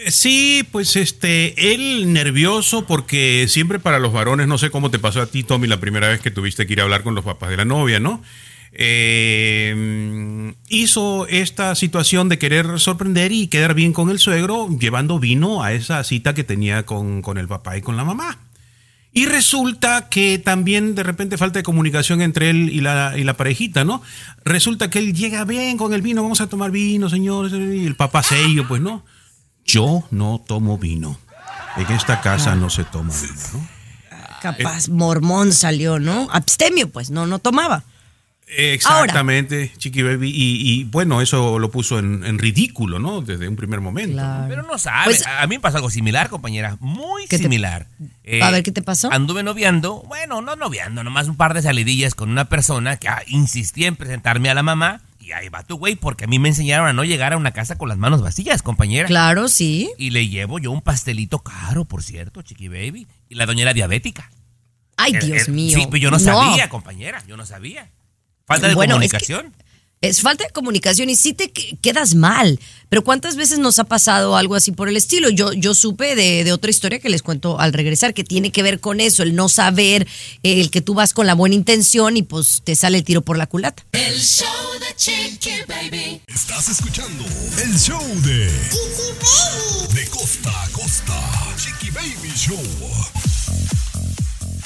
Eh, 0.06 0.12
Sí, 0.12 0.66
pues 0.72 0.96
este, 0.96 1.74
él 1.74 2.14
nervioso 2.14 2.86
porque 2.86 3.46
siempre 3.50 3.80
para 3.80 4.00
los 4.00 4.14
varones, 4.14 4.48
no 4.48 4.58
sé 4.58 4.70
cómo 4.70 4.90
te 4.90 5.00
pasó 5.00 5.22
a 5.22 5.26
ti, 5.26 5.44
Tommy, 5.44 5.68
la 5.68 5.80
primera 5.80 6.08
vez 6.08 6.22
que 6.22 6.32
tuviste 6.32 6.66
que 6.66 6.74
ir 6.74 6.80
a 6.80 6.84
hablar 6.84 7.04
con 7.04 7.16
los 7.16 7.26
papás 7.26 7.50
de 7.50 7.58
la 7.58 7.66
novia, 7.66 8.00
¿no? 8.00 8.24
Eh, 8.72 10.54
hizo 10.70 11.28
esta 11.28 11.76
situación 11.76 12.30
de 12.30 12.38
querer 12.38 12.80
sorprender 12.80 13.32
y 13.32 13.48
quedar 13.48 13.74
bien 13.74 13.94
con 13.94 14.10
el 14.10 14.20
suegro, 14.20 14.70
llevando 14.80 15.20
vino 15.20 15.64
a 15.64 15.74
esa 15.74 16.04
cita 16.04 16.34
que 16.34 16.44
tenía 16.44 16.86
con, 16.86 17.22
con 17.22 17.38
el 17.38 17.48
papá 17.48 17.78
y 17.78 17.82
con 17.82 17.98
la 17.98 18.06
mamá. 18.06 18.38
Y 19.12 19.26
resulta 19.26 20.08
que 20.08 20.38
también 20.38 20.94
de 20.94 21.04
repente 21.04 21.38
falta 21.38 21.60
de 21.60 21.64
comunicación 21.64 22.22
entre 22.22 22.52
él 22.52 22.70
y 22.70 22.82
la, 22.82 23.18
y 23.18 23.24
la 23.24 23.36
parejita, 23.36 23.84
¿no? 23.84 24.04
Resulta 24.46 24.90
que 24.90 25.00
él 25.00 25.14
llega 25.14 25.46
bien 25.46 25.78
con 25.78 25.94
el 25.94 26.02
vino, 26.02 26.22
vamos 26.22 26.42
a 26.42 26.48
tomar 26.48 26.70
vino, 26.70 27.10
señores, 27.10 27.52
y 27.54 27.86
el 27.86 27.96
papá 27.96 28.22
sello, 28.22 28.68
pues 28.68 28.82
no. 28.82 29.04
Yo 29.66 30.04
no 30.12 30.44
tomo 30.46 30.78
vino. 30.78 31.20
En 31.78 31.92
esta 31.92 32.22
casa 32.22 32.56
no 32.56 32.70
se 32.70 32.84
toma 32.84 33.14
vino, 33.20 33.42
¿no? 33.54 33.80
Capaz, 34.42 34.90
mormón 34.90 35.54
salió, 35.54 36.00
¿no? 36.00 36.28
Abstemio, 36.32 36.90
pues, 36.90 37.10
no, 37.10 37.28
no 37.28 37.40
tomaba. 37.40 37.84
Exactamente, 38.58 39.72
Chiqui 39.78 40.02
Baby. 40.02 40.30
Y, 40.34 40.72
y, 40.80 40.84
bueno, 40.86 41.22
eso 41.22 41.60
lo 41.60 41.70
puso 41.70 42.00
en, 42.00 42.24
en, 42.26 42.40
ridículo, 42.40 43.00
¿no? 43.00 43.22
Desde 43.22 43.48
un 43.48 43.56
primer 43.56 43.82
momento. 43.82 44.14
Claro. 44.14 44.46
Pero 44.50 44.64
no 44.64 44.78
sabe. 44.78 45.06
Pues- 45.06 45.26
a 45.26 45.46
mí 45.48 45.56
me 45.56 45.60
pasó 45.60 45.78
algo 45.78 45.90
similar, 45.90 46.30
compañera. 46.30 46.78
Muy 46.80 47.24
¿Qué 47.28 47.38
te- 47.38 47.44
similar. 47.44 47.88
Eh, 48.24 48.42
A 48.42 48.52
ver, 48.52 48.64
¿qué 48.64 48.72
te 48.72 48.82
pasó? 48.82 49.12
Anduve 49.12 49.44
noviando. 49.44 50.04
Bueno, 50.08 50.42
no 50.42 50.56
noviando, 50.56 51.04
nomás 51.04 51.28
un 51.28 51.36
par 51.38 51.54
de 51.54 51.62
salidillas 51.62 52.16
con 52.16 52.30
una 52.30 52.46
persona 52.46 52.98
que 52.98 53.08
ah, 53.08 53.22
insistía 53.28 53.88
en 53.88 53.96
presentarme 53.96 54.50
a 54.50 54.54
la 54.54 54.64
mamá. 54.64 55.02
Y 55.20 55.32
ahí 55.34 55.48
va 55.50 55.62
tu 55.62 55.78
güey, 55.78 55.96
porque 55.96 56.24
a 56.24 56.28
mí 56.28 56.40
me 56.40 56.50
enseñaron 56.50 56.88
a 56.88 56.94
no 56.94 57.04
llegar 57.04 57.34
a 57.34 57.38
una 57.38 57.52
casa 57.52 57.78
con 57.78 57.88
las 57.88 58.00
manos 58.00 58.22
vacías, 58.24 58.64
compañera. 58.64 59.08
Claro, 59.08 59.48
sí. 59.48 59.92
Y 60.00 60.10
le 60.10 60.28
llevo 60.28 60.58
yo 60.58 60.72
un 60.72 60.82
pastelito 60.82 61.40
caro, 61.40 61.86
por 61.86 62.02
cierto, 62.02 62.42
Chiqui 62.42 62.68
Baby. 62.68 63.06
Y 63.30 63.36
la 63.36 63.46
doña 63.46 63.62
era 63.64 63.74
diabética. 63.74 64.32
Ay, 64.98 65.14
Eh, 65.14 65.20
Dios 65.24 65.48
eh, 65.48 65.52
mío. 65.52 65.78
Sí, 65.78 65.86
pero 65.86 65.98
yo 66.02 66.10
no, 66.10 66.18
sabía, 66.18 66.68
compañera. 66.70 67.24
Yo 67.28 67.38
no 67.38 67.46
sabía. 67.46 67.90
Falta 68.50 68.68
de 68.68 68.76
Bueno, 68.76 68.96
es 69.02 69.12
que- 69.12 69.18
comunicación. 69.18 69.54
Es 70.02 70.22
falta 70.22 70.46
de 70.46 70.50
comunicación 70.52 71.10
y 71.10 71.16
sí 71.18 71.34
te 71.34 71.52
que- 71.52 71.76
quedas 71.82 72.16
mal. 72.16 72.58
Pero 72.88 73.04
¿cuántas 73.04 73.36
veces 73.36 73.60
nos 73.60 73.80
ha 73.80 73.84
pasado 73.84 74.38
algo 74.38 74.56
así 74.56 74.72
por 74.72 74.88
el 74.88 74.96
estilo? 74.96 75.30
Yo, 75.30 75.52
yo 75.52 75.74
supe 75.76 76.16
de, 76.16 76.46
de 76.46 76.54
otra 76.54 76.72
historia 76.72 77.00
que 77.00 77.10
les 77.10 77.22
cuento 77.22 77.60
al 77.60 77.74
regresar, 77.74 78.14
que 78.14 78.24
tiene 78.24 78.54
que 78.54 78.64
ver 78.64 78.80
con 78.80 79.02
eso, 79.02 79.24
el 79.24 79.36
no 79.36 79.50
saber, 79.50 80.08
el 80.42 80.72
que 80.72 80.80
tú 80.80 80.94
vas 80.94 81.14
con 81.14 81.28
la 81.28 81.34
buena 81.36 81.54
intención 81.56 82.16
y 82.16 82.24
pues 82.24 82.62
te 82.64 82.76
sale 82.78 82.98
el 83.00 83.04
tiro 83.04 83.22
por 83.24 83.38
la 83.38 83.46
culata. 83.48 83.86
El 83.92 84.18
show 84.22 84.48
de 84.80 84.96
Chiqui 84.96 85.52
Baby. 85.68 86.22
Estás 86.28 86.70
escuchando 86.70 87.26
el 87.62 87.78
show 87.78 88.02
de 88.22 88.46
De 89.94 90.08
costa 90.10 90.64
a 90.64 90.70
costa. 90.70 91.56
Chiqui 91.58 91.92
Baby 91.92 92.32
Show. 92.38 92.58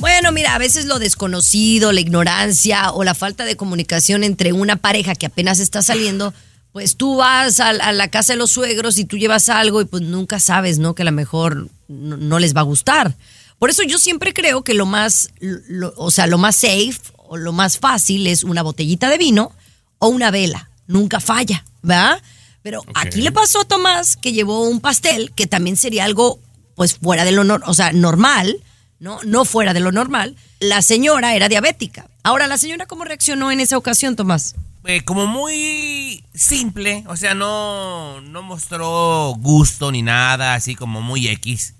Bueno, 0.03 0.33
mira, 0.33 0.53
a 0.53 0.57
veces 0.57 0.85
lo 0.85 0.99
desconocido, 0.99 1.93
la 1.93 2.01
ignorancia 2.01 2.91
o 2.91 3.05
la 3.05 3.13
falta 3.15 3.45
de 3.45 3.55
comunicación 3.55 4.25
entre 4.25 4.51
una 4.51 4.75
pareja 4.75 5.15
que 5.15 5.27
apenas 5.27 5.59
está 5.61 5.81
saliendo, 5.81 6.33
pues 6.73 6.97
tú 6.97 7.15
vas 7.15 7.61
a, 7.61 7.69
a 7.69 7.91
la 7.93 8.09
casa 8.09 8.33
de 8.33 8.37
los 8.37 8.51
suegros 8.51 8.97
y 8.97 9.05
tú 9.05 9.17
llevas 9.17 9.47
algo 9.47 9.79
y 9.79 9.85
pues 9.85 10.01
nunca 10.03 10.41
sabes, 10.41 10.77
¿no? 10.77 10.93
Que 10.93 11.03
a 11.03 11.05
lo 11.05 11.13
mejor 11.13 11.69
no, 11.87 12.17
no 12.17 12.37
les 12.39 12.53
va 12.53 12.59
a 12.59 12.65
gustar. 12.65 13.15
Por 13.59 13.69
eso 13.69 13.81
yo 13.83 13.97
siempre 13.97 14.33
creo 14.33 14.63
que 14.65 14.73
lo 14.73 14.85
más, 14.85 15.29
lo- 15.39 15.93
o 15.95 16.11
sea, 16.11 16.27
lo 16.27 16.37
más 16.37 16.57
safe 16.57 16.99
o 17.15 17.37
lo 17.37 17.53
más 17.53 17.77
fácil 17.77 18.27
es 18.27 18.43
una 18.43 18.61
botellita 18.61 19.09
de 19.09 19.17
vino 19.17 19.53
o 19.99 20.09
una 20.09 20.31
vela. 20.31 20.69
Nunca 20.85 21.21
falla, 21.21 21.63
¿verdad? 21.81 22.21
Pero 22.61 22.81
aquí 22.93 23.21
le 23.21 23.31
pasó 23.31 23.61
a 23.61 23.65
Tomás 23.65 24.17
que 24.17 24.33
llevó 24.33 24.67
un 24.67 24.81
pastel 24.81 25.31
que 25.33 25.47
también 25.47 25.77
sería 25.77 26.03
algo 26.03 26.39
pues 26.75 26.95
fuera 26.95 27.23
de 27.23 27.31
lo 27.31 27.43
o 27.65 27.73
sea, 27.73 27.93
normal, 27.93 28.57
¿no? 29.03 29.19
No 29.25 29.43
fuera 29.43 29.73
de 29.73 29.81
lo 29.81 29.91
normal. 29.91 30.35
La 30.59 30.81
señora 30.81 31.35
era 31.35 31.49
diabética. 31.49 32.07
Ahora, 32.23 32.47
¿la 32.47 32.57
señora 32.57 32.85
cómo 32.85 33.03
reaccionó 33.03 33.51
en 33.51 33.59
esa 33.59 33.77
ocasión, 33.77 34.15
Tomás? 34.15 34.55
eh, 34.85 35.01
como 35.05 35.27
muy 35.27 36.23
simple, 36.33 37.03
o 37.07 37.15
sea, 37.15 37.33
no, 37.35 38.19
no 38.21 38.41
mostró 38.43 39.33
gusto 39.39 39.91
ni 39.91 40.01
nada, 40.01 40.55
así 40.55 40.75
como 40.75 41.01
muy 41.01 41.27
X. 41.27 41.73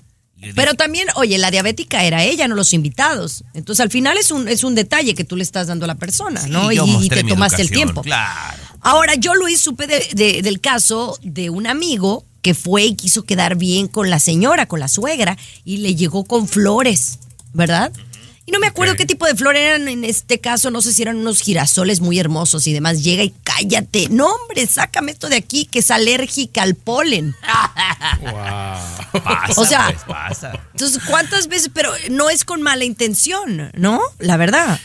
Pero 0.56 0.74
también, 0.74 1.08
oye, 1.16 1.38
la 1.38 1.52
diabética 1.52 2.04
era 2.04 2.24
ella, 2.24 2.50
no 2.50 2.56
los 2.56 2.74
invitados. 2.74 3.46
Entonces, 3.54 3.82
al 3.82 3.90
final 3.90 4.18
es 4.18 4.30
un, 4.32 4.48
es 4.50 4.66
un 4.66 4.76
detalle 4.76 5.16
que 5.16 5.24
tú 5.24 5.38
le 5.38 5.44
estás 5.44 5.68
dando 5.68 5.86
a 5.86 5.88
la 5.88 5.96
persona, 5.96 6.42
sí, 6.42 6.50
¿no? 6.50 6.70
Y, 6.72 7.08
te 7.10 7.24
tomaste 7.24 7.62
el 7.62 7.72
tiempo. 7.72 8.02
Claro. 8.02 8.62
Ahora, 8.82 9.16
yo, 9.16 9.34
Luis, 9.36 9.62
supe 9.62 9.88
de- 9.88 10.10
de- 10.14 10.42
del 10.42 10.60
caso 10.60 11.18
de 11.24 11.50
un 11.50 11.68
amigo 11.68 12.26
que 12.44 12.54
fue 12.54 12.84
y 12.84 12.96
quiso 12.96 13.24
quedar 13.24 13.56
bien 13.56 13.88
con 13.88 14.12
la 14.12 14.20
señora, 14.20 14.68
con 14.68 14.80
la 14.80 14.88
suegra, 14.88 15.36
y 15.66 15.78
le 15.78 15.96
llegó 15.96 16.26
con 16.26 16.48
flores, 16.48 17.18
¿verdad? 17.54 17.92
Y 18.46 18.52
no 18.52 18.60
me 18.60 18.68
acuerdo 18.68 18.96
qué 18.98 19.06
tipo 19.06 19.26
de 19.26 19.36
flor 19.36 19.56
eran 19.56 19.88
en 19.88 20.04
este 20.04 20.40
caso, 20.42 20.70
no 20.70 20.82
sé 20.82 20.94
si 20.94 21.02
eran 21.02 21.16
unos 21.16 21.40
girasoles 21.42 22.02
muy 22.02 22.20
hermosos 22.20 22.68
y 22.68 22.74
demás. 22.74 23.02
Llega 23.02 23.24
y 23.24 23.34
cállate. 23.46 24.10
No, 24.10 24.28
hombre, 24.28 24.68
sácame 24.68 25.14
esto 25.14 25.30
de 25.30 25.38
aquí 25.38 25.64
que 25.66 25.80
es 25.80 25.90
alérgica 25.90 26.62
al 26.62 26.76
polen. 26.76 27.34
Pasa, 29.24 29.62
O 29.62 29.66
sea- 29.66 29.86
pues, 29.92 30.04
pasa. 30.06 30.52
Entonces, 30.74 31.02
¿cuántas 31.10 31.48
veces? 31.48 31.70
Pero 31.74 31.92
no 32.12 32.30
es 32.30 32.44
con 32.44 32.62
mala 32.62 32.84
intención, 32.84 33.72
¿no? 33.76 34.02
La 34.20 34.36
verdad. 34.38 34.80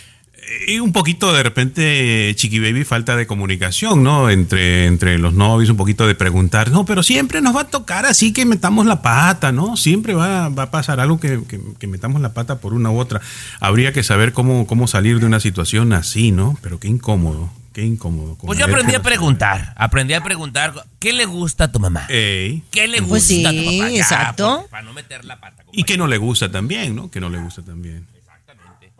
Y 0.66 0.78
un 0.80 0.92
poquito 0.92 1.32
de 1.32 1.42
repente, 1.42 2.32
Chiqui 2.36 2.58
Baby, 2.58 2.84
falta 2.84 3.16
de 3.16 3.26
comunicación, 3.26 4.02
¿no? 4.02 4.30
Entre, 4.30 4.86
entre 4.86 5.18
los 5.18 5.34
novios, 5.34 5.68
un 5.70 5.76
poquito 5.76 6.06
de 6.06 6.14
preguntar, 6.14 6.70
no, 6.70 6.84
pero 6.86 7.02
siempre 7.02 7.40
nos 7.40 7.54
va 7.54 7.62
a 7.62 7.68
tocar 7.68 8.06
así 8.06 8.32
que 8.32 8.46
metamos 8.46 8.86
la 8.86 9.02
pata, 9.02 9.52
¿no? 9.52 9.76
Siempre 9.76 10.14
va, 10.14 10.48
va 10.48 10.64
a 10.64 10.70
pasar 10.70 11.00
algo 11.00 11.20
que, 11.20 11.40
que- 11.48 11.60
que 11.78 11.86
metamos 11.86 12.20
la 12.22 12.32
pata 12.32 12.58
por 12.60 12.72
una 12.72 12.90
u 12.90 12.98
otra. 12.98 13.20
Habría 13.60 13.92
que 13.92 14.02
saber 14.02 14.32
cómo, 14.32 14.66
cómo 14.66 14.86
salir 14.86 15.20
de 15.20 15.26
una 15.26 15.40
situación 15.40 15.92
así, 15.92 16.32
¿no? 16.32 16.58
Pero 16.62 16.78
qué 16.80 16.88
incómodo, 16.88 17.50
qué 17.74 17.84
incómodo. 17.84 18.36
Pues 18.40 18.58
yo 18.58 18.64
aprendí 18.64 18.94
a 18.94 19.02
preguntar, 19.02 19.74
aprendí 19.76 20.14
a 20.14 20.22
preguntar, 20.22 20.72
¿qué 20.98 21.12
le 21.12 21.26
gusta 21.26 21.64
a 21.64 21.72
tu 21.72 21.78
mamá? 21.80 22.06
Ey. 22.08 22.62
¿Qué 22.70 22.88
le 22.88 23.00
gusta 23.00 23.08
Pues 23.10 23.22
sí, 23.24 23.44
a 23.44 23.50
tu 23.50 23.56
papá? 23.64 23.90
Ya, 23.90 23.96
exacto. 23.98 24.66
Para 24.70 24.82
no 24.82 24.92
meter 24.94 25.24
la 25.26 25.38
pata. 25.40 25.62
Y 25.72 25.82
compañero. 25.82 26.04
no 26.04 26.06
le 26.08 26.16
gusta 26.16 26.50
también, 26.50 26.96
¿no? 26.96 27.10
Que 27.10 27.20
no 27.20 27.28
le 27.28 27.38
gusta 27.38 27.62
también. 27.62 28.06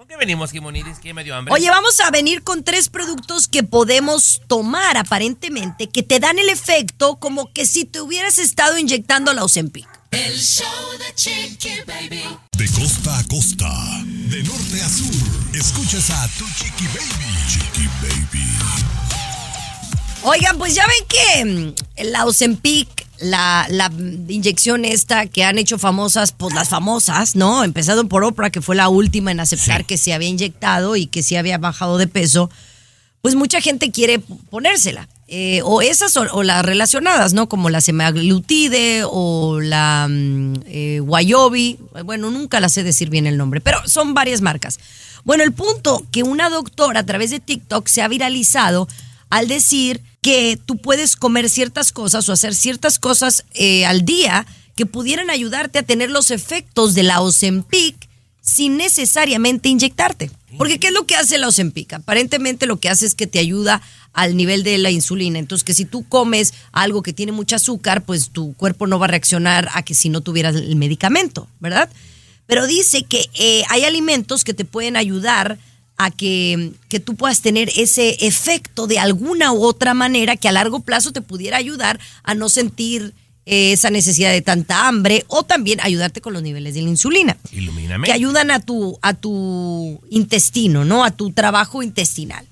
Exactamente. 0.08 0.14
¿Con 0.14 0.16
qué 0.16 0.16
venimos, 0.16 0.50
Jimonidis? 0.52 0.98
¿Qué 0.98 1.12
me 1.12 1.22
dio 1.22 1.34
hambre? 1.36 1.52
Oye, 1.52 1.68
vamos 1.68 2.00
a 2.00 2.10
venir 2.10 2.42
con 2.42 2.64
tres 2.64 2.88
productos 2.88 3.46
que 3.46 3.62
podemos 3.62 4.40
tomar 4.46 4.96
aparentemente 4.96 5.88
que 5.88 6.02
te 6.02 6.18
dan 6.18 6.38
el 6.38 6.48
efecto 6.48 7.16
como 7.16 7.52
que 7.52 7.66
si 7.66 7.84
te 7.84 8.00
hubieras 8.00 8.38
estado 8.38 8.78
inyectando 8.78 9.32
la 9.34 9.44
Ozempic. 9.44 9.86
El 10.10 10.38
show 10.38 10.66
de 10.98 11.14
Chiqui 11.14 11.82
Baby. 11.86 12.22
De 12.56 12.66
costa 12.70 13.18
a 13.18 13.24
costa. 13.24 13.70
De 14.04 14.42
norte 14.42 14.80
a 14.82 14.88
sur. 14.88 15.54
Escuchas 15.54 16.10
a 16.10 16.28
tu 16.38 16.46
Chiqui 16.46 16.86
Baby. 16.86 17.28
Chiqui 17.48 17.88
Baby. 18.00 18.48
Oigan, 20.22 20.58
pues 20.58 20.74
ya 20.74 20.84
ven 20.86 21.06
que 21.06 21.44
mm, 21.44 21.74
la 22.10 22.24
Ozempic, 22.24 23.07
la, 23.20 23.66
la 23.70 23.90
inyección 24.28 24.84
esta 24.84 25.26
que 25.26 25.44
han 25.44 25.58
hecho 25.58 25.78
famosas, 25.78 26.32
pues 26.32 26.54
las 26.54 26.68
famosas, 26.68 27.36
¿no? 27.36 27.64
Empezando 27.64 28.06
por 28.08 28.24
Oprah, 28.24 28.50
que 28.50 28.62
fue 28.62 28.76
la 28.76 28.88
última 28.88 29.30
en 29.30 29.40
aceptar 29.40 29.80
Sí. 29.80 29.84
que 29.86 29.98
se 29.98 30.12
había 30.12 30.28
inyectado 30.28 30.96
y 30.96 31.06
que 31.06 31.22
sí 31.22 31.36
había 31.36 31.58
bajado 31.58 31.98
de 31.98 32.06
peso, 32.06 32.50
pues 33.20 33.34
mucha 33.34 33.60
gente 33.60 33.90
quiere 33.90 34.20
ponérsela. 34.20 35.08
Eh, 35.30 35.60
o 35.64 35.82
esas 35.82 36.16
o, 36.16 36.22
o 36.32 36.42
las 36.42 36.64
relacionadas, 36.64 37.34
¿no? 37.34 37.48
Como 37.50 37.68
la 37.68 37.82
semaglutide 37.82 39.02
o 39.04 39.60
la 39.60 40.06
mm, 40.08 40.54
eh, 40.66 41.00
Wayobi. 41.02 41.78
Bueno, 42.04 42.30
nunca 42.30 42.60
la 42.60 42.68
sé 42.70 42.82
decir 42.82 43.10
bien 43.10 43.26
el 43.26 43.36
nombre, 43.36 43.60
pero 43.60 43.78
son 43.86 44.14
varias 44.14 44.40
marcas. 44.40 44.78
Bueno, 45.24 45.44
el 45.44 45.52
punto 45.52 46.06
que 46.12 46.22
una 46.22 46.48
doctora 46.48 47.00
a 47.00 47.06
través 47.06 47.30
de 47.30 47.40
TikTok 47.40 47.88
se 47.88 48.00
ha 48.00 48.08
viralizado 48.08 48.88
al 49.28 49.48
decir 49.48 50.00
que 50.28 50.58
tú 50.62 50.76
puedes 50.76 51.16
comer 51.16 51.48
ciertas 51.48 51.90
cosas 51.90 52.28
o 52.28 52.34
hacer 52.34 52.54
ciertas 52.54 52.98
cosas 52.98 53.46
eh, 53.54 53.86
al 53.86 54.04
día 54.04 54.44
que 54.76 54.84
pudieran 54.84 55.30
ayudarte 55.30 55.78
a 55.78 55.84
tener 55.84 56.10
los 56.10 56.30
efectos 56.30 56.94
de 56.94 57.02
la 57.02 57.22
Ozempic 57.22 57.96
sin 58.42 58.76
necesariamente 58.76 59.70
inyectarte. 59.70 60.30
Porque 60.58 60.78
¿qué 60.78 60.88
es 60.88 60.92
lo 60.92 61.06
que 61.06 61.16
hace 61.16 61.38
la 61.38 61.48
Ozempic? 61.48 61.94
Aparentemente 61.94 62.66
lo 62.66 62.78
que 62.78 62.90
hace 62.90 63.06
es 63.06 63.14
que 63.14 63.26
te 63.26 63.38
ayuda 63.38 63.80
al 64.12 64.36
nivel 64.36 64.64
de 64.64 64.76
la 64.76 64.90
insulina. 64.90 65.38
Entonces, 65.38 65.64
que 65.64 65.72
si 65.72 65.86
tú 65.86 66.06
comes 66.06 66.52
algo 66.72 67.02
que 67.02 67.14
tiene 67.14 67.32
mucho 67.32 67.56
azúcar, 67.56 68.04
pues 68.04 68.28
tu 68.28 68.52
cuerpo 68.52 68.86
no 68.86 68.98
va 68.98 69.06
a 69.06 69.08
reaccionar 69.08 69.70
a 69.72 69.82
que 69.82 69.94
si 69.94 70.10
no 70.10 70.20
tuvieras 70.20 70.56
el 70.56 70.76
medicamento, 70.76 71.48
¿verdad? 71.58 71.88
Pero 72.46 72.66
dice 72.66 73.02
que 73.02 73.30
eh, 73.38 73.62
hay 73.70 73.84
alimentos 73.84 74.44
que 74.44 74.52
te 74.52 74.66
pueden 74.66 74.98
ayudar 74.98 75.56
a 75.98 76.10
que, 76.12 76.72
que 76.88 77.00
tú 77.00 77.16
puedas 77.16 77.42
tener 77.42 77.70
ese 77.76 78.24
efecto 78.26 78.86
de 78.86 79.00
alguna 79.00 79.52
u 79.52 79.64
otra 79.64 79.94
manera 79.94 80.36
que 80.36 80.48
a 80.48 80.52
largo 80.52 80.80
plazo 80.80 81.12
te 81.12 81.20
pudiera 81.20 81.56
ayudar 81.56 81.98
a 82.22 82.34
no 82.34 82.48
sentir 82.48 83.14
eh, 83.50 83.72
esa 83.72 83.90
necesidad 83.90 84.30
de 84.30 84.40
tanta 84.40 84.86
hambre 84.86 85.24
o 85.26 85.42
también 85.42 85.80
ayudarte 85.80 86.20
con 86.20 86.34
los 86.34 86.42
niveles 86.42 86.74
de 86.74 86.82
la 86.82 86.90
insulina 86.90 87.36
Ilumíname. 87.50 88.06
que 88.06 88.12
ayudan 88.12 88.50
a 88.50 88.60
tu, 88.60 88.98
a 89.02 89.14
tu 89.14 90.00
intestino, 90.10 90.84
¿no? 90.84 91.02
A 91.02 91.10
tu 91.10 91.32
trabajo 91.32 91.82
intestinal. 91.82 92.46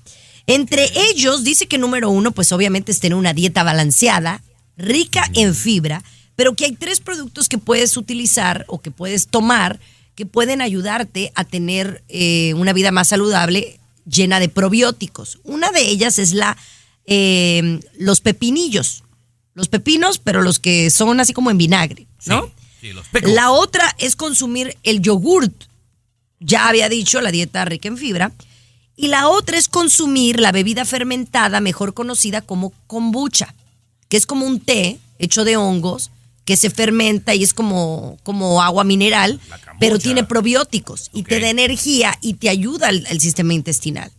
Entre 0.45 0.89
ellos, 1.11 1.43
dice 1.43 1.67
que 1.67 1.77
número 1.77 2.09
uno, 2.09 2.31
pues 2.31 2.51
obviamente 2.51 2.91
es 2.91 2.99
tener 2.99 3.17
una 3.17 3.33
dieta 3.33 3.63
balanceada, 3.63 4.43
rica 4.75 5.29
en 5.35 5.53
fibra, 5.53 6.03
pero 6.35 6.53
que 6.55 6.65
hay 6.65 6.71
tres 6.71 6.99
productos 6.99 7.47
que 7.47 7.57
puedes 7.57 7.95
utilizar 7.95 8.65
o 8.67 8.81
que 8.81 8.91
puedes 8.91 9.27
tomar 9.27 9.79
que 10.17 10.25
pueden 10.25 10.61
ayudarte 10.61 11.31
a 11.35 11.45
tener 11.45 12.03
eh, 12.09 12.55
una 12.55 12.73
vida 12.73 12.91
más 12.91 13.09
saludable 13.09 13.79
llena 14.09 14.39
de 14.39 14.49
probióticos. 14.49 15.39
Una 15.43 15.69
de 15.71 15.87
ellas 15.87 16.17
es 16.17 16.33
la 16.33 16.57
eh, 17.05 17.79
los 17.99 18.19
pepinillos, 18.19 19.03
los 19.53 19.67
pepinos, 19.69 20.17
pero 20.17 20.41
los 20.41 20.57
que 20.57 20.89
son 20.89 21.19
así 21.19 21.33
como 21.33 21.51
en 21.51 21.59
vinagre, 21.59 22.07
¿no? 22.25 22.47
Sí, 22.47 22.51
sí, 22.81 22.93
los 22.93 23.07
pecos. 23.09 23.31
La 23.31 23.51
otra 23.51 23.95
es 23.99 24.15
consumir 24.15 24.75
el 24.81 25.03
yogurt. 25.03 25.53
Ya 26.39 26.67
había 26.67 26.89
dicho 26.89 27.21
la 27.21 27.31
dieta 27.31 27.63
rica 27.65 27.87
en 27.87 27.97
fibra. 27.97 28.31
Y 28.95 29.09
la 29.09 29.29
otra 29.29 29.59
es 29.59 29.69
consumir 29.69 30.39
la 30.39 30.51
bebida 30.51 30.83
fermentada, 30.83 31.61
mejor 31.61 31.93
conocida 31.93 32.41
como 32.41 32.73
kombucha, 32.87 33.53
que 34.09 34.17
es 34.17 34.25
como 34.25 34.47
un 34.47 34.59
té 34.59 34.97
hecho 35.19 35.45
de 35.45 35.57
hongos 35.57 36.09
que 36.47 36.55
se 36.55 36.69
fermenta 36.69 37.35
y 37.35 37.43
es 37.43 37.53
como, 37.53 38.17
como 38.23 38.63
agua 38.63 38.85
mineral, 38.85 39.37
pero 39.81 39.99
tiene 39.99 40.23
probióticos 40.23 41.09
y 41.11 41.23
te 41.23 41.41
da 41.41 41.49
energía 41.49 42.17
y 42.21 42.35
te 42.35 42.47
ayuda 42.47 42.87
al, 42.87 43.05
al 43.11 43.19
sistema 43.19 43.53
intestinal. 43.53 44.13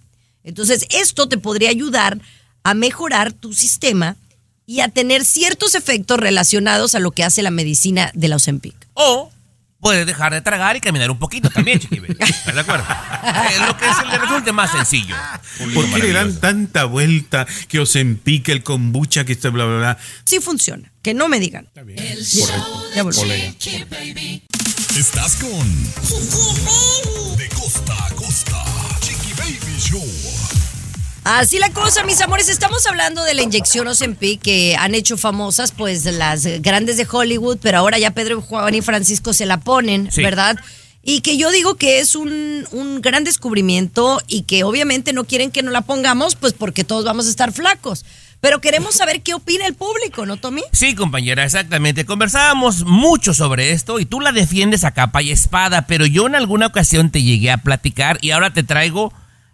Entonces, 0.45 0.87
esto 0.91 1.27
te 1.31 1.39
podría 1.39 1.71
ayudar 1.71 2.21
a 2.65 2.75
mejorar 2.75 3.33
tu 3.33 3.55
sistema 3.55 4.19
y 4.67 4.81
a 4.81 4.89
tener 4.89 5.25
ciertos 5.25 5.75
efectos 5.75 6.21
relacionados 6.21 6.95
a 6.95 7.01
lo 7.01 7.13
que 7.13 7.25
hace 7.25 7.41
la 7.41 7.51
medicina 7.51 8.13
de 8.13 8.29
la 8.29 8.37
Ozempic. 8.37 8.77
O 8.93 9.31
puedes 9.81 10.07
dejar 10.07 10.33
de 10.33 10.41
tragar 10.41 10.77
y 10.77 10.81
caminar 10.81 11.11
un 11.11 11.19
poquito 11.19 11.51
también, 11.51 11.79
Chiqui 11.81 12.01
Baby. 12.01 12.17
¿Estás 12.21 12.55
de 12.55 12.61
acuerdo? 12.61 12.85
Eh, 12.89 13.59
lo 13.67 13.77
que 13.77 13.87
se 13.93 14.07
le 14.07 14.19
resulte 14.19 14.53
más 14.53 14.71
sencillo. 14.71 15.15
¿Por 15.75 15.91
qué 15.93 15.99
le 15.99 16.13
dan 16.13 16.39
tanta 16.41 16.85
vuelta 16.85 17.47
que 17.69 17.81
os 17.81 17.95
empique 17.97 18.53
el 18.53 18.63
kombucha, 18.63 19.25
que 19.25 19.33
este 19.33 19.49
bla, 19.49 19.65
bla, 19.65 19.79
bla? 19.79 19.99
Sí 20.25 20.41
funciona, 20.41 20.93
que 21.03 21.15
no 21.15 21.29
me 21.29 21.41
digan. 21.41 21.69
El 21.75 22.25
show 22.25 22.47
Ya 22.91 22.97
de 22.97 23.03
volví. 23.03 23.55
Chiqui 23.59 23.85
Baby. 23.85 24.43
Estás 24.97 25.37
con 25.37 25.85
De 27.37 27.49
costa 27.51 28.07
a 28.07 28.11
costa. 28.15 28.65
Chiqui 29.01 29.33
Baby 29.35 29.79
Show. 29.79 30.05
Así 31.31 31.59
la 31.59 31.69
cosa, 31.75 32.05
mis 32.05 32.23
amores, 32.23 32.49
estamos 32.49 32.87
hablando 32.87 33.23
de 33.23 33.35
la 33.35 33.43
inyección 33.43 33.87
Ozempic 33.87 34.41
que 34.41 34.77
han 34.77 34.95
hecho 34.95 35.19
famosas 35.19 35.73
pues 35.73 36.07
las 36.07 36.47
grandes 36.63 36.97
de 36.97 37.07
Hollywood, 37.11 37.59
pero 37.61 37.77
ahora 37.77 37.99
ya 37.99 38.13
Pedro, 38.13 38.41
Juan 38.41 38.75
y 38.75 38.81
Francisco 38.81 39.35
se 39.35 39.45
la 39.45 39.61
ponen, 39.61 40.11
Sí. 40.11 40.23
¿verdad? 40.23 40.57
Y 41.03 41.21
que 41.21 41.37
yo 41.37 41.51
digo 41.51 41.75
que 41.75 41.99
es 41.99 42.17
un, 42.17 42.67
un 42.73 43.03
gran 43.03 43.25
descubrimiento 43.25 44.23
y 44.27 44.45
que 44.45 44.65
obviamente 44.65 45.13
no 45.13 45.25
quieren 45.25 45.51
que 45.51 45.63
no 45.63 45.71
la 45.71 45.83
pongamos 45.83 46.35
pues 46.35 46.55
porque 46.55 46.83
todos 46.83 47.05
vamos 47.05 47.27
a 47.27 47.31
estar 47.31 47.53
flacos. 47.53 48.07
Pero 48.41 48.63
queremos 48.63 48.95
saber 48.95 49.21
qué 49.21 49.35
opina 49.35 49.67
el 49.67 49.75
público, 49.75 50.25
¿no, 50.25 50.39
Tommy? 50.39 50.63
Sí, 50.73 50.95
compañera, 50.95 51.45
exactamente. 51.45 52.07
Conversábamos 52.07 52.85
mucho 52.87 53.35
sobre 53.35 53.73
esto 53.73 54.01
y 54.01 54.07
tú 54.07 54.21
la 54.23 54.33
defiendes 54.33 54.83
a 54.85 54.93
capa 54.93 55.21
y 55.21 55.31
espada, 55.31 55.87
pero 55.87 56.07
yo 56.07 56.27
en 56.27 56.37
alguna 56.37 56.69
ocasión 56.69 57.11
te 57.11 57.23
llegué 57.23 57.51
a 57.51 57.59
platicar 57.59 58.17
y 58.23 58.31
ahora 58.31 58.55
te 58.55 58.63
traigo 58.63 59.13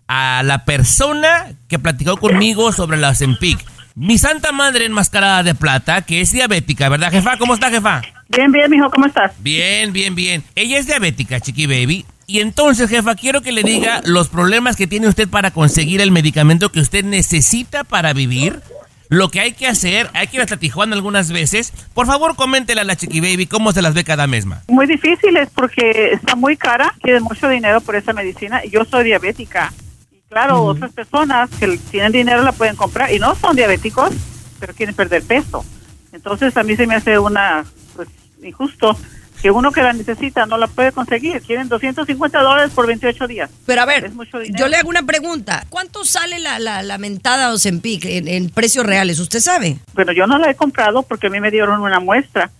a 0.08 0.42
la 0.44 0.64
persona 0.64 1.52
que 1.68 1.78
platicó 1.78 2.16
conmigo 2.16 2.72
sobre 2.72 2.96
la 2.96 3.10
Ozempic. 3.10 3.58
Mi 3.94 4.18
santa 4.18 4.52
madre 4.52 4.86
enmascarada 4.86 5.42
de 5.42 5.54
plata, 5.54 6.02
que 6.02 6.20
es 6.20 6.32
diabética, 6.32 6.88
¿verdad, 6.88 7.12
jefa? 7.12 7.36
¿Cómo 7.38 7.54
está, 7.54 7.70
jefa? 7.70 8.02
Bien, 8.28 8.50
bien, 8.50 8.70
mijo, 8.70 8.90
¿cómo 8.90 9.06
estás? 9.06 9.32
Bien, 9.38 9.92
bien, 9.92 10.14
bien. 10.14 10.42
Ella 10.54 10.78
es 10.78 10.86
diabética, 10.86 11.40
Chiqui 11.40 11.66
Baby. 11.66 12.04
Y 12.26 12.40
entonces, 12.40 12.88
jefa, 12.90 13.14
quiero 13.14 13.42
que 13.42 13.52
le 13.52 13.62
diga 13.62 14.00
los 14.04 14.28
problemas 14.28 14.76
que 14.76 14.86
tiene 14.86 15.08
usted 15.08 15.28
para 15.28 15.50
conseguir 15.50 16.00
el 16.00 16.10
medicamento 16.10 16.72
que 16.72 16.80
usted 16.80 17.04
necesita 17.04 17.84
para 17.84 18.12
vivir. 18.12 18.60
Lo 19.10 19.28
que 19.28 19.40
hay 19.40 19.52
que 19.52 19.66
hacer, 19.66 20.08
hay 20.14 20.26
que 20.26 20.38
ir 20.38 20.42
hasta 20.42 20.56
Tijuana 20.56 20.96
algunas 20.96 21.30
veces. 21.30 21.72
Por 21.92 22.06
favor, 22.06 22.34
coméntele 22.34 22.80
a 22.80 22.84
la 22.84 22.96
Chiqui 22.96 23.20
Baby 23.20 23.46
cómo 23.46 23.72
se 23.72 23.82
las 23.82 23.94
ve 23.94 24.02
cada 24.02 24.26
mesma. 24.26 24.62
Muy 24.68 24.86
difícil 24.86 25.36
es 25.36 25.50
porque 25.50 26.12
está 26.12 26.34
muy 26.34 26.56
cara, 26.56 26.94
quieren 27.00 27.22
mucho 27.22 27.48
dinero 27.48 27.80
por 27.82 27.94
esa 27.94 28.12
medicina 28.12 28.64
y 28.64 28.70
yo 28.70 28.84
soy 28.84 29.04
diabética. 29.04 29.72
Claro, 30.34 30.64
otras 30.64 30.90
personas 30.92 31.48
que 31.60 31.78
tienen 31.92 32.10
dinero 32.10 32.42
la 32.42 32.50
pueden 32.50 32.74
comprar 32.74 33.12
y 33.12 33.20
no 33.20 33.36
son 33.36 33.54
diabéticos, 33.54 34.10
pero 34.58 34.74
quieren 34.74 34.92
perder 34.94 35.22
peso. 35.22 35.64
Entonces 36.12 36.56
a 36.56 36.64
mí 36.64 36.74
se 36.74 36.88
me 36.88 36.96
hace 36.96 37.20
una, 37.20 37.64
pues, 37.94 38.08
injusto 38.42 38.98
que 39.40 39.52
uno 39.52 39.70
que 39.70 39.80
la 39.80 39.92
necesita 39.92 40.44
no 40.46 40.56
la 40.58 40.66
puede 40.66 40.90
conseguir. 40.90 41.40
Quieren 41.42 41.68
250 41.68 42.40
dólares 42.42 42.72
por 42.74 42.88
28 42.88 43.28
días. 43.28 43.48
Pero 43.64 43.82
a 43.82 43.84
ver, 43.84 44.06
Es 44.06 44.14
mucho 44.14 44.38
dinero. 44.40 44.58
yo 44.58 44.68
le 44.68 44.76
hago 44.76 44.88
una 44.88 45.04
pregunta. 45.04 45.64
¿Cuánto 45.68 46.04
sale 46.04 46.40
la, 46.40 46.58
la, 46.58 46.82
la 46.82 46.98
mentada 46.98 47.52
Ozempic 47.52 48.04
en, 48.06 48.26
en 48.26 48.48
precios 48.50 48.84
reales? 48.84 49.20
¿Usted 49.20 49.38
sabe? 49.38 49.78
Bueno, 49.92 50.10
yo 50.12 50.26
no 50.26 50.38
la 50.38 50.50
he 50.50 50.56
comprado 50.56 51.04
porque 51.04 51.28
a 51.28 51.30
mí 51.30 51.38
me 51.40 51.52
dieron 51.52 51.80
una 51.80 52.00
muestra, 52.00 52.50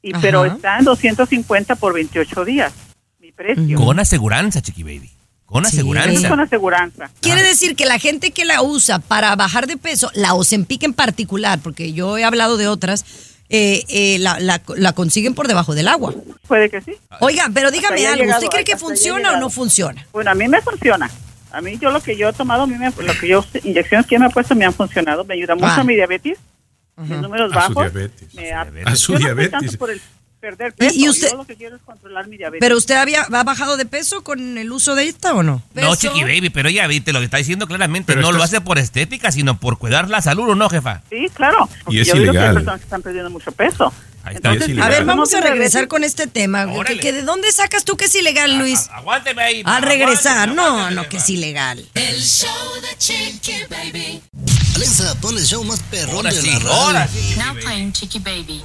y 0.00 0.12
Ajá. 0.12 0.22
pero 0.22 0.44
está 0.46 0.78
en 0.78 0.84
250 0.86 1.76
por 1.76 1.92
28 1.92 2.44
días, 2.46 2.72
mi 3.20 3.32
precio. 3.32 3.76
Con 3.76 3.98
aseguranza, 3.98 4.62
Chiqui 4.62 4.82
Baby. 4.82 5.10
Con 5.48 5.64
Sí. 5.64 5.76
Aseguranza. 5.76 6.28
con 6.28 6.40
aseguranza. 6.40 7.10
Quiere 7.22 7.42
decir 7.42 7.74
que 7.74 7.86
la 7.86 7.98
gente 7.98 8.32
que 8.32 8.44
la 8.44 8.60
usa 8.62 8.98
para 8.98 9.34
bajar 9.34 9.66
de 9.66 9.78
peso, 9.78 10.10
la 10.14 10.34
Ozempic 10.34 10.82
en 10.82 10.92
particular, 10.92 11.58
porque 11.62 11.94
yo 11.94 12.18
he 12.18 12.24
hablado 12.24 12.58
de 12.58 12.68
otras, 12.68 13.04
eh, 13.48 13.82
eh, 13.88 14.18
la, 14.18 14.38
la- 14.40 14.60
la 14.76 14.92
consiguen 14.92 15.34
por 15.34 15.48
debajo 15.48 15.74
del 15.74 15.88
agua. 15.88 16.14
Puede 16.46 16.68
que 16.68 16.82
sí. 16.82 16.92
Oiga, 17.20 17.48
pero 17.54 17.70
dígame 17.70 18.06
ha 18.06 18.12
algo, 18.12 18.24
llegado, 18.24 18.40
¿usted 18.44 18.50
cree 18.50 18.64
que 18.66 18.74
ha 18.74 18.78
funciona 18.78 19.32
o 19.32 19.36
no 19.40 19.48
funciona? 19.48 20.06
Bueno, 20.12 20.30
a 20.30 20.34
mí 20.34 20.48
me 20.48 20.60
funciona. 20.60 21.10
A 21.50 21.62
mí, 21.62 21.78
yo 21.80 21.90
lo 21.90 22.02
que 22.02 22.14
yo 22.14 22.28
he 22.28 22.32
tomado, 22.34 22.64
a 22.64 22.66
mí 22.66 22.74
me, 22.76 22.90
lo 22.90 23.18
que 23.18 23.26
yo, 23.28 23.42
inyecciones 23.64 24.06
que 24.06 24.18
me 24.18 24.26
he 24.26 24.30
puesto 24.30 24.54
me 24.54 24.66
han 24.66 24.74
funcionado. 24.74 25.24
Me 25.24 25.32
ayuda 25.32 25.54
mucho 25.54 25.66
Ah. 25.68 25.80
a 25.80 25.84
mi 25.84 25.94
diabetes, 25.94 26.36
mis 26.98 27.18
números 27.22 27.50
A 27.56 27.68
su 27.68 27.72
bajos. 27.74 27.92
diabetes. 27.94 28.34
Me 28.34 28.52
ha- 28.52 28.68
A 28.84 28.96
su 28.96 29.12
no 29.14 29.18
diabetes. 29.18 29.50
tanto 29.52 29.78
por 29.78 29.90
el 29.90 30.02
perder 30.40 30.72
¿Y- 30.76 30.78
peso. 30.78 30.94
y 30.96 31.08
usted- 31.08 31.30
Yo 31.30 31.36
lo 31.36 31.46
que 31.46 31.56
quiero 31.56 31.76
es 31.76 31.82
controlar 31.82 32.26
mi 32.28 32.36
diabetes. 32.36 32.60
¿Pero 32.60 32.76
usted 32.76 32.94
había, 32.96 33.22
ha 33.22 33.42
bajado 33.44 33.76
de 33.76 33.84
peso 33.86 34.22
con 34.22 34.56
el 34.58 34.70
uso 34.72 34.94
de 34.94 35.08
esta 35.08 35.34
o 35.34 35.42
no? 35.42 35.62
No, 35.74 35.90
Peso. 35.90 35.96
Chiqui 35.96 36.22
Baby, 36.22 36.50
pero 36.50 36.70
ya 36.70 36.86
viste 36.86 37.12
lo 37.12 37.18
que 37.18 37.24
está 37.26 37.36
diciendo 37.38 37.66
claramente. 37.66 38.12
Pero 38.12 38.22
no 38.22 38.32
lo 38.32 38.42
hace 38.42 38.60
por 38.60 38.78
estética, 38.78 39.32
sino 39.32 39.58
por 39.58 39.78
cuidar 39.78 40.08
la 40.08 40.22
salud, 40.22 40.48
¿o 40.50 40.54
no, 40.54 40.68
jefa? 40.70 41.02
Sí, 41.10 41.26
claro. 41.34 41.68
porque 41.84 41.98
Y 41.98 42.00
es 42.00 42.08
yo 42.08 42.14
digo 42.14 42.24
que 42.24 42.30
hay 42.30 42.34
ilegal. 42.44 42.54
personas 42.54 42.80
que 42.80 42.84
están 42.84 43.02
perdiendo 43.02 43.30
mucho 43.30 43.52
peso. 43.52 43.92
Ahí 44.24 44.34
está. 44.34 44.48
Entonces, 44.50 44.62
Es 44.62 44.68
A 44.68 44.72
ilegal. 44.72 44.90
ver, 44.90 45.04
vamos 45.06 45.28
a 45.32 45.32
¿Cómo 45.38 45.42
que 45.44 45.50
regresar 45.50 45.88
con 45.88 46.04
este 46.04 46.26
tema. 46.26 46.66
¿Que, 47.00 47.12
¿De 47.12 47.22
dónde 47.22 47.50
sacas 47.52 47.84
tú 47.84 47.96
que 47.96 48.06
es 48.06 48.14
ilegal, 48.14 48.58
Luis? 48.58 48.88
Aguánteme 48.92 49.42
ahí. 49.42 49.62
A 49.64 49.80
regresar. 49.80 50.50
aguánteme, 50.50 50.56
No, 50.56 50.68
aguánteme, 50.68 51.02
no, 51.02 51.08
que 51.08 51.16
es 51.16 51.28
ilegal. 51.30 51.88
El 51.94 52.20
show 52.22 52.48
de 52.82 52.98
Chiqui 52.98 53.52
Baby. 53.70 54.20
Alexa, 54.74 55.14
pon 55.20 55.36
el 55.38 55.44
show 55.46 55.64
más 55.64 55.80
perrón 55.90 56.16
Ahora 56.16 56.30
de 56.32 56.40
sí, 56.42 56.46
la 56.50 56.58
radio. 56.58 56.72
ahora 56.72 57.08
sí. 57.08 57.18
Chiqui 57.28 57.40
Now 57.40 57.54
playing 57.54 57.92
Chicky 57.92 58.18
Baby. 58.18 58.62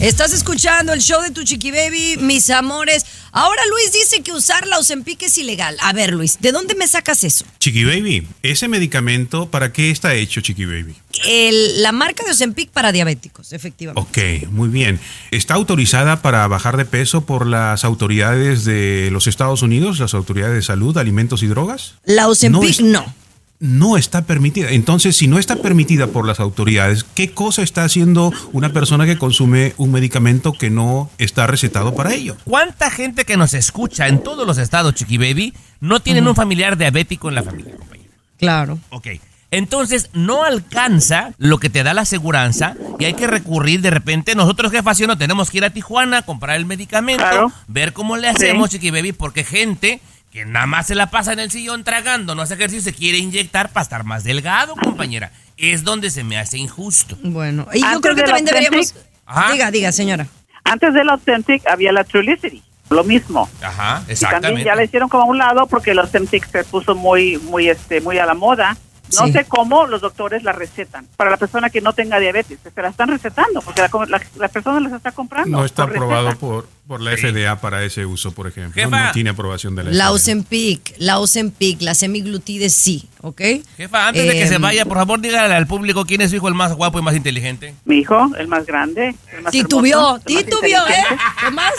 Estás 0.00 0.32
escuchando 0.32 0.94
el 0.94 1.00
show 1.02 1.20
de 1.20 1.30
tu 1.30 1.44
chiqui 1.44 1.70
baby, 1.70 2.16
mis 2.18 2.48
amores. 2.48 3.04
Ahora 3.32 3.60
Luis 3.68 3.92
dice 3.92 4.22
que 4.22 4.32
usar 4.32 4.66
la 4.66 4.78
Ozempic 4.78 5.22
es 5.22 5.36
ilegal. 5.36 5.76
A 5.82 5.92
ver, 5.92 6.14
Luis, 6.14 6.38
¿de 6.40 6.52
dónde 6.52 6.74
me 6.74 6.88
sacas 6.88 7.22
eso? 7.22 7.44
Chiqui 7.58 7.84
Baby, 7.84 8.26
ese 8.42 8.66
medicamento, 8.66 9.50
¿para 9.50 9.72
qué 9.72 9.90
está 9.90 10.14
hecho, 10.14 10.40
Chiqui 10.40 10.64
Baby? 10.64 10.96
El- 11.28 11.82
la 11.82 11.92
marca 11.92 12.24
de 12.24 12.30
Ozempic 12.30 12.70
para 12.70 12.92
diabéticos, 12.92 13.52
efectivamente. 13.52 14.00
Ok, 14.44 14.48
muy 14.50 14.70
bien. 14.70 14.98
¿Está 15.32 15.54
autorizada 15.54 16.22
para 16.22 16.48
bajar 16.48 16.78
de 16.78 16.86
peso 16.86 17.26
por 17.26 17.46
las 17.46 17.84
autoridades 17.84 18.64
de 18.64 19.10
los 19.12 19.26
Estados 19.26 19.60
Unidos, 19.60 19.98
las 19.98 20.14
autoridades 20.14 20.54
de 20.54 20.62
salud, 20.62 20.96
alimentos 20.96 21.42
y 21.42 21.46
drogas? 21.46 21.94
La 22.04 22.26
Ozempic 22.26 22.70
es- 22.70 22.80
no. 22.80 23.14
No 23.62 23.98
está 23.98 24.22
permitida. 24.22 24.70
Entonces, 24.70 25.16
si 25.18 25.28
no 25.28 25.38
está 25.38 25.56
permitida 25.56 26.06
por 26.06 26.26
las 26.26 26.40
autoridades, 26.40 27.04
¿qué 27.04 27.30
cosa 27.32 27.60
está 27.60 27.84
haciendo 27.84 28.32
una 28.52 28.72
persona 28.72 29.04
que 29.04 29.18
consume 29.18 29.74
un 29.76 29.92
medicamento 29.92 30.54
que 30.54 30.70
no 30.70 31.10
está 31.18 31.46
recetado 31.46 31.94
para 31.94 32.14
ello? 32.14 32.38
¿Cuánta 32.44 32.90
gente 32.90 33.26
que 33.26 33.36
nos 33.36 33.52
escucha 33.52 34.08
en 34.08 34.22
todos 34.22 34.46
los 34.46 34.56
estados, 34.56 34.94
Chiqui 34.94 35.18
Baby, 35.18 35.52
no 35.80 36.00
tienen 36.00 36.26
un 36.26 36.34
familiar 36.34 36.78
diabético 36.78 37.28
en 37.28 37.34
la 37.34 37.42
familia, 37.42 37.76
compañero? 37.76 38.10
Claro. 38.38 38.78
Ok. 38.88 39.08
Entonces, 39.50 40.08
no 40.14 40.44
alcanza 40.44 41.32
lo 41.36 41.58
que 41.58 41.68
te 41.68 41.82
da 41.82 41.92
la 41.92 42.02
aseguranza 42.02 42.76
y 42.98 43.04
hay 43.04 43.12
que 43.14 43.26
recurrir 43.26 43.82
de 43.82 43.90
repente. 43.90 44.34
Nosotros, 44.34 44.72
jefa, 44.72 44.94
¿sí 44.94 45.04
o 45.04 45.06
no 45.06 45.18
tenemos 45.18 45.50
que 45.50 45.58
ir 45.58 45.64
a 45.66 45.70
Tijuana, 45.70 46.22
comprar 46.22 46.56
el 46.56 46.64
medicamento, 46.64 47.22
Claro. 47.24 47.52
ver 47.68 47.92
cómo 47.92 48.16
le 48.16 48.28
hacemos, 48.28 48.70
Chiqui 48.70 48.90
Baby, 48.90 49.12
porque 49.12 49.44
gente 49.44 50.00
que 50.30 50.44
nada 50.44 50.66
más 50.66 50.86
se 50.86 50.94
la 50.94 51.10
pasa 51.10 51.32
en 51.32 51.40
el 51.40 51.50
sillón 51.50 51.82
tragando, 51.84 52.34
no 52.34 52.42
hace 52.42 52.54
ejercicio, 52.54 52.82
se 52.92 52.96
quiere 52.96 53.18
inyectar 53.18 53.70
para 53.70 53.82
estar 53.82 54.04
más 54.04 54.22
delgado, 54.24 54.74
compañera. 54.76 55.32
Es 55.56 55.82
donde 55.84 56.10
se 56.10 56.24
me 56.24 56.38
hace 56.38 56.56
injusto. 56.58 57.16
Bueno, 57.22 57.66
y 57.72 57.80
yo 57.80 57.86
Antes 57.86 58.00
creo 58.02 58.14
que 58.14 58.20
de 58.22 58.26
también 58.26 58.44
deberíamos... 58.46 58.94
Ajá. 59.26 59.52
Diga, 59.52 59.70
diga, 59.70 59.92
señora. 59.92 60.26
Antes 60.64 60.94
del 60.94 61.08
Authentic 61.08 61.66
había 61.68 61.92
la 61.92 62.04
Trulicity, 62.04 62.62
lo 62.90 63.04
mismo. 63.04 63.48
Ajá, 63.62 64.02
Y 64.08 64.12
exactamente. 64.12 64.48
también 64.48 64.66
ya 64.66 64.74
la 64.74 64.84
hicieron 64.84 65.08
como 65.08 65.24
a 65.24 65.26
un 65.26 65.38
lado 65.38 65.66
porque 65.66 65.90
el 65.92 65.98
Authentic 65.98 66.48
se 66.50 66.64
puso 66.64 66.94
muy, 66.94 67.38
muy, 67.38 67.68
este, 67.68 68.00
muy 68.00 68.18
a 68.18 68.26
la 68.26 68.34
moda. 68.34 68.76
No 69.18 69.26
Sí. 69.26 69.32
sé 69.32 69.44
cómo 69.44 69.86
los 69.88 70.00
doctores 70.00 70.44
la 70.44 70.52
recetan. 70.52 71.06
Para 71.16 71.30
la 71.30 71.36
persona 71.36 71.68
que 71.68 71.80
no 71.80 71.92
tenga 71.92 72.20
diabetes, 72.20 72.60
se 72.62 72.82
la 72.82 72.88
están 72.90 73.08
recetando 73.08 73.60
porque 73.60 73.80
la, 73.80 73.90
la, 74.06 74.22
la 74.36 74.48
persona 74.48 74.78
las 74.78 74.92
está 74.92 75.10
comprando. 75.10 75.58
No 75.58 75.64
está 75.64 75.84
por 75.86 75.96
aprobado 75.96 76.26
receta. 76.26 76.40
por, 76.40 76.68
por 76.86 77.00
la 77.00 77.12
FDA 77.16 77.60
para 77.60 77.84
ese 77.84 78.04
uso, 78.04 78.32
por 78.32 78.48
ejemplo. 78.48 78.82
Jefa. 78.82 79.06
No 79.06 79.12
tiene 79.12 79.30
aprobación 79.30 79.76
de 79.76 79.84
la, 79.84 79.90
La 79.92 80.04
FDA. 80.06 80.10
Ozempic, 80.12 80.94
la 80.98 81.18
Ozempic, 81.20 81.80
la 81.82 81.94
semiglutides 81.94 82.74
sí, 82.74 83.08
¿ok? 83.20 83.40
Jefa, 83.76 84.08
antes 84.08 84.26
de 84.26 84.32
que 84.32 84.46
se 84.48 84.56
Em, 84.56 84.62
vaya, 84.62 84.84
por 84.84 84.96
favor, 84.98 85.20
dígale 85.20 85.54
al 85.54 85.66
público 85.68 86.04
quién 86.04 86.20
es 86.20 86.30
su 86.30 86.36
hijo 86.36 86.48
el 86.48 86.54
más 86.54 86.72
guapo 86.74 86.98
y 86.98 87.02
más 87.02 87.14
inteligente. 87.14 87.74
Mi 87.84 87.98
hijo, 87.98 88.30
el 88.38 88.48
más 88.48 88.66
grande, 88.66 89.14
el 89.32 89.42
más 89.42 89.52
Titubió, 89.52 89.98
hermoso, 89.98 90.12
más 90.14 90.24
titubió, 90.24 90.78
¿eh? 90.88 90.90
inteligente. 90.98 91.24
Tomás, 91.44 91.72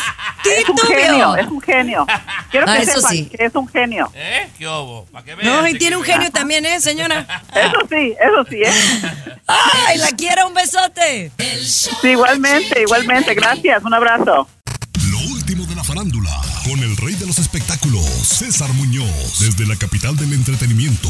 Es 0.46 0.70
un 0.70 0.78
genio, 0.78 0.96
titubió. 1.12 1.36
es 1.36 1.48
un 1.48 1.62
genio. 1.62 2.08
Quiero 2.50 2.66
que 2.68 2.72
Ah, 2.72 2.78
eso 2.78 2.94
sepan 3.02 3.12
sí. 3.12 3.26
que 3.26 3.46
es 3.46 3.56
un 3.56 3.68
genio. 3.68 4.12
¿Eh? 4.16 4.48
¿Qué 4.58 4.66
hubo? 4.68 5.06
¿Para 5.12 5.26
qué 5.26 5.36
vean, 5.36 5.48
No, 5.62 5.68
y 5.68 5.78
tiene 5.78 5.98
un 5.98 6.04
genio 6.04 6.32
también, 6.32 6.66
¿eh, 6.66 6.80
señora? 6.80 7.28
Eso 7.54 7.80
sí, 7.90 8.14
eso 8.20 8.46
sí, 8.50 8.62
¿eh? 8.64 8.72
¡Ay, 9.48 9.98
la 9.98 10.10
quiero! 10.12 10.48
¡Un 10.48 10.54
besote! 10.54 11.32
Sí, 11.62 11.90
igualmente, 12.04 12.82
igualmente. 12.82 13.34
Gracias, 13.36 13.84
un 13.84 13.94
abrazo. 13.94 14.48
Los 17.32 17.40
espectáculos, 17.40 18.06
César 18.28 18.74
Muñoz, 18.74 19.40
desde 19.40 19.66
la 19.66 19.78
capital 19.78 20.18
del 20.18 20.34
entretenimiento, 20.34 21.08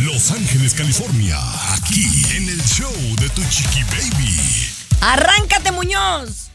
Los 0.00 0.32
Ángeles, 0.32 0.74
California, 0.74 1.38
aquí 1.74 2.04
en 2.34 2.48
el 2.48 2.60
show 2.64 2.92
de 3.20 3.28
Tu 3.28 3.42
Chiqui 3.44 3.84
Baby. 3.84 4.40
¡Arráncate, 5.00 5.70
Muñoz! 5.70 6.51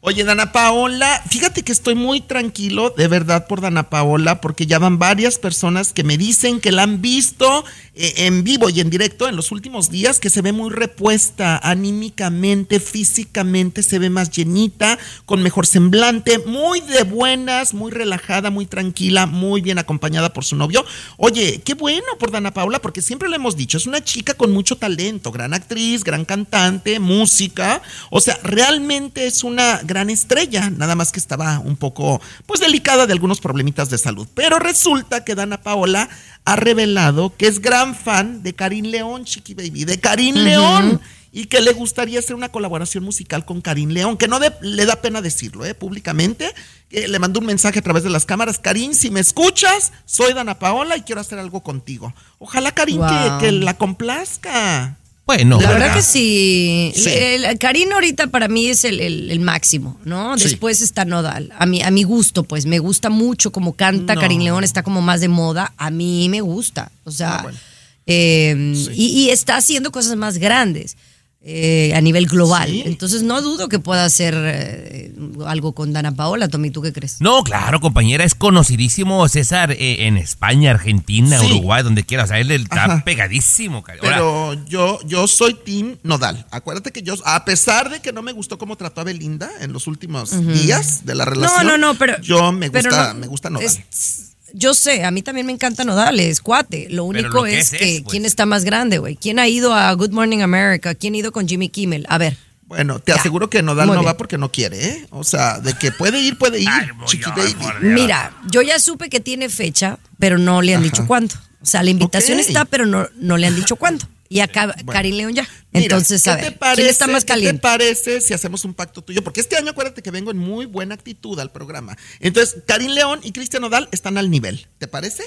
Oye, 0.00 0.22
Dana 0.22 0.52
Paola, 0.52 1.24
fíjate 1.28 1.64
que 1.64 1.72
estoy 1.72 1.96
muy 1.96 2.20
tranquilo, 2.20 2.94
de 2.96 3.08
verdad, 3.08 3.48
por 3.48 3.60
Dana 3.60 3.90
Paola, 3.90 4.40
porque 4.40 4.64
ya 4.64 4.78
van 4.78 5.00
varias 5.00 5.38
personas 5.38 5.92
que 5.92 6.04
me 6.04 6.16
dicen 6.16 6.60
que 6.60 6.70
la 6.70 6.84
han 6.84 7.02
visto 7.02 7.64
eh, 7.96 8.14
en 8.18 8.44
vivo 8.44 8.70
y 8.70 8.78
en 8.78 8.90
directo 8.90 9.28
en 9.28 9.34
los 9.34 9.50
últimos 9.50 9.90
días, 9.90 10.20
que 10.20 10.30
se 10.30 10.40
ve 10.40 10.52
muy 10.52 10.70
repuesta 10.70 11.58
anímicamente, 11.60 12.78
físicamente, 12.78 13.82
se 13.82 13.98
ve 13.98 14.08
más 14.08 14.30
llenita, 14.30 15.00
con 15.26 15.42
mejor 15.42 15.66
semblante, 15.66 16.38
muy 16.46 16.80
de 16.80 17.02
buenas, 17.02 17.74
muy 17.74 17.90
relajada, 17.90 18.50
muy 18.50 18.66
tranquila, 18.66 19.26
muy 19.26 19.62
bien 19.62 19.78
acompañada 19.78 20.32
por 20.32 20.44
su 20.44 20.54
novio. 20.54 20.86
Oye, 21.16 21.60
qué 21.64 21.74
bueno 21.74 22.06
por 22.20 22.30
Dana 22.30 22.54
Paola, 22.54 22.80
porque 22.80 23.02
siempre 23.02 23.28
le 23.28 23.34
hemos 23.34 23.56
dicho, 23.56 23.76
es 23.76 23.86
una 23.86 24.04
chica 24.04 24.34
con 24.34 24.52
mucho 24.52 24.76
talento, 24.76 25.32
gran 25.32 25.54
actriz, 25.54 26.04
gran 26.04 26.24
cantante, 26.24 27.00
música, 27.00 27.82
o 28.10 28.20
sea, 28.20 28.38
realmente 28.44 29.26
es 29.26 29.42
una 29.42 29.80
gran 29.88 30.08
estrella, 30.10 30.70
nada 30.70 30.94
más 30.94 31.10
que 31.10 31.18
estaba 31.18 31.58
un 31.58 31.76
poco, 31.76 32.20
pues 32.46 32.60
delicada 32.60 33.08
de 33.08 33.12
algunos 33.12 33.40
problemitas 33.40 33.90
de 33.90 33.98
salud. 33.98 34.28
Pero 34.34 34.60
resulta 34.60 35.24
que 35.24 35.34
Dana 35.34 35.60
Paola 35.60 36.08
ha 36.44 36.54
revelado 36.56 37.36
que 37.36 37.48
es 37.48 37.60
gran 37.60 37.96
fan 37.96 38.44
de 38.44 38.54
Karim 38.54 38.84
León, 38.86 39.24
Chiqui 39.24 39.54
Baby, 39.54 39.84
de 39.84 39.98
Karim 39.98 40.36
León. 40.36 41.00
Y 41.30 41.44
que 41.44 41.60
le 41.60 41.74
gustaría 41.74 42.18
hacer 42.20 42.34
una 42.34 42.48
colaboración 42.48 43.04
musical 43.04 43.44
con 43.44 43.60
Karim 43.60 43.90
León, 43.90 44.16
que 44.16 44.28
no 44.28 44.40
de- 44.40 44.50
le 44.62 44.86
da 44.86 45.02
pena 45.02 45.20
decirlo, 45.20 45.66
¿eh? 45.66 45.74
Públicamente. 45.74 46.54
Eh, 46.90 47.06
le 47.06 47.18
mandó 47.18 47.40
un 47.40 47.46
mensaje 47.46 47.80
a 47.80 47.82
través 47.82 48.02
de 48.02 48.08
las 48.08 48.24
cámaras. 48.24 48.58
Karim, 48.58 48.94
si 48.94 49.10
me 49.10 49.20
escuchas, 49.20 49.92
soy 50.06 50.32
Dana 50.32 50.58
Paola 50.58 50.96
y 50.96 51.02
quiero 51.02 51.20
hacer 51.20 51.38
algo 51.38 51.62
contigo. 51.62 52.14
Ojalá 52.38 52.72
Karim 52.72 52.96
Wow. 52.96 53.08
que, 53.40 53.44
que 53.46 53.52
la 53.52 53.74
complazca. 53.76 54.96
Bueno, 55.28 55.60
La 55.60 55.68
¿verdad? 55.68 55.80
verdad 55.88 55.96
que 55.96 56.02
sí. 56.02 56.90
Sí. 56.96 57.10
El, 57.10 57.58
Karina 57.58 57.96
ahorita 57.96 58.28
para 58.28 58.48
mí 58.48 58.66
es 58.68 58.84
el, 58.84 58.98
el- 58.98 59.30
el 59.30 59.40
máximo, 59.40 60.00
¿no? 60.06 60.38
Sí. 60.38 60.44
Después 60.44 60.80
está 60.80 61.04
Nodal. 61.04 61.52
A 61.58 61.66
mi, 61.66 61.82
a 61.82 61.90
mi 61.90 62.02
gusto, 62.02 62.44
pues, 62.44 62.64
me 62.64 62.78
gusta 62.78 63.10
mucho 63.10 63.52
como 63.52 63.74
canta 63.74 64.14
No. 64.14 64.20
Karim 64.22 64.40
León, 64.40 64.64
está 64.64 64.82
como 64.82 65.02
más 65.02 65.20
de 65.20 65.28
moda. 65.28 65.74
A 65.76 65.90
mí 65.90 66.30
me 66.30 66.40
gusta. 66.40 66.90
O 67.04 67.10
sea, 67.10 67.36
Ah, 67.36 67.42
bueno. 67.42 67.58
eh, 68.06 68.72
y, 68.94 69.04
y 69.26 69.28
está 69.30 69.56
haciendo 69.56 69.92
cosas 69.92 70.16
más 70.16 70.38
grandes. 70.38 70.96
Eh, 71.40 71.92
a 71.94 72.00
nivel 72.00 72.26
global. 72.26 72.68
Sí. 72.68 72.82
Entonces 72.84 73.22
no 73.22 73.40
dudo 73.40 73.68
que 73.68 73.78
pueda 73.78 74.04
hacer 74.04 74.34
eh, 74.36 75.12
algo 75.46 75.72
con 75.72 75.92
Dana 75.92 76.12
Paola, 76.14 76.48
Tommy, 76.48 76.70
¿tú 76.70 76.82
qué 76.82 76.92
crees? 76.92 77.20
No, 77.20 77.42
claro, 77.44 77.80
compañera, 77.80 78.24
es 78.24 78.34
conocidísimo 78.34 79.26
César 79.28 79.70
eh, 79.72 80.06
en 80.06 80.16
España, 80.16 80.72
Argentina, 80.72 81.38
Sí. 81.38 81.46
Uruguay, 81.46 81.82
donde 81.84 82.02
quiera. 82.04 82.24
O 82.24 82.26
sea, 82.26 82.38
él 82.40 82.50
está 82.50 82.84
Ajá. 82.84 83.04
pegadísimo. 83.04 83.82
ca- 83.82 83.92
Ahora, 83.94 84.16
Pero 84.16 84.54
yo, 84.66 84.98
yo 85.06 85.26
soy 85.28 85.54
Team 85.54 85.96
Nodal. 86.02 86.44
Acuérdate 86.50 86.90
que 86.90 87.02
yo, 87.02 87.14
a 87.24 87.44
pesar 87.44 87.88
de 87.90 88.00
que 88.00 88.12
no 88.12 88.22
me 88.22 88.32
gustó 88.32 88.58
cómo 88.58 88.76
trató 88.76 89.00
a 89.00 89.04
Belinda 89.04 89.48
en 89.60 89.72
los 89.72 89.86
últimos 89.86 90.30
días 90.52 91.06
de 91.06 91.14
la 91.14 91.24
relación. 91.24 91.66
No, 91.66 91.78
no, 91.78 91.92
no, 91.92 91.98
pero. 91.98 92.20
Yo 92.20 92.50
me 92.52 92.70
pero 92.70 92.90
gusta, 92.90 93.14
no, 93.14 93.20
me 93.20 93.26
gusta 93.28 93.48
Nodal. 93.50 93.64
es- 93.66 94.24
yo 94.54 94.74
sé, 94.74 95.04
a 95.04 95.10
mí 95.10 95.22
también 95.22 95.46
me 95.46 95.52
encanta 95.52 95.84
Nodal, 95.84 96.18
es 96.20 96.40
cuate. 96.40 96.88
Lo 96.90 97.04
único 97.04 97.28
lo 97.28 97.42
que 97.44 97.58
es, 97.58 97.72
es 97.72 97.78
que 97.78 97.96
es, 97.96 98.02
pues. 98.02 98.10
quién 98.12 98.24
está 98.24 98.46
más 98.46 98.64
grande, 98.64 98.98
güey. 98.98 99.16
¿Quién 99.16 99.38
ha 99.38 99.48
ido 99.48 99.74
a 99.74 99.92
Good 99.92 100.10
Morning 100.10 100.40
America? 100.40 100.94
¿Quién 100.94 101.14
ha 101.14 101.18
ido 101.18 101.32
con 101.32 101.46
Jimmy 101.48 101.68
Kimmel? 101.68 102.06
A 102.08 102.18
ver. 102.18 102.36
Bueno, 102.66 102.98
te 103.00 103.12
Ya. 103.12 103.18
aseguro 103.18 103.48
que 103.48 103.62
Nodal 103.62 103.86
Muy 103.86 103.96
no 103.96 104.02
bien. 104.02 104.12
va 104.12 104.16
porque 104.18 104.36
no 104.36 104.52
quiere, 104.52 104.84
¿eh? 104.88 105.06
O 105.10 105.24
sea, 105.24 105.58
de 105.58 105.72
que 105.74 105.90
puede 105.90 106.20
ir, 106.20 106.36
puede 106.36 106.60
ir, 106.60 106.68
Ay, 106.70 106.86
chiqui 107.06 107.30
baby. 107.30 107.54
Mira, 107.80 108.36
yo 108.50 108.60
ya 108.60 108.78
supe 108.78 109.08
que 109.08 109.20
tiene 109.20 109.48
fecha, 109.48 109.98
pero 110.18 110.36
no 110.36 110.60
le 110.60 110.74
han 110.74 110.82
dicho 110.82 111.06
cuándo. 111.06 111.34
O 111.62 111.66
sea, 111.66 111.82
la 111.82 111.90
invitación 111.90 112.38
está, 112.38 112.64
pero 112.66 112.84
no, 112.84 113.08
no 113.16 113.36
le 113.38 113.46
han 113.46 113.56
dicho 113.56 113.76
cuándo. 113.76 114.04
Y 114.30 114.40
acá 114.40 114.74
Karim 114.92 115.16
León 115.16 115.34
ya. 115.34 115.48
Mira, 115.72 115.84
Entonces, 115.84 116.22
¿qué 116.22 116.30
a 116.30 116.36
te 116.36 116.42
ver, 116.42 116.58
parece, 116.58 116.82
¿quién 116.82 116.90
está 116.90 117.06
más 117.06 117.22
¿Qué 117.24 117.28
te 117.28 117.32
caliente? 117.32 117.60
parece 117.62 118.20
si 118.20 118.34
hacemos 118.34 118.64
un 118.64 118.74
pacto 118.74 119.02
tuyo? 119.02 119.22
Porque 119.24 119.40
este 119.40 119.56
año 119.56 119.70
acuérdate 119.70 120.02
que 120.02 120.10
vengo 120.10 120.30
en 120.30 120.38
muy 120.38 120.66
buena 120.66 120.94
actitud 120.94 121.38
al 121.40 121.50
programa. 121.50 121.96
Entonces, 122.20 122.62
Karim 122.66 122.90
León 122.90 123.20
y 123.22 123.32
Cristian 123.32 123.62
Nodal 123.62 123.88
están 123.90 124.18
al 124.18 124.30
nivel. 124.30 124.66
¿Te 124.78 124.86
parece? 124.86 125.24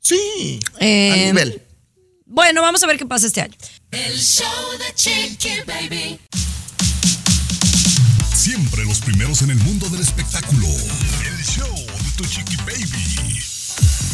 Sí, 0.00 0.60
Eh, 0.78 1.10
al 1.12 1.18
nivel. 1.34 1.62
Bueno, 2.26 2.62
vamos 2.62 2.82
a 2.82 2.86
ver 2.86 2.96
qué 2.98 3.06
pasa 3.06 3.26
este 3.26 3.40
año. 3.40 3.54
El 3.90 4.18
show 4.18 4.46
de 4.78 4.94
Chiqui 4.94 5.50
Baby. 5.66 6.18
Siempre 8.34 8.84
los 8.84 9.00
primeros 9.00 9.42
en 9.42 9.50
el 9.50 9.56
mundo 9.58 9.88
del 9.88 10.00
espectáculo. 10.00 10.66
El 10.68 11.44
show 11.44 11.74
de 11.74 12.10
tu 12.16 12.24
chiqui 12.26 12.56
baby. 12.56 13.40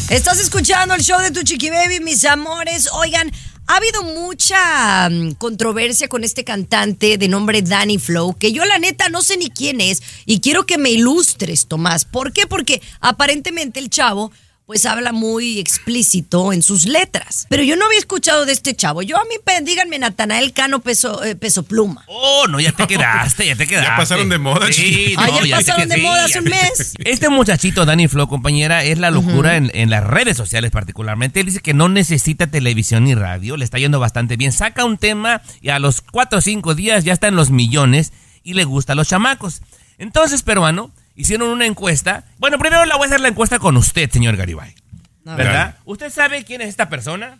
Estás 0.09 0.39
escuchando 0.39 0.93
el 0.95 1.01
show 1.01 1.19
de 1.21 1.31
Tu 1.31 1.41
Chiqui 1.43 1.69
Baby, 1.69 1.99
mis 2.01 2.23
amores. 2.25 2.89
Oigan, 2.93 3.31
ha 3.67 3.77
habido 3.77 4.03
mucha 4.03 5.09
mm, 5.09 5.33
controversia 5.33 6.07
con 6.07 6.23
este 6.23 6.43
cantante 6.43 7.17
de 7.17 7.27
nombre 7.27 7.61
Danny 7.61 7.97
Flow, 7.97 8.35
que 8.37 8.51
yo 8.51 8.65
la 8.65 8.79
neta 8.79 9.09
no 9.09 9.21
sé 9.21 9.37
ni 9.37 9.49
quién 9.49 9.81
es 9.81 10.01
y 10.25 10.39
quiero 10.39 10.65
que 10.65 10.77
me 10.77 10.91
ilustres, 10.91 11.67
Tomás. 11.67 12.05
¿Por 12.05 12.33
qué? 12.33 12.47
Porque 12.47 12.81
aparentemente 12.99 13.79
el 13.79 13.89
chavo 13.89 14.31
pues 14.71 14.85
habla 14.85 15.11
muy 15.11 15.59
explícito 15.59 16.53
en 16.53 16.61
sus 16.61 16.85
letras. 16.85 17.45
Pero 17.49 17.61
yo 17.61 17.75
no 17.75 17.87
había 17.87 17.99
escuchado 17.99 18.45
de 18.45 18.53
este 18.53 18.73
chavo. 18.73 19.01
Yo 19.01 19.17
a 19.17 19.23
mí, 19.25 19.35
díganme 19.63 19.99
Natanael 19.99 20.53
Cano 20.53 20.79
Peso, 20.79 21.25
eh, 21.25 21.35
peso 21.35 21.63
Pluma. 21.63 22.05
Oh, 22.07 22.47
no, 22.47 22.57
ya 22.57 22.71
te 22.71 22.87
quedaste, 22.87 23.47
ya 23.47 23.57
te 23.57 23.67
quedaste. 23.67 23.91
pasaron 23.97 24.29
de 24.29 24.37
moda, 24.37 24.71
Sí, 24.71 25.13
no, 25.17 25.45
ya 25.45 25.57
pasaron 25.57 25.89
de 25.89 25.97
moda 25.97 26.19
ya 26.19 26.23
hace 26.23 26.39
un 26.39 26.45
mes. 26.45 26.93
Este 27.03 27.27
muchachito, 27.27 27.83
Danny 27.85 28.07
Flow, 28.07 28.29
compañera, 28.29 28.85
es 28.85 28.97
la 28.97 29.11
locura 29.11 29.57
en, 29.57 29.71
en 29.73 29.89
las 29.89 30.05
redes 30.05 30.37
sociales 30.37 30.71
particularmente. 30.71 31.41
Él 31.41 31.47
dice 31.47 31.59
que 31.59 31.73
no 31.73 31.89
necesita 31.89 32.47
televisión 32.47 33.03
ni 33.03 33.13
radio, 33.13 33.57
le 33.57 33.65
está 33.65 33.77
yendo 33.77 33.99
bastante 33.99 34.37
bien. 34.37 34.53
Saca 34.53 34.85
un 34.85 34.97
tema 34.97 35.41
y 35.59 35.67
a 35.67 35.79
los 35.79 35.99
cuatro 35.99 36.39
o 36.39 36.41
cinco 36.41 36.75
días 36.75 37.03
ya 37.03 37.11
está 37.11 37.27
en 37.27 37.35
los 37.35 37.49
millones 37.49 38.13
y 38.41 38.53
le 38.53 38.63
gusta 38.63 38.93
a 38.93 38.95
los 38.95 39.09
chamacos. 39.09 39.63
Entonces, 39.97 40.43
peruano, 40.43 40.93
hicieron 41.15 41.49
una 41.49 41.65
encuesta. 41.65 42.23
Bueno, 42.37 42.57
primero 42.59 42.85
la 42.85 42.95
voy 42.95 43.05
a 43.05 43.07
hacer 43.07 43.19
la 43.19 43.27
encuesta 43.27 43.59
con 43.59 43.77
usted, 43.77 44.09
señor 44.09 44.35
Garibay. 44.35 44.75
¿Verdad? 45.23 45.75
¿Usted 45.85 46.09
sabe 46.09 46.43
quién 46.43 46.61
es 46.61 46.69
esta 46.69 46.89
persona? 46.89 47.39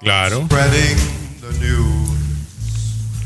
Claro. 0.00 0.46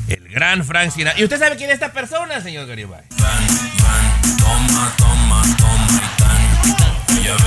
El 0.09 0.29
gran 0.29 0.65
Frank 0.65 0.91
Sinatra. 0.91 1.21
¿Y 1.21 1.25
usted 1.25 1.39
sabe 1.39 1.57
quién 1.57 1.71
es 1.71 1.75
esta 1.75 1.93
persona, 1.93 2.41
señor 2.41 2.67
Garibay? 2.67 3.05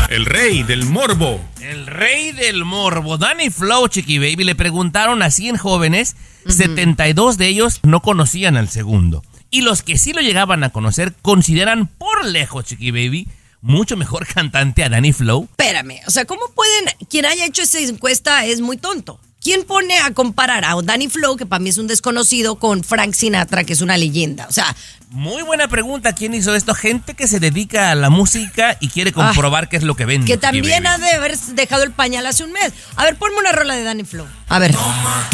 El 0.09 0.25
rey 0.25 0.63
del 0.63 0.85
morbo. 0.85 1.41
El 1.61 1.87
rey 1.87 2.31
del 2.31 2.65
morbo, 2.65 3.17
Danny 3.17 3.49
Flow, 3.49 3.87
Chiqui 3.87 4.19
Baby, 4.19 4.43
le 4.43 4.55
preguntaron 4.55 5.21
a 5.21 5.31
100 5.31 5.57
jóvenes, 5.57 6.15
72 6.47 7.37
de 7.37 7.47
ellos 7.47 7.79
no 7.83 8.01
conocían 8.01 8.55
al 8.55 8.69
segundo. 8.69 9.23
Y 9.49 9.61
los 9.61 9.81
que 9.81 9.97
sí 9.97 10.13
lo 10.13 10.21
llegaban 10.21 10.63
a 10.63 10.69
conocer 10.69 11.13
consideran 11.21 11.87
por 11.87 12.25
lejos, 12.25 12.65
Chiqui 12.65 12.91
Baby, 12.91 13.27
mucho 13.61 13.97
mejor 13.97 14.27
cantante 14.33 14.83
a 14.83 14.89
Danny 14.89 15.13
Flow. 15.13 15.49
Espérame, 15.51 15.99
o 16.07 16.11
sea, 16.11 16.25
¿cómo 16.25 16.41
pueden, 16.55 16.85
quien 17.09 17.25
haya 17.25 17.45
hecho 17.45 17.63
esa 17.63 17.79
encuesta 17.79 18.45
es 18.45 18.61
muy 18.61 18.77
tonto? 18.77 19.19
¿Quién 19.43 19.65
pone 19.65 19.99
a 19.99 20.11
comparar 20.13 20.63
a 20.63 20.73
Danny 20.81 21.09
Flow, 21.09 21.35
que 21.35 21.45
para 21.45 21.59
mí 21.59 21.69
es 21.69 21.77
un 21.77 21.87
desconocido, 21.87 22.55
con 22.55 22.81
Frank 22.81 23.13
Sinatra, 23.13 23.65
que 23.65 23.73
es 23.73 23.81
una 23.81 23.97
leyenda? 23.97 24.47
O 24.47 24.53
sea, 24.53 24.73
Muy 25.09 25.43
buena 25.43 25.67
pregunta, 25.67 26.13
¿quién 26.13 26.33
hizo 26.33 26.55
esto? 26.55 26.73
Gente 26.73 27.13
que 27.13 27.27
se 27.27 27.39
dedica 27.39 27.91
a 27.91 27.95
la 27.95 28.09
música 28.09 28.77
y 28.79 28.87
quiere 28.87 29.11
comprobar 29.11 29.69
qué 29.69 29.77
es 29.77 29.83
lo 29.83 29.95
que 29.95 30.05
vende. 30.05 30.25
Ah, 30.25 30.33
que 30.33 30.37
también 30.39 30.87
ha 30.87 30.97
de 30.97 31.11
haber 31.11 31.37
dejado 31.37 31.83
el 31.83 31.91
pañal 31.91 32.25
hace 32.25 32.43
un 32.43 32.51
mes. 32.51 32.73
A 32.95 33.03
ver, 33.03 33.15
ponme 33.17 33.37
una 33.37 33.51
rola 33.51 33.75
de 33.75 33.83
Danny 33.83 34.05
Flow. 34.05 34.25
A 34.47 34.57
ver. 34.57 34.71
Toma, 34.71 35.27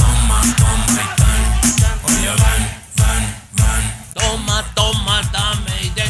toma, 4.75 5.21
dame 5.31 5.71
y 5.81 5.89
den. 5.91 6.09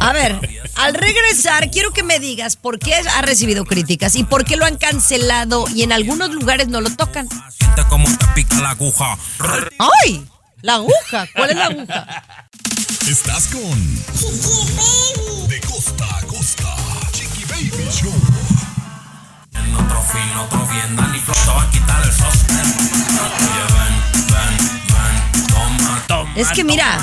A 0.00 0.12
ver, 0.12 0.38
al 0.76 0.94
regresar, 0.94 1.70
quiero 1.70 1.92
que 1.92 2.02
me 2.02 2.18
digas 2.18 2.56
por 2.56 2.78
qué 2.78 2.94
ha 2.94 3.22
recibido 3.22 3.64
críticas 3.64 4.16
y 4.16 4.24
por 4.24 4.44
qué 4.44 4.56
lo 4.56 4.64
han 4.64 4.76
cancelado 4.76 5.66
y 5.74 5.82
en 5.82 5.92
algunos 5.92 6.30
lugares 6.30 6.68
no 6.68 6.80
lo 6.80 6.90
tocan. 6.90 7.28
Siente 7.50 7.84
como 7.88 8.06
te 8.16 8.26
pica 8.34 8.56
la 8.60 8.70
aguja. 8.70 9.16
¡Ay! 10.04 10.26
La 10.62 10.74
aguja. 10.74 11.26
¿Cuál 11.34 11.50
es 11.50 11.56
la 11.56 11.66
aguja? 11.66 12.24
Estás 13.08 13.48
con 13.48 13.96
De 15.48 15.60
costa 15.60 16.18
a 16.18 16.22
costa. 16.22 16.74
Chiqui 17.12 17.44
Baby 17.44 17.88
Show. 17.90 18.14
En 19.54 19.74
otro 19.74 20.02
fin, 20.02 20.36
otro 20.38 20.66
bien, 20.68 20.96
Dani 20.96 21.18
Flow 21.18 21.36
te 21.44 21.50
va 21.50 21.62
a 21.62 21.70
quitar 21.70 22.02
el 22.04 22.12
sostén. 22.12 22.56
Oye, 23.18 23.64
ven, 23.74 23.94
ven, 24.28 24.56
ven, 24.86 25.46
toma, 25.48 26.04
toma. 26.06 26.32
Es 26.36 26.48
que 26.52 26.64
mira, 26.64 26.98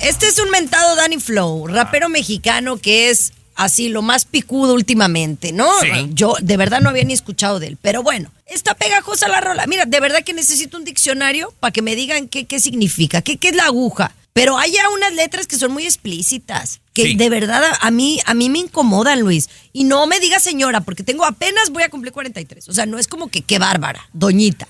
este 0.00 0.26
es 0.28 0.38
un 0.38 0.50
mentado 0.50 0.96
Danny 0.96 1.18
Flow, 1.18 1.66
rapero 1.66 2.08
mexicano 2.08 2.76
que 2.78 3.10
es 3.10 3.32
así 3.56 3.88
lo 3.88 4.02
más 4.02 4.24
picudo 4.24 4.74
últimamente, 4.74 5.52
¿no? 5.52 5.68
Sí. 5.80 5.88
Yo 6.10 6.34
de 6.40 6.56
verdad 6.56 6.80
no 6.80 6.88
había 6.88 7.04
ni 7.04 7.12
escuchado 7.12 7.60
de 7.60 7.66
él, 7.68 7.78
pero 7.80 8.02
bueno, 8.02 8.30
está 8.46 8.74
pegajosa 8.74 9.28
la 9.28 9.40
rola. 9.40 9.66
Mira, 9.66 9.84
de 9.84 10.00
verdad 10.00 10.22
que 10.24 10.32
necesito 10.32 10.78
un 10.78 10.84
diccionario 10.84 11.52
para 11.60 11.72
que 11.72 11.82
me 11.82 11.94
digan 11.94 12.28
qué, 12.28 12.46
qué 12.46 12.58
significa, 12.60 13.20
qué, 13.22 13.36
qué 13.36 13.48
es 13.50 13.56
la 13.56 13.64
aguja. 13.66 14.14
Pero 14.32 14.56
hay 14.56 14.72
ya 14.72 14.88
unas 14.90 15.12
letras 15.12 15.46
que 15.48 15.56
son 15.56 15.72
muy 15.72 15.84
explícitas, 15.84 16.80
que 16.94 17.02
Sí. 17.02 17.14
de 17.16 17.28
verdad 17.28 17.62
a, 17.80 17.90
mí 17.90 18.20
a 18.24 18.32
mí 18.32 18.48
me 18.48 18.60
incomodan, 18.60 19.20
Luis. 19.20 19.50
Y 19.72 19.84
no 19.84 20.06
me 20.06 20.20
diga 20.20 20.38
señora, 20.38 20.80
porque 20.80 21.02
tengo 21.02 21.24
apenas 21.24 21.70
voy 21.70 21.82
a 21.82 21.88
cumplir 21.90 22.12
43. 22.12 22.68
O 22.68 22.72
sea, 22.72 22.86
no 22.86 22.98
es 22.98 23.08
como 23.08 23.28
que 23.28 23.42
qué 23.42 23.58
bárbara, 23.58 24.08
doñita. 24.12 24.68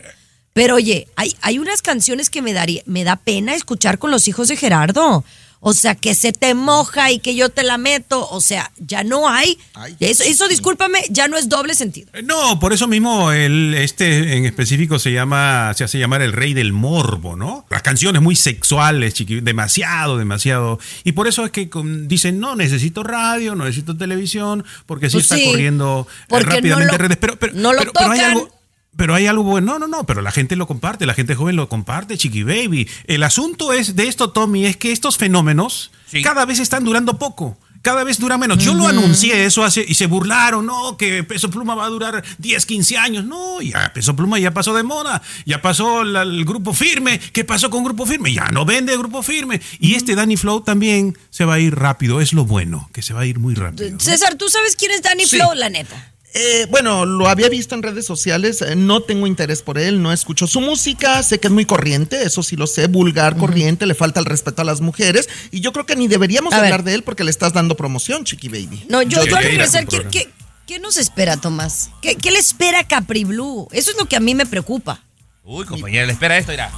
Pero 0.61 0.75
oye, 0.75 1.09
hay, 1.17 1.35
hay 1.41 1.59
unas 1.59 1.81
canciones 1.81 2.29
que 2.29 2.43
me, 2.43 2.53
daría, 2.53 2.83
me 2.85 3.03
da 3.03 3.17
pena 3.17 3.55
escuchar 3.55 3.99
con 3.99 4.11
los 4.11 4.29
hijos 4.29 4.49
de 4.49 4.59
Gerardo. 4.59 5.25
O 5.63 5.73
sea, 5.73 5.95
que 5.95 6.15
se 6.15 6.33
te 6.33 6.53
moja 6.55 7.11
y 7.13 7.19
que 7.19 7.35
yo 7.35 7.49
te 7.49 7.63
la 7.63 7.79
meto. 7.79 8.29
O 8.31 8.43
sea, 8.43 8.71
ya 8.79 9.03
no 9.03 9.27
hay. 9.31 9.57
eso, 10.01 10.23
eso, 10.23 10.49
discúlpame, 10.49 10.99
ya 11.09 11.29
no 11.29 11.39
es 11.39 11.49
doble 11.49 11.75
sentido. 11.75 12.11
Eh, 12.13 12.23
No, 12.23 12.59
por 12.61 12.75
eso 12.75 12.89
mismo 12.89 13.33
el, 13.33 13.73
este 13.75 14.37
en 14.37 14.45
específico 14.45 14.99
se 14.99 15.13
llama, 15.13 15.73
se 15.75 15.85
hace 15.85 15.99
llamar 15.99 16.21
el 16.21 16.33
rey 16.33 16.53
del 16.53 16.75
morbo, 16.75 17.37
¿no? 17.37 17.65
Las 17.71 17.81
canciones 17.83 18.21
muy 18.21 18.37
sexuales, 18.37 19.15
chiqui, 19.15 19.41
demasiado, 19.41 20.19
demasiado. 20.19 20.79
Y 21.05 21.13
por 21.13 21.27
eso 21.27 21.45
es 21.47 21.51
que 21.53 21.71
con- 21.71 22.07
dicen, 22.07 22.39
no, 22.39 22.55
necesito 22.55 23.03
radio, 23.03 23.55
no 23.55 23.65
necesito 23.65 23.97
televisión, 23.97 24.63
porque 24.85 25.09
sí 25.09 25.15
Pues 25.17 25.25
está 25.25 25.37
sí, 25.37 25.45
corriendo 25.47 26.07
eh, 26.11 26.25
no 26.33 26.39
rápidamente 26.41 26.93
lo- 26.93 26.99
redes. 26.99 27.17
Pero, 27.19 27.39
pero, 27.39 27.53
no 27.55 27.73
lo 27.73 27.79
pero- 27.81 27.93
pero 27.95 28.11
hay 28.11 28.19
tocan. 28.19 28.31
algo, 28.33 28.60
pero 28.97 29.15
hay 29.15 29.27
algo 29.27 29.43
bueno, 29.45 29.73
no, 29.75 29.79
no, 29.81 29.89
no, 29.89 30.05
pero 30.05 30.21
la 30.23 30.31
gente 30.33 30.57
lo 30.57 30.67
comparte, 30.67 31.07
la 31.07 31.15
gente 31.15 31.35
joven 31.35 31.57
lo 31.57 31.69
comparte, 31.69 32.19
Chiqui 32.19 32.43
Baby. 32.43 32.89
El 33.07 33.23
asunto 33.23 33.73
es 33.73 33.97
de 33.97 34.09
esto, 34.09 34.31
Tommy, 34.31 34.67
es 34.67 34.77
que 34.77 34.93
estos 34.93 35.17
fenómenos 35.17 35.91
cada 36.23 36.45
vez 36.45 36.59
están 36.59 36.85
durando 36.85 37.19
poco. 37.19 37.57
Cada 37.83 38.05
vez 38.05 38.19
duran 38.19 38.39
menos. 38.39 38.59
Yo 38.63 38.75
lo 38.75 38.87
anuncié 38.87 39.47
eso 39.47 39.65
hace 39.65 39.83
y 39.89 39.95
se 39.95 40.05
burlaron, 40.05 40.67
no, 40.67 40.99
que 40.99 41.25
Peso 41.25 41.51
Pluma 41.51 41.75
va 41.75 41.87
a 41.87 41.89
durar 41.89 42.23
10, 42.37 42.67
15 42.67 42.99
años. 42.99 43.25
No, 43.25 43.63
ya 43.63 43.91
Peso 43.95 44.15
Pluma 44.15 44.39
ya 44.39 44.51
pasó 44.51 44.75
de 44.75 44.83
moda, 44.83 45.23
ya 45.47 45.63
pasó 45.63 46.05
la- 46.05 46.21
el 46.21 46.45
grupo 46.45 46.75
firme. 46.75 47.19
¿Qué 47.33 47.43
pasó 47.43 47.71
con 47.71 47.83
grupo 47.83 48.05
firme? 48.05 48.35
Ya 48.35 48.49
no 48.49 48.67
vende 48.67 48.95
grupo 48.99 49.23
firme. 49.23 49.63
Y 49.79 49.95
este 49.95 50.15
Danny 50.15 50.37
Flow 50.37 50.61
también 50.61 51.17
se 51.31 51.47
va 51.47 51.55
a 51.55 51.59
ir 51.59 51.75
rápido, 51.75 52.21
es 52.21 52.35
lo 52.35 52.45
bueno, 52.45 52.91
que 52.93 53.01
se 53.01 53.15
va 53.15 53.21
a 53.23 53.27
ir 53.27 53.39
muy 53.39 53.55
rápido. 53.55 53.99
César, 53.99 54.35
¿tú 54.35 54.51
sabes 54.51 54.77
quién 54.77 54.91
es 54.91 55.01
Danny 55.01 55.25
Sí. 55.25 55.37
Flow? 55.39 55.55
La 55.55 55.71
neta. 55.71 56.13
Eh, 56.33 56.67
bueno, 56.71 57.07
lo 57.07 57.29
había 57.29 57.49
visto 57.49 57.75
en 57.75 57.83
redes 57.83 58.07
sociales, 58.07 58.63
eh, 58.63 58.77
no 58.77 59.01
tengo 59.03 59.27
interés 59.27 59.63
por 59.63 59.79
él, 59.79 60.01
no 60.01 60.13
escucho 60.13 60.47
su 60.47 60.61
música, 60.61 61.23
sé 61.25 61.41
que 61.41 61.49
es 61.49 61.53
muy 61.53 61.65
corriente, 61.65 62.23
eso 62.23 62.43
sí 62.45 62.55
lo 62.55 62.69
sé, 62.69 62.87
vulgar, 62.87 63.37
corriente, 63.37 63.85
le 63.85 63.95
falta 63.95 64.21
el 64.21 64.27
respeto 64.27 64.63
a 64.63 64.65
las 64.65 64.81
mujeres 64.81 65.29
y 65.51 65.61
yo 65.61 65.73
creo 65.73 65.87
que 65.87 65.97
ni 65.97 66.07
deberíamos 66.07 66.53
A 66.53 66.59
ver. 66.59 66.67
hablar 66.67 66.85
de 66.85 66.95
él 66.95 67.03
porque 67.03 67.25
le 67.25 67.31
estás 67.31 67.53
dando 67.53 67.77
promoción, 67.77 68.25
Chiqui 68.25 68.49
Baby. 68.49 68.87
No, 68.89 69.03
yo, 69.03 69.25
yo 69.25 69.37
al 69.37 69.43
diría 69.43 69.65
regresar, 69.67 69.87
¿qué, 69.89 70.05
qué, 70.09 70.31
qué 70.67 70.79
nos 70.79 70.99
espera, 70.99 71.37
Tomás? 71.37 71.91
¿Qué, 72.01 72.15
qué 72.15 72.31
le 72.31 72.39
espera 72.39 72.81
a 72.81 72.85
Capri 72.87 73.25
Blue? 73.25 73.67
Eso 73.73 73.91
es 73.91 73.97
lo 73.99 74.07
que 74.07 74.15
a 74.15 74.21
mí 74.21 74.35
me 74.37 74.47
preocupa. 74.47 75.03
Uy, 75.43 75.65
compañera, 75.67 76.07
le 76.07 76.13
espera 76.13 76.39
esto, 76.39 76.53
mira. 76.53 76.71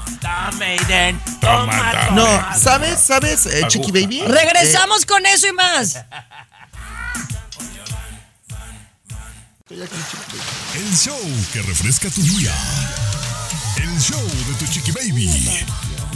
No, 2.14 2.24
¿sabes, 2.58 3.00
sabes, 3.00 3.44
eh, 3.46 3.62
Chiqui 3.68 3.90
Baby? 3.92 4.22
Regresamos 4.26 5.04
con 5.04 5.26
eso 5.26 5.46
y 5.46 5.52
más. 5.52 5.98
El 9.72 10.96
show 10.98 11.16
que 11.50 11.62
refresca 11.62 12.10
tu 12.10 12.20
día. 12.20 12.54
El 13.82 13.98
show 13.98 14.20
de 14.20 14.54
tu 14.58 14.70
chiqui 14.70 14.90
baby. 14.92 15.30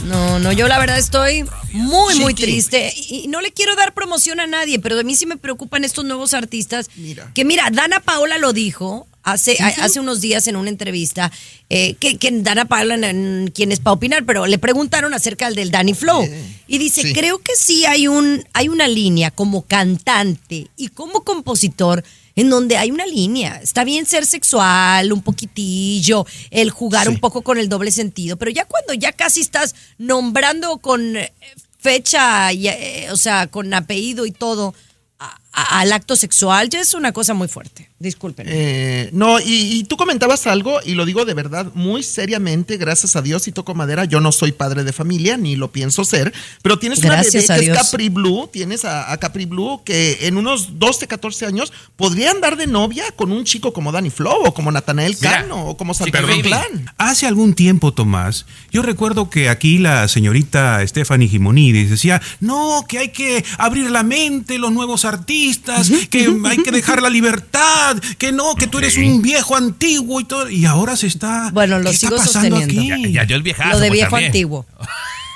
No, 0.05 0.37
no, 0.37 0.51
yo 0.51 0.67
la 0.67 0.77
verdad 0.77 0.99
estoy 0.99 1.43
muy, 1.73 2.19
muy 2.19 2.35
Chiqui. 2.35 2.43
triste. 2.43 2.93
Y 3.09 3.27
no 3.29 3.41
le 3.41 3.51
quiero 3.51 3.75
dar 3.75 3.95
promoción 3.95 4.39
a 4.39 4.45
nadie, 4.45 4.77
pero 4.77 4.95
de 4.95 5.03
mí 5.03 5.15
sí 5.15 5.25
me 5.25 5.37
preocupan 5.37 5.83
estos 5.83 6.05
nuevos 6.05 6.35
artistas. 6.35 6.91
Que 7.33 7.45
mira, 7.45 7.69
Dana 7.71 7.99
Paola 7.99 8.37
lo 8.37 8.53
dijo 8.53 9.07
hace, 9.23 9.57
a- 9.59 9.83
hace 9.83 9.99
unos 9.99 10.21
días 10.21 10.47
en 10.47 10.55
una 10.55 10.69
entrevista, 10.69 11.31
eh, 11.71 11.95
que, 11.95 12.17
que 12.19 12.29
Dana 12.31 12.65
Paola, 12.65 12.93
n- 13.09 13.51
quien 13.53 13.71
es 13.71 13.79
para 13.79 13.93
opinar, 13.95 14.23
pero 14.23 14.45
le 14.45 14.59
preguntaron 14.59 15.15
acerca 15.15 15.49
del 15.49 15.71
Danny 15.71 15.95
Flow. 15.95 16.29
Y 16.67 16.77
dice, 16.77 17.01
Sí. 17.01 17.11
creo 17.13 17.39
que 17.39 17.53
sí 17.59 17.85
hay, 17.87 18.07
un, 18.07 18.45
hay 18.53 18.69
una 18.69 18.87
línea 18.87 19.31
como 19.31 19.63
cantante 19.63 20.67
y 20.77 20.89
como 20.89 21.23
compositor 21.23 22.03
en 22.37 22.49
donde 22.49 22.77
hay 22.77 22.91
una 22.91 23.05
línea. 23.05 23.59
Está 23.61 23.83
bien 23.83 24.05
ser 24.05 24.25
sexual, 24.25 25.11
un 25.11 25.21
poquitillo, 25.21 26.25
el 26.51 26.69
jugar 26.69 27.09
un 27.09 27.19
poco 27.19 27.41
con 27.41 27.57
el 27.57 27.67
doble 27.67 27.91
sentido, 27.91 28.37
pero 28.37 28.51
ya 28.51 28.63
cuando 28.63 28.93
ya 28.93 29.11
casi 29.11 29.41
estás 29.41 29.75
nombrando 29.97 30.77
con 30.77 31.17
eh, 31.17 31.33
fecha, 31.79 32.53
y, 32.53 32.67
eh, 32.67 33.07
o 33.11 33.17
sea, 33.17 33.47
con 33.47 33.73
apellido 33.73 34.25
y 34.25 34.31
todo, 34.31 34.73
a- 35.19 35.37
a- 35.51 35.79
al 35.79 35.91
acto 35.93 36.15
sexual, 36.15 36.69
ya 36.69 36.79
es 36.79 36.93
una 36.93 37.11
cosa 37.11 37.33
muy 37.33 37.47
fuerte. 37.47 37.89
Disculpen. 37.99 38.45
Eh, 38.47 39.09
no, 39.11 39.39
y, 39.39 39.79
y 39.79 39.83
tú 39.85 39.97
comentabas 39.97 40.45
algo, 40.45 40.79
y 40.85 40.93
lo 40.93 41.03
digo 41.03 41.25
de 41.25 41.33
verdad, 41.33 41.71
muy 41.73 42.03
seriamente, 42.03 42.77
gracias 42.77 43.15
a 43.15 43.23
Dios 43.23 43.47
y 43.47 43.51
toco 43.51 43.73
madera, 43.73 44.05
yo 44.05 44.19
no 44.19 44.31
soy 44.31 44.51
padre 44.51 44.83
de 44.83 44.93
familia, 44.93 45.35
ni 45.35 45.55
lo 45.55 45.71
pienso 45.71 46.05
ser, 46.05 46.31
pero 46.61 46.77
tienes 46.77 46.99
una 46.99 47.13
Gracias 47.15 47.47
bebé 47.47 47.53
a 47.53 47.55
que 47.57 47.65
Dios. 47.65 47.77
es 47.77 47.83
Capri 47.83 48.09
Blue, 48.09 48.49
tienes 48.53 48.85
a, 48.85 49.11
a 49.11 49.17
Capri 49.17 49.45
Blue 49.45 49.81
que 49.83 50.19
en 50.21 50.37
unos 50.37 50.77
12, 50.77 51.07
14 51.07 51.47
años 51.47 51.73
podría 51.95 52.29
andar 52.29 52.55
de 52.55 52.67
novia 52.67 53.05
con 53.15 53.31
un 53.31 53.45
chico 53.45 53.73
como 53.73 53.91
Danny 53.91 54.11
Flow, 54.11 54.43
o 54.45 54.53
como 54.53 54.71
Natanael 54.71 55.17
Cano, 55.17 55.65
o 55.65 55.77
como 55.77 55.95
Salvador 55.95 56.41
Plan. 56.43 56.91
Hace 56.97 57.25
algún 57.25 57.55
tiempo, 57.55 57.93
Tomás, 57.93 58.45
yo 58.71 58.83
recuerdo 58.83 59.31
que 59.31 59.49
aquí 59.49 59.79
la 59.79 60.07
señorita 60.07 60.85
Stephanie 60.87 61.27
Gimonidis 61.27 61.89
decía, 61.89 62.21
no, 62.41 62.85
que 62.87 62.99
hay 62.99 63.09
que 63.09 63.43
abrir 63.57 63.89
la 63.89 64.03
mente, 64.03 64.59
los 64.59 64.71
nuevos 64.71 65.03
artistas, 65.03 65.91
que 66.11 66.31
hay 66.45 66.57
que 66.57 66.71
dejar 66.71 67.01
la 67.01 67.09
libertad, 67.09 67.86
que 68.17 68.31
no, 68.31 68.55
que 68.55 68.67
tú 68.67 68.77
eres 68.79 68.97
un 68.97 69.21
viejo 69.21 69.55
antiguo 69.55 70.19
y 70.19 70.25
todo. 70.25 70.49
Y 70.49 70.65
ahora 70.65 70.95
se 70.95 71.07
está... 71.07 71.49
Bueno, 71.53 71.77
lo 71.79 71.85
¿qué 71.89 71.95
está 71.95 72.07
sigo 72.07 72.17
pasando 72.17 72.57
sosteniendo. 72.57 72.95
aquí? 72.95 73.13
Ya, 73.13 73.21
ya 73.23 73.27
yo 73.27 73.35
el 73.35 73.43
viejazo. 73.43 73.69
Lo 73.71 73.79
de 73.79 73.87
pues, 73.87 73.99
viejo 73.99 74.15
antiguo. 74.15 74.65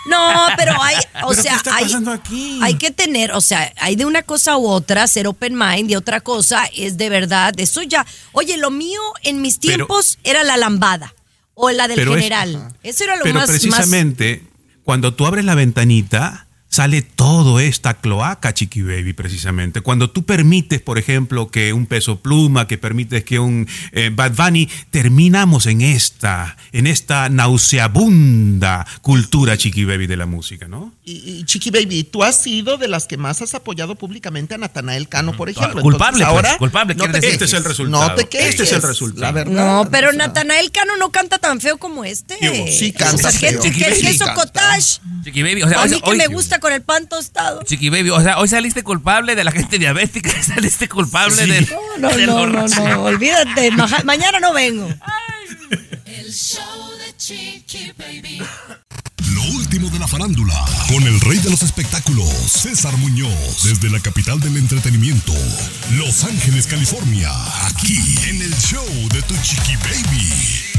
No, 0.09 0.47
pero 0.57 0.81
hay, 0.81 0.95
o 0.95 1.29
¿Pero 1.29 1.29
qué 1.29 1.41
sea, 1.43 1.55
está 1.57 1.75
hay, 1.75 1.83
pasando 1.83 2.11
aquí? 2.11 2.59
hay 2.63 2.73
que 2.73 2.89
tener, 2.89 3.33
o 3.33 3.39
sea, 3.39 3.71
hay 3.77 3.95
de 3.95 4.05
una 4.05 4.23
cosa 4.23 4.57
u 4.57 4.65
otra, 4.67 5.05
ser 5.05 5.27
open 5.27 5.55
mind, 5.55 5.91
y 5.91 5.95
otra 5.95 6.21
cosa 6.21 6.65
es 6.75 6.97
de 6.97 7.07
verdad, 7.11 7.53
eso 7.59 7.83
ya, 7.83 8.03
oye, 8.31 8.57
lo 8.57 8.71
mío 8.71 8.99
en 9.21 9.43
mis 9.43 9.59
Pero- 9.59 9.85
tiempos 9.85 10.17
era 10.23 10.43
la 10.43 10.57
lambada 10.57 11.13
o 11.53 11.69
la 11.69 11.87
del 11.87 11.99
es- 11.99 12.07
general. 12.09 12.73
Eso 12.81 13.03
era 13.03 13.15
lo 13.15 13.21
Pero 13.21 13.35
más, 13.35 13.49
más 13.49 13.59
precisamente, 13.59 14.41
cuando 14.83 15.13
tú 15.13 15.27
abres 15.27 15.45
la 15.45 15.53
ventanita, 15.53 16.47
sale 16.71 17.01
todo 17.01 17.59
esta 17.59 17.95
cloaca, 17.95 18.53
Chiqui 18.53 18.81
Baby, 18.81 19.11
precisamente. 19.11 19.81
Cuando 19.81 20.09
tú 20.09 20.23
permites, 20.23 20.79
por 20.81 20.97
ejemplo, 20.97 21.51
que 21.51 21.73
un 21.73 21.85
peso 21.85 22.21
pluma, 22.21 22.65
que 22.65 22.77
permites 22.77 23.25
que 23.25 23.39
un 23.39 23.67
eh, 23.91 24.09
Bad 24.13 24.31
Bunny, 24.37 24.69
terminamos 24.89 25.65
en 25.65 25.81
esta, 25.81 26.55
en 26.71 26.87
esta 26.87 27.27
nauseabunda 27.27 28.87
cultura, 29.01 29.57
Chiqui 29.57 29.83
Baby, 29.83 30.07
de 30.07 30.15
la 30.15 30.25
música, 30.25 30.69
¿no? 30.69 30.93
Y, 31.03 31.39
y, 31.39 31.43
Chiqui 31.43 31.71
Baby, 31.71 32.05
tú 32.05 32.23
has 32.23 32.41
sido 32.41 32.77
de 32.77 32.87
las 32.87 33.05
que 33.05 33.17
más 33.17 33.41
has 33.41 33.53
apoyado 33.53 33.95
públicamente 33.95 34.55
a 34.55 34.57
Natanael 34.57 35.09
Cano, 35.09 35.33
por 35.35 35.49
ejemplo. 35.49 35.79
Ah, 35.79 35.81
culpable, 35.81 36.23
Entonces, 36.23 36.33
pues, 36.33 36.45
ahora 36.45 36.57
culpable, 36.57 36.95
no 36.95 37.03
te 37.03 37.19
quejes, 37.19 37.33
Este 37.33 37.45
es 37.45 37.53
el 37.53 37.63
resultado. 37.65 38.07
No 38.09 38.15
te 38.15 38.29
quejes. 38.29 38.49
Este 38.51 38.63
es 38.63 38.71
el 38.71 38.81
resultado. 38.81 39.21
La 39.23 39.31
verdad. 39.33 39.51
No, 39.51 39.89
pero 39.91 40.07
o 40.07 40.11
sea, 40.11 40.27
Natanael 40.27 40.71
Cano 40.71 40.95
no 40.95 41.11
canta 41.11 41.37
tan 41.37 41.59
feo 41.59 41.77
como 41.77 42.05
este. 42.05 42.37
Sí, 42.71 42.93
canta 42.93 43.27
O 43.27 43.31
sea, 43.31 43.31
¿qué- 43.31 43.57
feo. 43.57 43.61
¿Qué 43.61 43.89
es 43.89 44.03
eso? 44.05 44.25
Chiqui 45.25 45.43
Baby, 45.43 45.63
o 45.63 45.67
sea, 45.69 45.83
a 45.83 45.85
mí 45.87 45.99
que 45.99 46.09
hoy- 46.09 46.17
me 46.17 46.27
gusta 46.27 46.60
con 46.61 46.71
el 46.71 46.81
pan 46.81 47.07
tostado. 47.09 47.63
Chiqui 47.63 47.89
Baby, 47.89 48.11
o 48.11 48.21
sea, 48.21 48.37
hoy 48.39 48.47
saliste 48.47 48.83
culpable 48.83 49.35
de 49.35 49.43
la 49.43 49.51
gente 49.51 49.77
diabética, 49.77 50.31
saliste 50.43 50.87
culpable 50.87 51.35
Sí. 51.35 51.49
del, 51.49 51.67
No, 51.99 52.09
del 52.09 52.25
no, 52.27 52.47
no, 52.47 52.65
no, 52.67 53.03
olvídate, 53.03 53.71
maja- 53.71 54.03
mañana 54.05 54.39
no 54.39 54.53
vengo. 54.53 54.87
El 56.05 56.31
show 56.33 56.91
de 57.05 57.17
Chiqui 57.17 57.91
Baby. 57.97 58.41
Lo 59.33 59.41
último 59.55 59.89
de 59.89 59.99
la 59.99 60.07
farándula, 60.07 60.53
con 60.89 61.03
el 61.03 61.19
rey 61.21 61.37
de 61.39 61.49
los 61.49 61.61
espectáculos, 61.63 62.27
César 62.29 62.95
Muñoz, 62.97 63.63
desde 63.63 63.89
la 63.89 63.99
capital 63.99 64.39
del 64.39 64.57
entretenimiento, 64.57 65.33
Los 65.97 66.23
Ángeles, 66.25 66.67
California, 66.67 67.29
aquí 67.67 67.97
en 68.27 68.41
el 68.41 68.53
show 68.57 68.85
de 69.13 69.21
tu 69.23 69.35
chiqui 69.41 69.75
baby. 69.77 70.70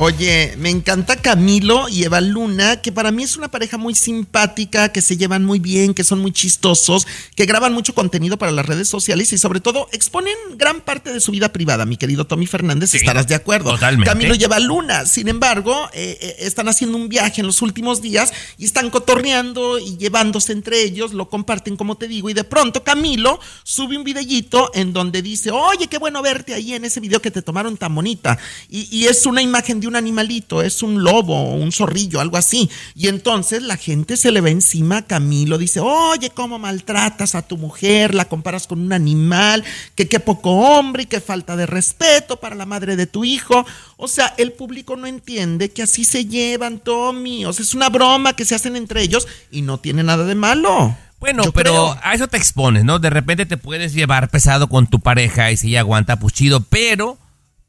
Oye, 0.00 0.54
me 0.58 0.70
encanta 0.70 1.16
Camilo 1.16 1.88
y 1.88 2.04
Eva 2.04 2.20
Luna, 2.20 2.80
que 2.80 2.92
para 2.92 3.10
mí 3.10 3.24
es 3.24 3.36
una 3.36 3.50
pareja 3.50 3.78
muy 3.78 3.96
simpática, 3.96 4.92
que 4.92 5.02
se 5.02 5.16
llevan 5.16 5.44
muy 5.44 5.58
bien, 5.58 5.92
que 5.92 6.04
son 6.04 6.20
muy 6.20 6.30
chistosos, 6.30 7.04
que 7.34 7.46
graban 7.46 7.72
mucho 7.72 7.96
contenido 7.96 8.38
para 8.38 8.52
las 8.52 8.64
redes 8.64 8.88
sociales 8.88 9.32
y 9.32 9.38
sobre 9.38 9.58
todo 9.58 9.88
exponen 9.90 10.36
gran 10.54 10.82
parte 10.82 11.12
de 11.12 11.18
su 11.18 11.32
vida 11.32 11.52
privada. 11.52 11.84
Mi 11.84 11.96
querido 11.96 12.28
Tommy 12.28 12.46
Fernández, 12.46 12.94
estarás 12.94 13.26
de 13.26 13.34
acuerdo. 13.34 13.72
totalmente. 13.72 14.08
Camilo 14.08 14.36
y 14.36 14.44
Eva 14.44 14.60
Luna, 14.60 15.04
sin 15.04 15.26
embargo, 15.26 15.90
eh, 15.92 16.16
eh, 16.20 16.36
están 16.42 16.68
haciendo 16.68 16.96
un 16.96 17.08
viaje 17.08 17.40
en 17.40 17.48
los 17.48 17.60
últimos 17.60 18.00
días 18.00 18.32
y 18.56 18.66
están 18.66 18.90
cotorreando 18.90 19.80
y 19.80 19.96
llevándose 19.96 20.52
entre 20.52 20.80
ellos, 20.80 21.12
lo 21.12 21.28
comparten 21.28 21.76
como 21.76 21.96
te 21.96 22.06
digo, 22.06 22.30
y 22.30 22.34
de 22.34 22.44
pronto 22.44 22.84
Camilo 22.84 23.40
sube 23.64 23.98
un 23.98 24.04
videíto 24.04 24.70
en 24.74 24.92
donde 24.92 25.22
dice, 25.22 25.50
oye, 25.50 25.88
qué 25.88 25.98
bueno 25.98 26.22
verte 26.22 26.54
ahí 26.54 26.74
en 26.74 26.84
ese 26.84 27.00
video 27.00 27.20
que 27.20 27.32
te 27.32 27.42
tomaron 27.42 27.76
tan 27.76 27.92
bonita. 27.92 28.38
Y, 28.68 28.96
y 28.96 29.06
es 29.08 29.26
una 29.26 29.42
imagen 29.42 29.80
de 29.80 29.87
un 29.88 29.96
animalito, 29.96 30.62
es 30.62 30.82
un 30.82 31.02
lobo, 31.02 31.54
un 31.54 31.72
zorrillo, 31.72 32.20
algo 32.20 32.36
así. 32.36 32.70
Y 32.94 33.08
entonces 33.08 33.62
la 33.62 33.76
gente 33.76 34.16
se 34.16 34.30
le 34.30 34.40
va 34.40 34.50
encima 34.50 34.98
a 34.98 35.06
Camilo, 35.06 35.58
dice, 35.58 35.80
oye, 35.80 36.30
cómo 36.30 36.58
maltratas 36.58 37.34
a 37.34 37.42
tu 37.42 37.56
mujer, 37.58 38.14
la 38.14 38.26
comparas 38.26 38.66
con 38.66 38.80
un 38.80 38.92
animal, 38.92 39.64
que 39.94 40.08
qué 40.08 40.20
poco 40.20 40.50
hombre 40.52 41.04
y 41.04 41.06
qué 41.06 41.20
falta 41.20 41.56
de 41.56 41.66
respeto 41.66 42.38
para 42.38 42.54
la 42.54 42.66
madre 42.66 42.96
de 42.96 43.06
tu 43.06 43.24
hijo. 43.24 43.66
O 43.96 44.08
sea, 44.08 44.34
el 44.36 44.52
público 44.52 44.96
no 44.96 45.06
entiende 45.06 45.70
que 45.70 45.82
así 45.82 46.04
se 46.04 46.26
llevan, 46.26 46.78
Tommy. 46.78 47.44
O 47.46 47.52
sea, 47.52 47.64
es 47.64 47.74
una 47.74 47.88
broma 47.88 48.34
que 48.36 48.44
se 48.44 48.54
hacen 48.54 48.76
entre 48.76 49.02
ellos 49.02 49.26
y 49.50 49.62
no 49.62 49.78
tiene 49.78 50.02
nada 50.02 50.24
de 50.24 50.34
malo. 50.34 50.96
Bueno, 51.20 51.42
Yo 51.42 51.52
pero 51.52 51.70
creo. 51.72 51.98
a 52.02 52.14
eso 52.14 52.28
te 52.28 52.36
expones, 52.36 52.84
¿no? 52.84 53.00
De 53.00 53.10
repente 53.10 53.44
te 53.44 53.56
puedes 53.56 53.92
llevar 53.92 54.30
pesado 54.30 54.68
con 54.68 54.86
tu 54.86 55.00
pareja 55.00 55.50
y 55.50 55.56
si 55.56 55.68
ella 55.70 55.80
aguanta, 55.80 56.20
pues 56.20 56.32
chido, 56.32 56.60
pero 56.60 57.18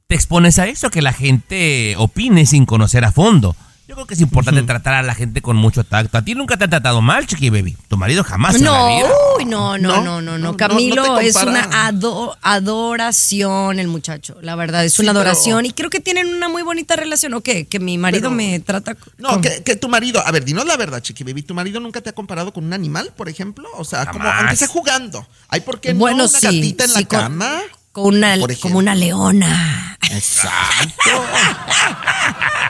te 0.10 0.16
expones 0.16 0.58
a 0.58 0.66
eso, 0.66 0.90
que 0.90 1.04
la 1.04 1.14
gente 1.14 1.94
opine 2.00 2.48
sin 2.48 2.66
conocer 2.66 3.06
a 3.06 3.12
fondo. 3.12 3.56
Yo 3.88 3.94
creo 3.94 4.08
que 4.08 4.16
es 4.16 4.22
importante 4.22 4.62
tratar 4.64 4.96
a 4.96 5.04
la 5.04 5.14
gente 5.14 5.40
con 5.44 5.56
mucho 5.56 5.84
tacto. 5.84 6.18
A 6.18 6.24
ti 6.24 6.34
nunca 6.34 6.58
te 6.58 6.66
ha 6.66 6.68
tratado 6.68 7.00
mal, 7.02 7.28
Chiqui 7.28 7.52
Baby. 7.52 7.78
Tu 7.88 7.96
marido 7.96 8.24
jamás 8.24 8.56
en 8.56 8.64
la 8.64 8.72
No, 8.72 8.88
vida. 8.88 9.10
uy, 9.38 9.46
no, 9.46 9.78
no, 9.78 9.88
No, 9.90 9.96
no, 9.98 10.04
no, 10.04 10.22
no, 10.22 10.38
no. 10.40 10.52
no, 10.52 10.58
Camilo 10.58 11.06
no 11.06 11.20
es 11.20 11.36
una 11.36 11.88
ado- 11.88 12.36
adoración 12.42 13.78
el 13.80 13.88
muchacho, 13.88 14.36
la 14.42 14.56
verdad, 14.56 14.84
es 14.84 14.98
una 14.98 15.12
Sí, 15.12 15.14
pero- 15.14 15.20
adoración 15.30 15.66
y 15.68 15.74
creo 15.74 15.92
que 15.92 16.00
tienen 16.00 16.34
una 16.34 16.50
muy 16.50 16.64
bonita 16.64 16.96
relación, 16.96 17.36
¿o 17.36 17.42
qué? 17.42 17.68
Que 17.68 17.80
mi 17.80 18.00
marido 18.00 18.30
Pero- 18.30 18.36
me 18.36 18.60
trata 18.62 18.96
No, 19.20 19.40
que, 19.42 19.62
que 19.64 19.76
tu 19.76 19.90
marido, 19.90 20.26
a 20.26 20.32
ver, 20.32 20.44
dinos 20.44 20.66
la 20.66 20.76
verdad, 20.78 21.02
Chiqui 21.04 21.24
Baby, 21.24 21.44
¿tu 21.44 21.54
marido 21.54 21.80
nunca 21.80 22.02
te 22.02 22.10
ha 22.10 22.14
comparado 22.14 22.52
con 22.52 22.64
un 22.66 22.74
animal, 22.74 23.12
por 23.16 23.30
ejemplo? 23.30 23.68
O 23.78 23.84
sea, 23.86 24.08
como, 24.08 24.28
aunque 24.28 24.56
sea 24.56 24.68
jugando. 24.70 25.28
Ay, 25.50 25.62
¿por 25.62 25.80
qué 25.80 25.94
Bueno, 25.94 26.18
no? 26.24 26.28
sí, 26.28 26.38
Una 26.48 26.52
gatita 26.56 26.84
en 26.86 26.90
sí, 26.92 26.96
la 27.02 27.08
cama. 27.08 27.60
con 27.72 27.79
una, 27.96 28.38
por 28.38 28.52
ejemplo. 28.52 28.62
como 28.70 28.80
una 28.80 28.96
leona. 28.96 29.98
Exacto. 30.12 31.10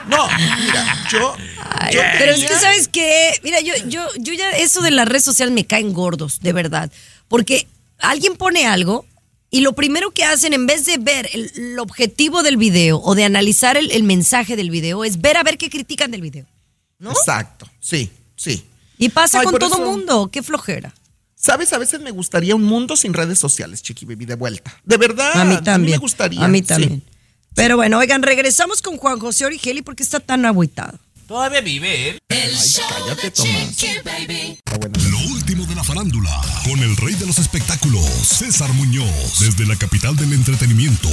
No, 0.08 0.26
mira, 0.64 1.04
yo. 1.10 1.36
Ay, 1.70 1.94
yo 1.94 2.00
pero 2.18 2.32
es 2.32 2.40
que, 2.40 2.54
¿sabes 2.58 2.88
qué? 2.88 3.32
Mira, 3.44 3.60
yo, 3.60 3.74
yo, 3.86 4.04
yo 4.18 4.32
ya, 4.32 4.50
eso 4.52 4.80
de 4.80 4.90
las 4.90 5.06
redes 5.06 5.22
sociales 5.24 5.54
me 5.54 5.66
caen 5.66 5.92
gordos, 5.92 6.40
de 6.40 6.52
verdad. 6.52 6.90
Porque 7.28 7.68
alguien 7.98 8.34
pone 8.36 8.66
algo 8.66 9.04
y 9.50 9.60
lo 9.60 9.74
primero 9.74 10.10
que 10.10 10.24
hacen, 10.24 10.52
en 10.52 10.66
vez 10.66 10.84
de 10.86 10.98
ver 10.98 11.28
el, 11.32 11.52
el 11.54 11.78
objetivo 11.78 12.42
del 12.42 12.56
video 12.56 12.98
o 13.00 13.14
de 13.14 13.24
analizar 13.24 13.76
el, 13.76 13.90
el 13.92 14.02
mensaje 14.02 14.56
del 14.56 14.70
video, 14.70 15.04
es 15.04 15.20
ver 15.20 15.36
a 15.36 15.44
ver 15.44 15.58
qué 15.58 15.70
critican 15.70 16.10
del 16.10 16.22
video. 16.22 16.46
¿No? 16.98 17.10
Exacto, 17.12 17.68
sí, 17.78 18.10
sí. 18.34 18.64
Y 18.98 19.10
pasa 19.10 19.40
Ay, 19.40 19.44
con 19.46 19.58
todo 19.58 19.74
eso- 19.76 19.84
mundo, 19.86 20.28
qué 20.32 20.42
flojera. 20.42 20.92
¿Sabes? 21.40 21.72
A 21.72 21.78
veces 21.78 22.00
me 22.00 22.10
gustaría 22.10 22.54
un 22.54 22.64
mundo 22.64 22.96
sin 22.96 23.14
redes 23.14 23.38
sociales, 23.38 23.82
Chiqui 23.82 24.04
Baby, 24.04 24.26
de 24.26 24.34
vuelta. 24.34 24.78
De 24.84 24.98
verdad. 24.98 25.40
a 25.40 25.44
mí 25.46 25.56
también. 25.62 25.92
me 25.92 25.98
gustaría. 25.98 26.44
A 26.44 26.48
mí 26.48 26.58
sí. 26.58 26.64
también. 26.64 27.02
Pero 27.54 27.76
bueno, 27.76 27.98
oigan, 27.98 28.22
regresamos 28.22 28.82
con 28.82 28.98
Juan 28.98 29.18
José 29.18 29.46
Origeli 29.46 29.80
porque 29.80 30.02
está 30.02 30.20
tan 30.20 30.44
agüitado. 30.44 30.98
Todavía 31.26 31.60
vive, 31.60 32.08
¿eh? 32.08 32.18
El 32.28 32.56
show 32.56 32.84
cállate, 32.88 33.22
de 33.22 33.30
Tomás. 33.30 33.76
Chiqui 33.76 34.00
Baby. 34.04 34.58
Lo 35.10 35.18
último 35.32 35.64
de 35.64 35.76
la 35.76 35.84
farándula, 35.84 36.40
con 36.64 36.80
el 36.80 36.96
rey 36.96 37.14
de 37.14 37.24
los 37.24 37.38
espectáculos, 37.38 38.04
César 38.04 38.72
Muñoz, 38.72 39.38
desde 39.38 39.64
la 39.64 39.76
capital 39.76 40.16
del 40.16 40.32
entretenimiento, 40.32 41.08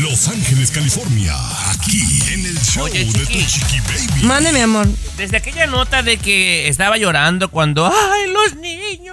Los 0.00 0.28
Ángeles, 0.28 0.70
California, 0.70 1.34
aquí 1.72 2.00
en 2.32 2.46
el 2.46 2.58
show 2.60 2.84
Oye, 2.84 3.04
de 3.04 3.26
tu. 3.26 3.32
Chiqui 3.32 3.80
Baby. 3.80 4.22
Mande, 4.22 4.52
mi 4.52 4.60
amor. 4.60 4.86
Desde 5.16 5.36
aquella 5.36 5.66
nota 5.66 6.04
de 6.04 6.18
que 6.18 6.68
estaba 6.68 6.96
llorando 6.96 7.48
cuando, 7.48 7.86
ay, 7.86 8.30
los 8.30 8.54
niños, 8.56 9.07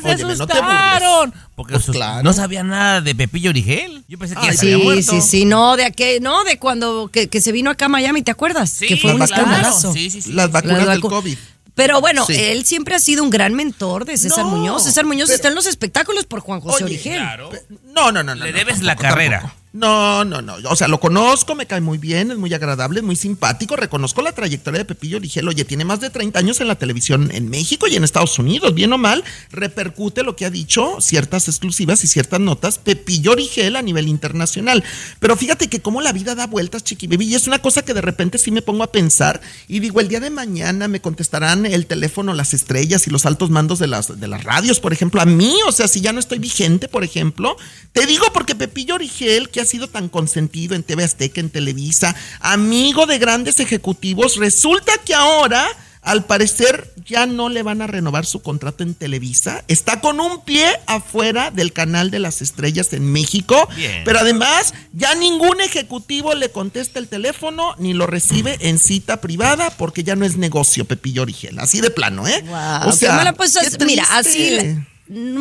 niños 0.00 0.18
se 0.18 0.24
Óyeme, 0.24 0.36
no 0.36 0.46
te 0.46 0.52
asustaron. 0.54 1.34
Porque 1.54 1.72
Pues 1.74 1.84
sus- 1.84 1.94
claro. 1.94 2.22
no 2.22 2.32
sabía 2.32 2.62
nada 2.62 3.00
de 3.00 3.14
Pepillo 3.14 3.50
Origel. 3.50 4.04
Yo 4.08 4.18
pensé 4.18 4.34
que 4.34 4.42
ya 4.42 4.48
Ay, 4.50 4.56
se 4.56 4.66
había 4.66 4.76
Sí, 4.78 4.82
muerto. 4.82 5.12
sí, 5.12 5.20
sí, 5.20 5.44
no, 5.44 5.76
de 5.76 5.84
aquel, 5.84 6.22
no, 6.22 6.44
de 6.44 6.58
cuando 6.58 7.08
que, 7.12 7.28
que 7.28 7.40
se 7.40 7.52
vino 7.52 7.70
acá 7.70 7.86
a 7.86 7.88
Miami, 7.88 8.22
¿te 8.22 8.30
acuerdas? 8.30 8.70
Sí, 8.70 8.86
que 8.86 8.96
fue 8.96 9.14
un 9.14 9.22
escandalazo. 9.22 9.92
Sí, 9.92 10.10
sí, 10.10 10.22
sí. 10.22 10.32
Las 10.32 10.50
vacunas 10.50 10.78
Las 10.86 10.88
del 10.88 11.00
COVID. 11.00 11.38
Pero 11.74 12.00
bueno, 12.02 12.26
Sí. 12.26 12.34
él 12.36 12.66
siempre 12.66 12.94
ha 12.94 12.98
sido 12.98 13.22
un 13.24 13.30
gran 13.30 13.54
mentor 13.54 14.04
de 14.04 14.16
César 14.18 14.44
No, 14.44 14.50
Muñoz. 14.50 14.84
César 14.84 15.06
Muñoz 15.06 15.28
pero- 15.28 15.36
está 15.36 15.48
en 15.48 15.54
los 15.54 15.66
espectáculos 15.66 16.26
por 16.26 16.40
Juan 16.40 16.60
José 16.60 16.84
Oye, 16.84 16.84
Origel. 16.96 17.16
Claro. 17.18 17.50
No, 17.94 18.12
no, 18.12 18.22
no, 18.22 18.34
no. 18.34 18.44
Le 18.44 18.52
no, 18.52 18.58
debes 18.58 18.82
la 18.82 18.94
carrera. 18.96 19.40
tampoco. 19.40 19.61
No, 19.72 20.22
no, 20.26 20.42
no. 20.42 20.56
O 20.68 20.76
sea, 20.76 20.86
lo 20.86 21.00
conozco, 21.00 21.54
me 21.54 21.64
cae 21.64 21.80
muy 21.80 21.96
bien, 21.96 22.30
es 22.30 22.36
muy 22.36 22.52
agradable, 22.52 23.00
es 23.00 23.06
muy 23.06 23.16
simpático. 23.16 23.74
Reconozco 23.74 24.20
la 24.20 24.32
trayectoria 24.32 24.80
de 24.80 24.84
Pepillo 24.84 25.16
Origel. 25.16 25.48
Oye, 25.48 25.64
tiene 25.64 25.86
más 25.86 26.00
de 26.00 26.10
30 26.10 26.38
años 26.38 26.60
en 26.60 26.68
la 26.68 26.74
televisión 26.74 27.30
en 27.32 27.48
México 27.48 27.86
y 27.86 27.96
en 27.96 28.04
Estados 28.04 28.38
Unidos. 28.38 28.74
Bien 28.74 28.92
o 28.92 28.98
mal, 28.98 29.24
repercute 29.50 30.24
lo 30.24 30.36
que 30.36 30.44
ha 30.44 30.50
dicho, 30.50 31.00
ciertas 31.00 31.48
exclusivas 31.48 32.04
y 32.04 32.06
ciertas 32.06 32.38
notas, 32.38 32.78
Pepillo 32.78 33.32
Origel 33.32 33.76
a 33.76 33.82
nivel 33.82 34.08
internacional. 34.08 34.84
Pero 35.20 35.36
fíjate 35.36 35.68
que 35.68 35.80
cómo 35.80 36.02
la 36.02 36.12
vida 36.12 36.34
da 36.34 36.46
vueltas, 36.46 36.84
Chiqui 36.84 37.08
y 37.10 37.34
es 37.34 37.46
una 37.46 37.60
cosa 37.60 37.82
que 37.82 37.94
de 37.94 38.02
repente 38.02 38.36
sí 38.36 38.50
me 38.50 38.62
pongo 38.62 38.82
a 38.82 38.92
pensar 38.92 39.40
y 39.68 39.80
digo, 39.80 40.00
el 40.00 40.08
día 40.08 40.20
de 40.20 40.30
mañana 40.30 40.86
me 40.86 41.00
contestarán 41.00 41.64
el 41.64 41.86
teléfono, 41.86 42.34
las 42.34 42.52
estrellas 42.52 43.06
y 43.06 43.10
los 43.10 43.24
altos 43.24 43.48
mandos 43.48 43.78
de 43.78 43.86
las, 43.86 44.20
de 44.20 44.28
las 44.28 44.44
radios, 44.44 44.80
por 44.80 44.92
ejemplo, 44.92 45.22
a 45.22 45.26
mí, 45.26 45.54
o 45.66 45.72
sea, 45.72 45.88
si 45.88 46.02
ya 46.02 46.12
no 46.12 46.20
estoy 46.20 46.38
vigente, 46.38 46.88
por 46.88 47.04
ejemplo. 47.04 47.56
Te 47.92 48.06
digo 48.06 48.26
porque 48.34 48.54
Pepillo 48.54 48.96
Origel, 48.96 49.48
que 49.48 49.61
ha 49.62 49.66
sido 49.66 49.88
tan 49.88 50.08
consentido 50.08 50.74
en 50.74 50.82
TV 50.82 51.04
Azteca, 51.04 51.40
en 51.40 51.50
Televisa, 51.50 52.14
amigo 52.40 53.06
de 53.06 53.18
grandes 53.18 53.60
ejecutivos, 53.60 54.36
resulta 54.36 54.92
que 55.04 55.14
ahora... 55.14 55.66
Al 56.04 56.24
parecer 56.24 56.92
ya 57.06 57.26
no 57.26 57.48
le 57.48 57.62
van 57.62 57.80
a 57.80 57.86
renovar 57.86 58.26
su 58.26 58.42
contrato 58.42 58.82
en 58.82 58.94
Televisa. 58.94 59.62
Está 59.68 60.00
con 60.00 60.18
un 60.18 60.44
pie 60.44 60.66
afuera 60.86 61.52
del 61.52 61.72
canal 61.72 62.10
de 62.10 62.18
las 62.18 62.42
estrellas 62.42 62.92
en 62.92 63.04
México. 63.12 63.68
Bien. 63.76 64.02
Pero 64.04 64.18
además 64.18 64.74
ya 64.92 65.14
ningún 65.14 65.60
ejecutivo 65.60 66.34
le 66.34 66.50
contesta 66.50 66.98
el 66.98 67.06
teléfono 67.06 67.76
ni 67.78 67.94
lo 67.94 68.08
recibe 68.08 68.58
en 68.62 68.80
cita 68.80 69.20
privada 69.20 69.70
porque 69.70 70.02
ya 70.02 70.16
no 70.16 70.24
es 70.24 70.36
negocio 70.36 70.84
Pepillo 70.86 71.22
Origel. 71.22 71.60
Así 71.60 71.80
de 71.80 71.92
plano, 71.92 72.26
¿eh? 72.26 72.42
Wow, 72.48 72.98
qué 72.98 73.06
mala, 73.06 73.32
pues, 73.34 73.56
qué 73.78 73.84
mira, 73.84 74.04
así, 74.10 74.32
triste. 74.32 74.74
Mm, 74.74 74.86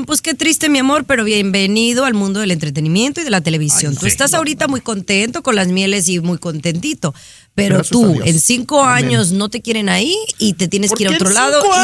Pues 0.06 0.22
qué 0.22 0.34
triste, 0.34 0.70
mi 0.70 0.80
amor, 0.80 1.06
pero 1.06 1.24
bienvenido 1.24 2.04
al 2.06 2.14
mundo 2.14 2.40
del 2.40 2.52
entretenimiento 2.52 3.22
y 3.22 3.24
de 3.24 3.30
la 3.30 3.42
televisión. 3.42 3.92
Ay, 3.94 3.98
tú 4.00 4.06
sí, 4.06 4.12
estás 4.12 4.32
no, 4.32 4.40
ahorita 4.40 4.68
muy 4.68 4.82
contento 4.82 5.44
con 5.44 5.56
las 5.56 5.68
mieles 5.68 6.10
y 6.10 6.20
muy 6.20 6.40
contentito, 6.40 7.14
pero 7.54 7.76
Gracias 7.76 7.92
tú 7.92 8.22
en 8.24 8.40
cinco 8.40 8.84
Amén. 8.84 9.06
años 9.06 9.32
no 9.32 9.50
te 9.50 9.62
quieren 9.62 9.88
ahí 9.88 10.16
y 10.40 10.54
te 10.54 10.68
tienes 10.68 10.90
¿Por 10.90 10.98
que 10.98 11.04
ir 11.06 11.10
a 11.10 11.14
otro 11.14 11.28
en 11.30 11.34
lado. 11.36 11.62
cinco 11.62 11.76
y- 11.76 11.80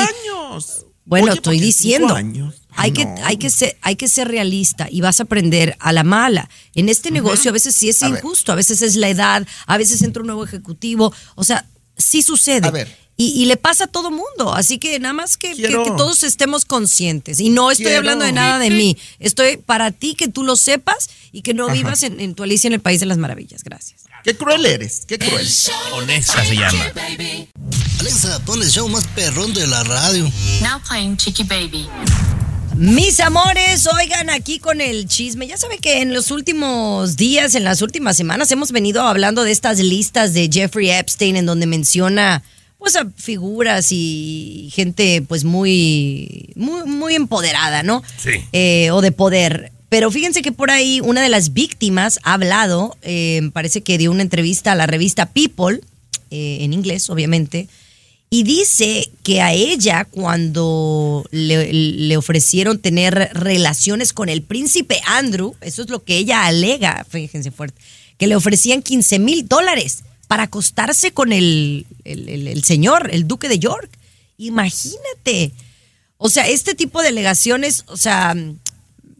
años? 0.49 0.85
Bueno, 1.05 1.27
Oye, 1.27 1.35
estoy 1.35 1.41
¿por 1.43 1.51
qué 1.53 1.57
en 1.59 1.63
diciendo. 1.65 2.07
cinco 2.07 2.17
años? 2.17 2.55
Hay, 2.71 2.89
Ay, 2.89 2.91
que, 2.91 3.07
hay, 3.23 3.37
que 3.37 3.49
ser, 3.49 3.77
hay 3.81 3.95
que 3.95 4.07
ser 4.07 4.27
realista 4.27 4.87
y 4.91 5.01
vas 5.01 5.19
a 5.19 5.23
aprender 5.23 5.75
a 5.79 5.93
la 5.93 6.03
mala. 6.03 6.49
En 6.75 6.89
este 6.89 7.11
negocio 7.11 7.49
a 7.49 7.53
veces 7.53 7.73
sí 7.75 7.89
es 7.89 8.03
A 8.03 8.09
ver. 8.09 8.19
injusto, 8.19 8.51
a 8.51 8.55
veces 8.55 8.81
es 8.81 8.95
la 8.97 9.07
edad, 9.09 9.47
a 9.65 9.77
veces 9.77 10.01
entra 10.01 10.21
un 10.21 10.27
nuevo 10.27 10.43
ejecutivo. 10.43 11.13
O 11.35 11.43
sea, 11.43 11.65
sí 11.95 12.21
sucede. 12.21 12.67
A 12.67 12.71
ver. 12.71 13.06
Y, 13.19 13.29
y 13.41 13.45
le 13.45 13.57
pasa 13.57 13.85
a 13.85 13.87
todo 13.87 14.11
mundo. 14.11 14.53
Así 14.53 14.77
que 14.77 14.99
nada 14.99 15.13
más 15.13 15.37
que, 15.37 15.49
que- 15.49 15.55
Quiero- 15.55 15.83
que 15.83 15.91
todos 15.91 16.23
estemos 16.23 16.65
conscientes. 16.65 17.39
Y 17.39 17.49
no 17.49 17.71
estoy 17.71 17.85
Quiero- 17.87 17.97
hablando 17.99 18.23
de 18.25 18.31
nada 18.31 18.59
de 18.59 18.69
mí. 18.69 18.95
Estoy 19.19 19.57
para 19.57 19.91
ti 19.91 20.13
que 20.13 20.27
tú 20.27 20.43
lo 20.43 20.55
sepas 20.55 21.09
y 21.31 21.41
que 21.41 21.53
no 21.55 21.65
Ajá. 21.65 21.73
vivas 21.73 22.03
en, 22.03 22.19
en 22.19 22.35
tu 22.35 22.43
Alicia 22.43 22.67
en 22.67 22.73
el 22.73 22.79
País 22.79 22.99
de 22.99 23.07
las 23.07 23.17
Maravillas. 23.17 23.63
Gracias. 23.63 24.01
Qué 24.23 24.35
cruel 24.37 24.65
eres, 24.65 25.03
qué 25.07 25.17
cruel. 25.17 25.47
Honesta 25.93 26.43
se 26.45 26.55
llama. 26.55 26.85
Baby. 26.93 27.47
Alexa, 28.01 28.39
pon 28.45 28.61
el 28.61 28.69
show 28.69 28.87
más 28.89 29.05
perrón 29.07 29.53
de 29.53 29.65
la 29.67 29.83
radio. 29.83 30.23
Now 30.61 30.79
playing 30.87 31.17
Chicky 31.17 31.43
Baby. 31.43 31.87
Mis 32.75 33.19
amores, 33.19 33.87
oigan 33.87 34.29
aquí 34.29 34.59
con 34.59 34.81
el 34.81 35.07
chisme. 35.07 35.47
Ya 35.47 35.57
saben 35.57 35.79
que 35.79 36.01
en 36.01 36.13
los 36.13 36.29
últimos 36.29 37.15
días, 37.17 37.55
en 37.55 37.63
las 37.63 37.81
últimas 37.81 38.15
semanas, 38.17 38.51
hemos 38.51 38.71
venido 38.71 39.01
hablando 39.01 39.43
de 39.43 39.51
estas 39.51 39.79
listas 39.79 40.33
de 40.35 40.47
Jeffrey 40.51 40.91
Epstein 40.91 41.37
en 41.37 41.47
donde 41.47 41.65
menciona 41.65 42.43
pues 42.87 42.95
a 42.95 43.09
figuras 43.17 43.89
y 43.91 44.69
gente 44.71 45.21
pues 45.27 45.43
muy, 45.43 46.51
muy, 46.55 46.87
muy 46.89 47.15
empoderada, 47.15 47.83
¿no? 47.83 48.01
Sí. 48.15 48.31
Eh, 48.53 48.91
o 48.91 49.01
de 49.01 49.11
poder. 49.11 49.73
Pero 49.89 50.09
fíjense 50.09 50.41
que 50.41 50.53
por 50.53 50.71
ahí 50.71 51.01
una 51.01 51.21
de 51.21 51.27
las 51.27 51.51
víctimas 51.51 52.17
ha 52.23 52.35
hablado, 52.35 52.95
eh, 53.01 53.49
parece 53.51 53.81
que 53.81 53.97
dio 53.97 54.09
una 54.09 54.21
entrevista 54.21 54.71
a 54.71 54.75
la 54.75 54.87
revista 54.87 55.25
People, 55.25 55.81
eh, 56.31 56.59
en 56.61 56.71
inglés, 56.71 57.09
obviamente, 57.09 57.67
y 58.29 58.43
dice 58.43 59.09
que 59.21 59.41
a 59.41 59.51
ella 59.51 60.05
cuando 60.05 61.27
le, 61.31 61.73
le 61.73 62.15
ofrecieron 62.15 62.79
tener 62.79 63.31
relaciones 63.33 64.13
con 64.13 64.29
el 64.29 64.43
príncipe 64.43 65.01
Andrew, 65.07 65.55
eso 65.59 65.81
es 65.81 65.89
lo 65.89 66.05
que 66.05 66.15
ella 66.15 66.45
alega, 66.45 67.05
fíjense 67.09 67.51
fuerte, 67.51 67.81
que 68.17 68.27
le 68.27 68.37
ofrecían 68.37 68.81
15 68.81 69.19
mil 69.19 69.45
dólares 69.45 70.03
para 70.27 70.43
acostarse 70.43 71.11
con 71.11 71.31
el, 71.33 71.85
el- 72.03 72.63
señor, 72.63 73.09
el 73.13 73.27
duque 73.27 73.47
de 73.49 73.59
York. 73.59 73.89
Imagínate. 74.37 75.51
O 76.17 76.29
sea, 76.29 76.47
este 76.47 76.73
tipo 76.75 77.01
de 77.01 77.09
alegaciones, 77.09 77.83
o 77.87 77.97
sea, 77.97 78.35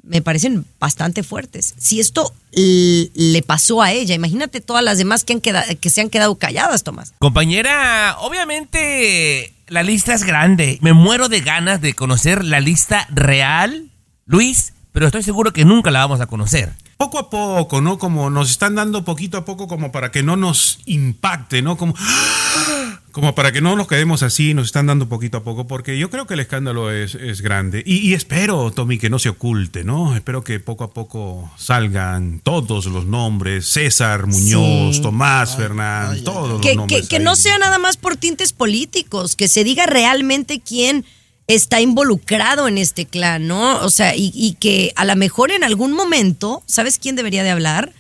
me 0.04 0.22
parecen 0.22 0.66
bastante 0.80 1.22
fuertes. 1.24 1.74
Si 1.78 2.00
esto 2.00 2.34
le 2.54 3.42
pasó 3.46 3.82
a 3.82 3.92
ella, 3.92 4.16
imagínate 4.16 4.62
todas 4.62 4.84
las 4.84 4.98
demás 4.98 5.24
que, 5.24 5.34
han 5.34 5.42
queda- 5.42 5.76
que 5.76 5.90
se 5.90 6.02
han 6.02 6.10
quedado 6.10 6.36
calladas, 6.36 6.84
Tomás. 6.84 7.14
Compañera, 7.20 8.16
obviamente 8.20 9.54
la 9.68 9.84
lista 9.84 10.14
es 10.14 10.24
grande. 10.24 10.80
Me 10.82 10.94
muero 10.94 11.30
de 11.30 11.42
ganas 11.42 11.82
de 11.82 11.94
conocer 11.94 12.44
la 12.44 12.60
lista 12.60 13.06
real, 13.12 13.90
Luis, 14.26 14.74
pero 14.92 15.06
estoy 15.08 15.24
seguro 15.24 15.54
que 15.54 15.66
nunca 15.66 15.92
la 15.92 16.00
vamos 16.00 16.22
a 16.22 16.26
conocer. 16.28 16.74
Poco 16.98 17.20
a 17.20 17.30
poco, 17.30 17.80
¿no? 17.80 18.00
Como 18.00 18.30
nos 18.32 18.50
están 18.50 18.74
dando 18.76 19.06
poquito 19.06 19.38
a 19.38 19.46
poco 19.46 19.68
como 19.68 19.92
para 19.92 20.10
que 20.12 20.24
no 20.24 20.36
nos 20.36 20.80
impacte, 20.86 21.62
¿no? 21.62 21.78
Como, 21.78 21.94
como 23.12 23.36
para 23.36 23.52
que 23.52 23.62
no 23.62 23.76
nos 23.76 23.88
quedemos 23.88 24.24
así, 24.24 24.54
nos 24.56 24.66
están 24.68 24.88
dando 24.88 25.08
poquito 25.08 25.38
a 25.38 25.44
poco, 25.44 25.68
porque 25.68 25.98
yo 26.00 26.10
creo 26.10 26.26
que 26.26 26.34
el 26.34 26.40
escándalo 26.40 26.92
es, 26.92 27.14
es 27.16 27.42
grande. 27.42 27.84
Y, 27.86 27.98
y 27.98 28.14
espero, 28.16 28.72
Tommy, 28.72 28.98
que 28.98 29.10
no 29.12 29.20
se 29.20 29.30
oculte, 29.30 29.84
¿no? 29.84 30.16
Espero 30.16 30.44
que 30.44 30.60
poco 30.60 30.84
a 30.86 30.92
poco 30.94 31.52
salgan 31.56 32.40
todos 32.44 32.88
los 32.88 33.06
nombres, 33.06 33.68
César 33.68 34.26
Muñoz, 34.28 34.96
Sí. 34.96 35.02
Tomás 35.04 35.56
Fernández, 35.56 36.24
todos 36.24 36.60
que, 36.62 36.70
los 36.70 36.78
nombres. 36.78 37.08
que- 37.08 37.20
no 37.20 37.36
sea 37.36 37.60
nada 37.60 37.78
más 37.78 37.98
por 37.98 38.18
tintes 38.18 38.54
políticos, 38.54 39.36
que 39.36 39.48
se 39.48 39.64
diga 39.64 39.86
realmente 39.86 40.62
quién 40.62 41.06
está 41.48 41.80
involucrado 41.82 42.68
en 42.68 42.78
este 42.78 43.06
clan, 43.06 43.48
¿no? 43.48 43.80
O 43.84 43.90
sea, 43.90 44.16
y, 44.16 44.32
y 44.36 44.54
que 44.60 44.92
a 44.96 45.06
lo 45.06 45.16
mejor 45.16 45.52
en 45.52 45.64
algún 45.64 45.94
momento, 45.94 46.62
¿sabes 46.68 47.00
quién 47.00 47.16
debería 47.16 47.44
de 47.44 47.52
hablar? 47.52 47.94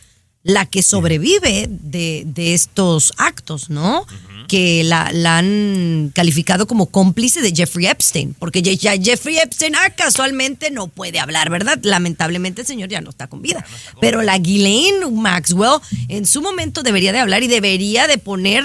la 0.44 0.66
que 0.66 0.82
sobrevive 0.82 1.68
de, 1.70 2.24
de 2.26 2.54
estos 2.54 3.12
actos, 3.18 3.70
¿no? 3.70 4.06
Que 4.48 4.82
la, 4.86 5.12
la 5.12 5.40
han 5.40 6.10
calificado 6.16 6.68
como 6.68 6.86
cómplice 6.86 7.42
de 7.42 7.52
Jeffrey 7.54 7.86
Epstein, 7.88 8.34
porque 8.34 8.62
ya- 8.62 8.72
ya 8.72 8.96
Jeffrey 9.04 9.38
Epstein 9.40 9.76
ah, 9.76 9.90
casualmente 9.98 10.72
no 10.72 10.88
puede 10.88 11.20
hablar, 11.20 11.50
¿verdad? 11.50 11.80
Lamentablemente 11.82 12.62
el 12.62 12.68
señor 12.68 12.88
ya 12.88 13.02
no 13.02 13.10
está 13.10 13.28
con 13.28 13.42
vida. 13.42 13.66
Pero 14.00 14.22
la 14.22 14.38
Ghislaine 14.38 15.12
Maxwell 15.12 15.82
en 16.08 16.26
su 16.26 16.42
momento 16.42 16.82
debería 16.82 17.12
de 17.12 17.20
hablar 17.20 17.44
y 17.44 17.48
debería 17.48 18.08
de 18.08 18.18
poner 18.18 18.64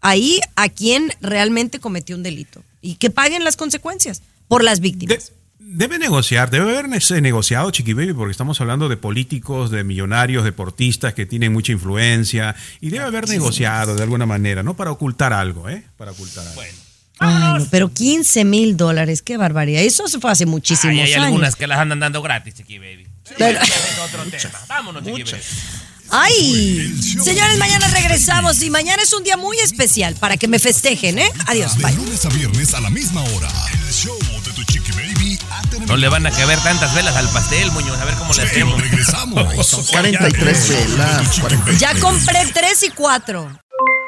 ahí 0.00 0.40
a 0.56 0.68
quien 0.68 1.12
realmente 1.20 1.78
cometió 1.78 2.16
un 2.16 2.24
delito 2.24 2.64
y 2.82 2.94
que 2.96 3.10
paguen 3.10 3.44
las 3.44 3.56
consecuencias 3.56 4.22
por 4.48 4.62
las 4.64 4.80
víctimas. 4.80 5.32
Debe 5.58 5.98
negociar, 5.98 6.50
debe 6.50 6.70
haber 6.76 6.88
ne- 6.88 7.20
negociado 7.20 7.70
Chiqui 7.70 7.92
Baby, 7.92 8.12
porque 8.14 8.32
estamos 8.32 8.60
hablando 8.60 8.88
de 8.88 8.96
políticos, 8.96 9.70
de 9.70 9.84
millonarios, 9.84 10.42
deportistas 10.42 11.14
que 11.14 11.26
tienen 11.26 11.52
mucha 11.52 11.70
influencia, 11.70 12.56
y 12.80 12.90
debe 12.90 13.04
haber 13.04 13.28
negociado 13.28 13.94
de 13.94 14.02
alguna 14.02 14.26
manera, 14.26 14.62
¿no? 14.64 14.74
Para 14.74 14.90
ocultar 14.90 15.32
algo, 15.32 15.68
¿eh? 15.68 15.84
Para 15.96 16.10
ocultar 16.10 16.44
algo. 16.48 16.60
Ay, 17.22 17.58
no, 17.60 17.66
pero 17.70 17.92
15 17.92 18.44
mil 18.46 18.76
dólares, 18.78 19.20
qué 19.22 19.36
barbaridad. 19.36 19.82
Eso 19.82 20.08
se 20.08 20.18
fue 20.18 20.32
hace 20.32 20.46
muchísimos 20.46 20.94
Ay, 20.96 21.00
hay 21.02 21.12
años. 21.12 21.26
algunas 21.26 21.54
que 21.54 21.66
las 21.66 21.78
andan 21.78 22.00
dando 22.00 22.22
gratis, 22.22 22.54
Chiqui 22.54 22.78
Baby. 22.78 23.06
Pero- 23.38 23.60
Ese 23.60 23.72
es 23.74 23.98
otro 23.98 24.24
tema. 24.24 24.58
Vámonos, 24.68 25.04
Chiqui 25.04 25.22
Baby. 25.22 25.42
Ay, 26.10 26.92
señores, 27.22 27.58
mañana 27.58 27.86
regresamos 27.88 28.60
y 28.62 28.70
mañana 28.70 29.02
es 29.02 29.12
un 29.12 29.22
día 29.22 29.36
muy 29.36 29.56
especial 29.58 30.16
para 30.16 30.36
que 30.36 30.48
me 30.48 30.58
festejen, 30.58 31.18
¿eh? 31.18 31.30
Adiós, 31.46 31.76
De 31.78 31.84
bye. 31.84 31.94
lunes 31.94 32.24
a 32.26 32.28
viernes 32.30 32.74
a 32.74 32.80
la 32.80 32.90
misma 32.90 33.22
hora. 33.22 33.48
El 33.72 33.92
show 33.92 34.18
de 34.44 34.52
tu 34.52 34.64
Chiqui 34.64 34.90
Baby 34.92 35.38
ha 35.50 35.60
terminado. 35.62 35.92
No 35.92 35.96
le 35.96 36.08
van 36.08 36.26
a 36.26 36.30
caber 36.32 36.58
tantas 36.60 36.94
velas 36.94 37.16
al 37.16 37.28
pastel, 37.28 37.70
Muñoz. 37.72 37.98
A 38.00 38.04
ver 38.04 38.14
cómo 38.14 38.34
le 38.34 38.42
hacemos. 38.42 38.80
regresamos. 38.82 39.66
Son 39.66 39.84
43 39.84 40.68
velas. 40.68 41.78
Ya 41.78 41.94
compré 42.00 42.44
3 42.52 42.82
y 42.82 42.90
4. 42.90 43.58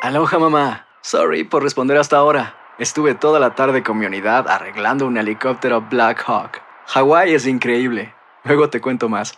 Aloha 0.03 0.39
mamá. 0.39 0.87
Sorry 1.03 1.45
por 1.45 1.63
responder 1.63 1.97
hasta 1.99 2.17
ahora. 2.17 2.57
Estuve 2.79 3.15
toda 3.15 3.39
la 3.39 3.55
tarde 3.55 3.83
con 3.85 3.99
mi 3.99 4.07
unidad 4.07 4.49
arreglando 4.49 5.07
un 5.07 5.17
helicóptero 5.19 5.83
Black 5.83 6.25
Hawk. 6.27 6.61
Hawái 6.89 7.35
es 7.35 7.47
increíble. 7.47 8.13
Luego 8.45 8.71
te 8.71 8.81
cuento 8.81 9.09
más. 9.09 9.35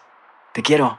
Te 0.54 0.62
quiero. 0.62 0.98